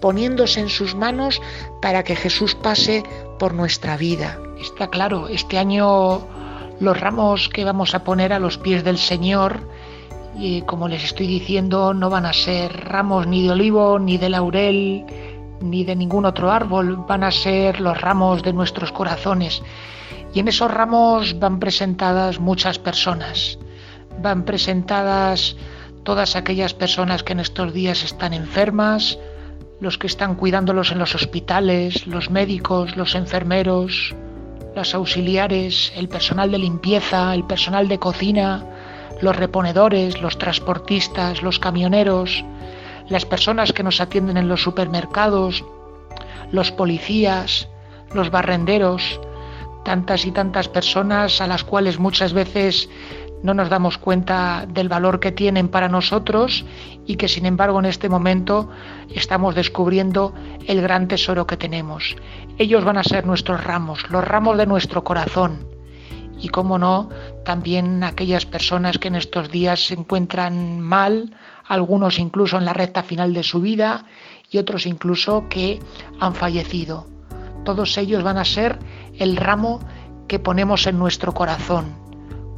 poniéndose 0.00 0.60
en 0.60 0.68
sus 0.68 0.94
manos 0.94 1.40
para 1.80 2.02
que 2.02 2.16
Jesús 2.16 2.54
pase 2.54 3.04
por 3.38 3.54
nuestra 3.54 3.96
vida. 3.96 4.38
Está 4.60 4.88
claro, 4.88 5.28
este 5.28 5.58
año 5.58 6.26
los 6.80 7.00
ramos 7.00 7.48
que 7.48 7.64
vamos 7.64 7.94
a 7.94 8.02
poner 8.02 8.32
a 8.32 8.40
los 8.40 8.58
pies 8.58 8.82
del 8.82 8.98
Señor, 8.98 9.60
y 10.36 10.62
como 10.62 10.88
les 10.88 11.04
estoy 11.04 11.26
diciendo, 11.26 11.94
no 11.94 12.10
van 12.10 12.26
a 12.26 12.32
ser 12.32 12.72
ramos 12.86 13.26
ni 13.26 13.42
de 13.42 13.52
olivo, 13.52 13.98
ni 13.98 14.18
de 14.18 14.30
laurel, 14.30 15.04
ni 15.62 15.84
de 15.84 15.96
ningún 15.96 16.24
otro 16.24 16.50
árbol, 16.50 17.04
van 17.08 17.24
a 17.24 17.30
ser 17.30 17.80
los 17.80 18.00
ramos 18.00 18.42
de 18.42 18.52
nuestros 18.52 18.92
corazones. 18.92 19.62
Y 20.34 20.40
en 20.40 20.48
esos 20.48 20.70
ramos 20.70 21.38
van 21.38 21.60
presentadas 21.60 22.40
muchas 22.40 22.78
personas, 22.78 23.58
van 24.20 24.44
presentadas 24.44 25.56
todas 26.04 26.36
aquellas 26.36 26.74
personas 26.74 27.22
que 27.22 27.32
en 27.32 27.40
estos 27.40 27.72
días 27.72 28.02
están 28.02 28.32
enfermas, 28.32 29.18
los 29.80 29.98
que 29.98 30.06
están 30.06 30.36
cuidándolos 30.36 30.92
en 30.92 30.98
los 30.98 31.14
hospitales, 31.14 32.06
los 32.06 32.30
médicos, 32.30 32.96
los 32.96 33.14
enfermeros, 33.14 34.14
los 34.74 34.94
auxiliares, 34.94 35.92
el 35.96 36.08
personal 36.08 36.50
de 36.50 36.58
limpieza, 36.58 37.34
el 37.34 37.44
personal 37.44 37.88
de 37.88 37.98
cocina, 37.98 38.64
los 39.20 39.36
reponedores, 39.36 40.20
los 40.20 40.38
transportistas, 40.38 41.42
los 41.42 41.58
camioneros, 41.58 42.44
las 43.08 43.24
personas 43.24 43.72
que 43.72 43.82
nos 43.82 44.00
atienden 44.00 44.36
en 44.36 44.48
los 44.48 44.62
supermercados, 44.62 45.64
los 46.50 46.70
policías, 46.70 47.68
los 48.14 48.30
barrenderos, 48.30 49.20
tantas 49.84 50.26
y 50.26 50.32
tantas 50.32 50.68
personas 50.68 51.40
a 51.40 51.46
las 51.46 51.64
cuales 51.64 51.98
muchas 51.98 52.32
veces 52.32 52.88
no 53.42 53.54
nos 53.54 53.68
damos 53.68 53.98
cuenta 53.98 54.66
del 54.68 54.88
valor 54.88 55.18
que 55.18 55.32
tienen 55.32 55.68
para 55.68 55.88
nosotros 55.88 56.64
y 57.06 57.16
que 57.16 57.28
sin 57.28 57.46
embargo 57.46 57.80
en 57.80 57.86
este 57.86 58.08
momento 58.08 58.70
estamos 59.14 59.54
descubriendo 59.54 60.32
el 60.66 60.80
gran 60.80 61.08
tesoro 61.08 61.46
que 61.46 61.56
tenemos. 61.56 62.16
Ellos 62.58 62.84
van 62.84 62.98
a 62.98 63.04
ser 63.04 63.26
nuestros 63.26 63.64
ramos, 63.64 64.08
los 64.10 64.24
ramos 64.24 64.56
de 64.58 64.66
nuestro 64.66 65.02
corazón. 65.02 65.66
Y 66.38 66.48
cómo 66.48 66.78
no, 66.78 67.08
también 67.44 68.02
aquellas 68.02 68.46
personas 68.46 68.98
que 68.98 69.08
en 69.08 69.14
estos 69.14 69.50
días 69.50 69.86
se 69.86 69.94
encuentran 69.94 70.80
mal, 70.80 71.34
algunos 71.72 72.18
incluso 72.18 72.58
en 72.58 72.66
la 72.66 72.74
recta 72.74 73.02
final 73.02 73.32
de 73.32 73.42
su 73.42 73.62
vida 73.62 74.04
y 74.50 74.58
otros 74.58 74.84
incluso 74.84 75.46
que 75.48 75.80
han 76.20 76.34
fallecido. 76.34 77.06
Todos 77.64 77.96
ellos 77.96 78.22
van 78.22 78.36
a 78.36 78.44
ser 78.44 78.78
el 79.18 79.38
ramo 79.38 79.80
que 80.28 80.38
ponemos 80.38 80.86
en 80.86 80.98
nuestro 80.98 81.32
corazón, 81.32 81.94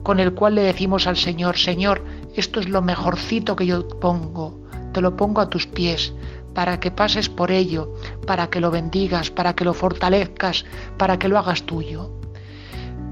con 0.02 0.18
el 0.18 0.34
cual 0.34 0.56
le 0.56 0.62
decimos 0.62 1.06
al 1.06 1.16
Señor, 1.16 1.56
Señor, 1.56 2.04
esto 2.34 2.58
es 2.58 2.68
lo 2.68 2.82
mejorcito 2.82 3.54
que 3.54 3.66
yo 3.66 3.86
pongo, 4.00 4.58
te 4.92 5.00
lo 5.00 5.16
pongo 5.16 5.40
a 5.40 5.48
tus 5.48 5.68
pies, 5.68 6.12
para 6.52 6.80
que 6.80 6.90
pases 6.90 7.28
por 7.28 7.52
ello, 7.52 7.94
para 8.26 8.48
que 8.50 8.60
lo 8.60 8.72
bendigas, 8.72 9.30
para 9.30 9.54
que 9.54 9.64
lo 9.64 9.74
fortalezcas, 9.74 10.64
para 10.98 11.20
que 11.20 11.28
lo 11.28 11.38
hagas 11.38 11.62
tuyo. 11.62 12.10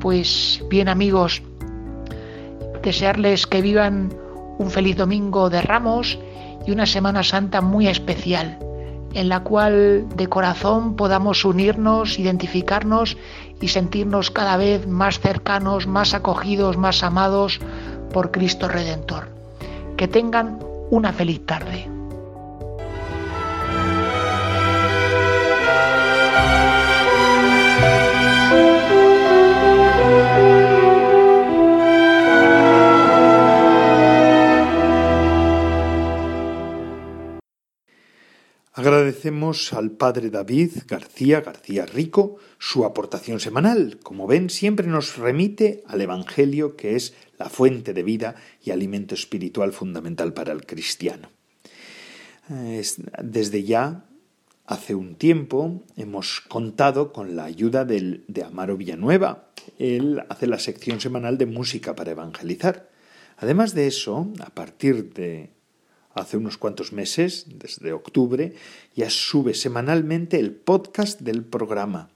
Pues 0.01 0.65
bien 0.69 0.89
amigos, 0.89 1.43
desearles 2.83 3.47
que 3.47 3.63
vivan 3.63 4.22
un 4.59 4.71
feliz 4.71 4.97
domingo 4.97 5.51
de 5.51 5.63
ramos 5.63 6.19
y 6.67 6.71
una 6.71 6.87
Semana 6.87 7.23
Santa 7.23 7.61
muy 7.61 7.89
especial 7.89 8.59
en 9.15 9.29
la 9.29 9.41
cual 9.41 10.07
de 10.17 10.29
corazón 10.29 10.97
podamos 10.97 11.45
unirnos, 11.45 12.19
identificarnos 12.19 13.17
y 13.61 13.69
sentirnos 13.69 14.31
cada 14.31 14.57
vez 14.57 14.87
más 14.87 15.21
cercanos, 15.21 15.87
más 15.87 16.15
acogidos, 16.15 16.77
más 16.77 17.03
amados 17.03 17.61
por 18.13 18.31
Cristo 18.31 18.69
Redentor. 18.69 19.29
Que 19.97 20.09
tengan 20.09 20.59
una 20.91 21.13
feliz 21.13 21.45
tarde. 21.47 21.92
Agradecemos 39.13 39.75
al 39.75 39.91
padre 39.91 40.31
David 40.31 40.71
García 40.89 41.43
García 41.43 41.85
Rico 41.85 42.39
su 42.59 42.87
aportación 42.87 43.41
semanal. 43.41 43.99
Como 44.03 44.27
ven, 44.27 44.49
siempre 44.49 44.87
nos 44.87 45.19
remite 45.19 45.85
al 45.87 46.01
Evangelio, 46.01 46.77
que 46.77 46.97
es 46.97 47.13
la 47.39 47.51
fuente 47.51 47.93
de 47.93 48.03
vida 48.05 48.37
y 48.65 48.71
alimento 48.71 49.15
espiritual 49.15 49.75
fundamental 49.75 50.33
para 50.33 50.55
el 50.55 50.65
cristiano. 50.65 51.29
Desde 53.23 53.65
ya, 53.65 54.07
hace 54.65 54.95
un 54.95 55.17
tiempo, 55.17 55.83
hemos 55.99 56.41
contado 56.41 57.13
con 57.13 57.37
la 57.37 57.45
ayuda 57.45 57.85
de 57.85 58.43
Amaro 58.43 58.79
Villanueva. 58.79 59.51
Él 59.79 60.23
hace 60.31 60.47
la 60.47 60.59
sección 60.59 61.03
semanal 61.03 61.37
de 61.37 61.45
música 61.45 61.95
para 61.95 62.13
evangelizar. 62.13 62.89
Además 63.37 63.75
de 63.75 63.89
eso, 63.89 64.33
a 64.41 64.49
partir 64.49 65.13
de 65.13 65.51
hace 66.15 66.37
unos 66.37 66.59
cuantos 66.59 66.93
meses, 66.93 67.47
desde 67.59 67.93
octubre, 67.93 68.55
ya 68.95 69.11
sube 69.11 69.55
semanalmente 69.55 70.39
el 70.39 70.53
podcast 70.53 71.21
del 71.21 71.45
programa. 71.45 72.11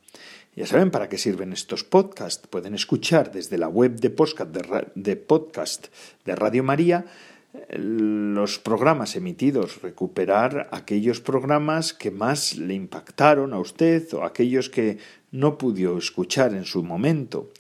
Ya 0.57 0.66
saben 0.66 0.90
para 0.90 1.11
qué 1.11 1.18
sirven 1.18 1.53
estos 1.53 1.84
podcasts. 1.84 2.47
Pueden 2.49 2.74
escuchar 2.74 3.30
desde 3.30 3.59
la 3.59 3.68
web 3.68 4.01
de 4.01 4.09
podcast 4.09 4.51
de, 4.51 5.16
podcast 5.16 5.88
de 6.24 6.34
Radio 6.34 6.64
María 6.64 7.05
eh, 7.53 7.78
los 7.78 8.59
programas 8.59 9.16
emitidos, 9.16 9.82
recuperar 9.82 10.70
aquellos 10.72 11.20
programas 11.20 11.92
que 11.92 12.11
más 12.11 12.57
le 12.57 12.72
impactaron 12.72 13.53
a 13.53 13.59
usted 13.59 14.09
o 14.14 14.24
aquellos 14.24 14.70
que 14.70 14.97
no 15.30 15.59
pudo 15.59 15.99
escuchar 15.99 16.55
en 16.55 16.64
su 16.64 16.82
momento. 16.82 17.53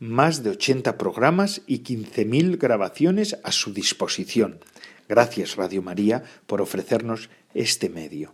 Más 0.00 0.42
de 0.42 0.50
80 0.50 0.98
programas 0.98 1.62
y 1.68 1.84
15.000 1.84 2.58
grabaciones 2.58 3.38
a 3.44 3.52
su 3.52 3.72
disposición. 3.72 4.58
Gracias 5.08 5.56
Radio 5.56 5.82
María 5.82 6.22
por 6.46 6.60
ofrecernos 6.60 7.30
este 7.54 7.88
medio. 7.88 8.32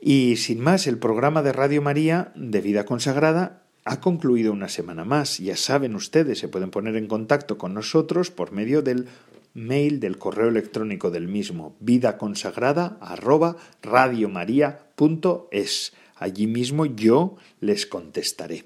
Y 0.00 0.36
sin 0.36 0.60
más, 0.60 0.86
el 0.86 0.98
programa 0.98 1.42
de 1.42 1.52
Radio 1.52 1.82
María 1.82 2.32
de 2.36 2.60
Vida 2.60 2.84
Consagrada 2.84 3.62
ha 3.84 4.00
concluido 4.00 4.52
una 4.52 4.68
semana 4.68 5.04
más. 5.04 5.38
Ya 5.38 5.56
saben 5.56 5.94
ustedes, 5.94 6.38
se 6.38 6.48
pueden 6.48 6.70
poner 6.70 6.96
en 6.96 7.06
contacto 7.06 7.56
con 7.56 7.72
nosotros 7.72 8.30
por 8.30 8.52
medio 8.52 8.82
del 8.82 9.06
mail 9.54 10.00
del 10.00 10.18
correo 10.18 10.48
electrónico 10.48 11.10
del 11.10 11.28
mismo, 11.28 11.76
vidaconsagrada 11.80 12.98
Allí 16.16 16.46
mismo 16.46 16.86
yo 16.86 17.36
les 17.60 17.86
contestaré. 17.86 18.64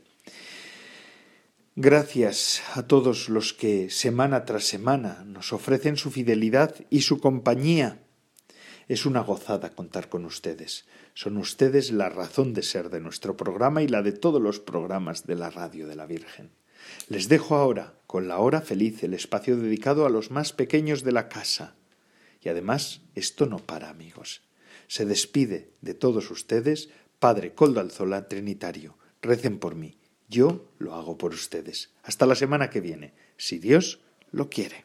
Gracias 1.77 2.63
a 2.75 2.89
todos 2.89 3.29
los 3.29 3.55
que 3.55 3.91
semana 3.91 4.45
tras 4.45 4.65
semana 4.65 5.23
nos 5.25 5.53
ofrecen 5.53 5.97
su 5.97 6.11
fidelidad 6.11 6.75
y 6.91 7.03
su 7.03 7.21
compañía. 7.21 8.03
Es 8.89 9.07
una 9.07 9.21
gozada 9.21 9.71
contar 9.71 10.09
con 10.09 10.25
ustedes. 10.25 10.85
Son 11.15 11.37
ustedes 11.37 11.93
la 11.93 12.09
razón 12.09 12.55
de 12.55 12.65
ser 12.65 12.91
de 12.91 12.99
nuestro 12.99 13.37
programa 13.37 13.83
y 13.83 13.89
la 13.89 14.03
de 14.03 14.11
todos 14.11 14.43
los 14.43 14.59
programas 14.59 15.29
de 15.29 15.37
la 15.37 15.49
radio 15.49 15.87
de 15.87 15.95
la 15.95 16.07
Virgen. 16.07 16.51
Les 17.09 17.29
dejo 17.29 17.55
ahora, 17.55 17.95
con 18.09 18.27
la 18.27 18.39
hora 18.39 18.63
feliz, 18.63 19.05
el 19.05 19.15
espacio 19.15 19.57
dedicado 19.57 20.07
a 20.07 20.11
los 20.11 20.33
más 20.33 20.53
pequeños 20.53 21.05
de 21.05 21.13
la 21.13 21.29
casa. 21.29 21.77
Y 22.43 22.49
además, 22.49 23.03
esto 23.15 23.47
no 23.47 23.59
para, 23.59 23.91
amigos. 23.91 24.43
Se 24.89 25.05
despide 25.05 25.71
de 25.83 25.95
todos 25.95 26.33
ustedes, 26.33 26.91
Padre 27.21 27.55
Coldo 27.55 27.79
Alzola 27.79 28.27
Trinitario. 28.27 28.99
Recen 29.23 29.61
por 29.61 29.77
mí. 29.77 30.00
Yo 30.31 30.73
lo 30.79 30.95
hago 30.95 31.19
por 31.19 31.35
ustedes. 31.35 31.91
Hasta 32.05 32.25
la 32.25 32.37
semana 32.37 32.71
que 32.71 32.81
viene, 32.81 33.15
si 33.37 33.59
Dios 33.59 34.01
lo 34.31 34.49
quiere. 34.49 34.85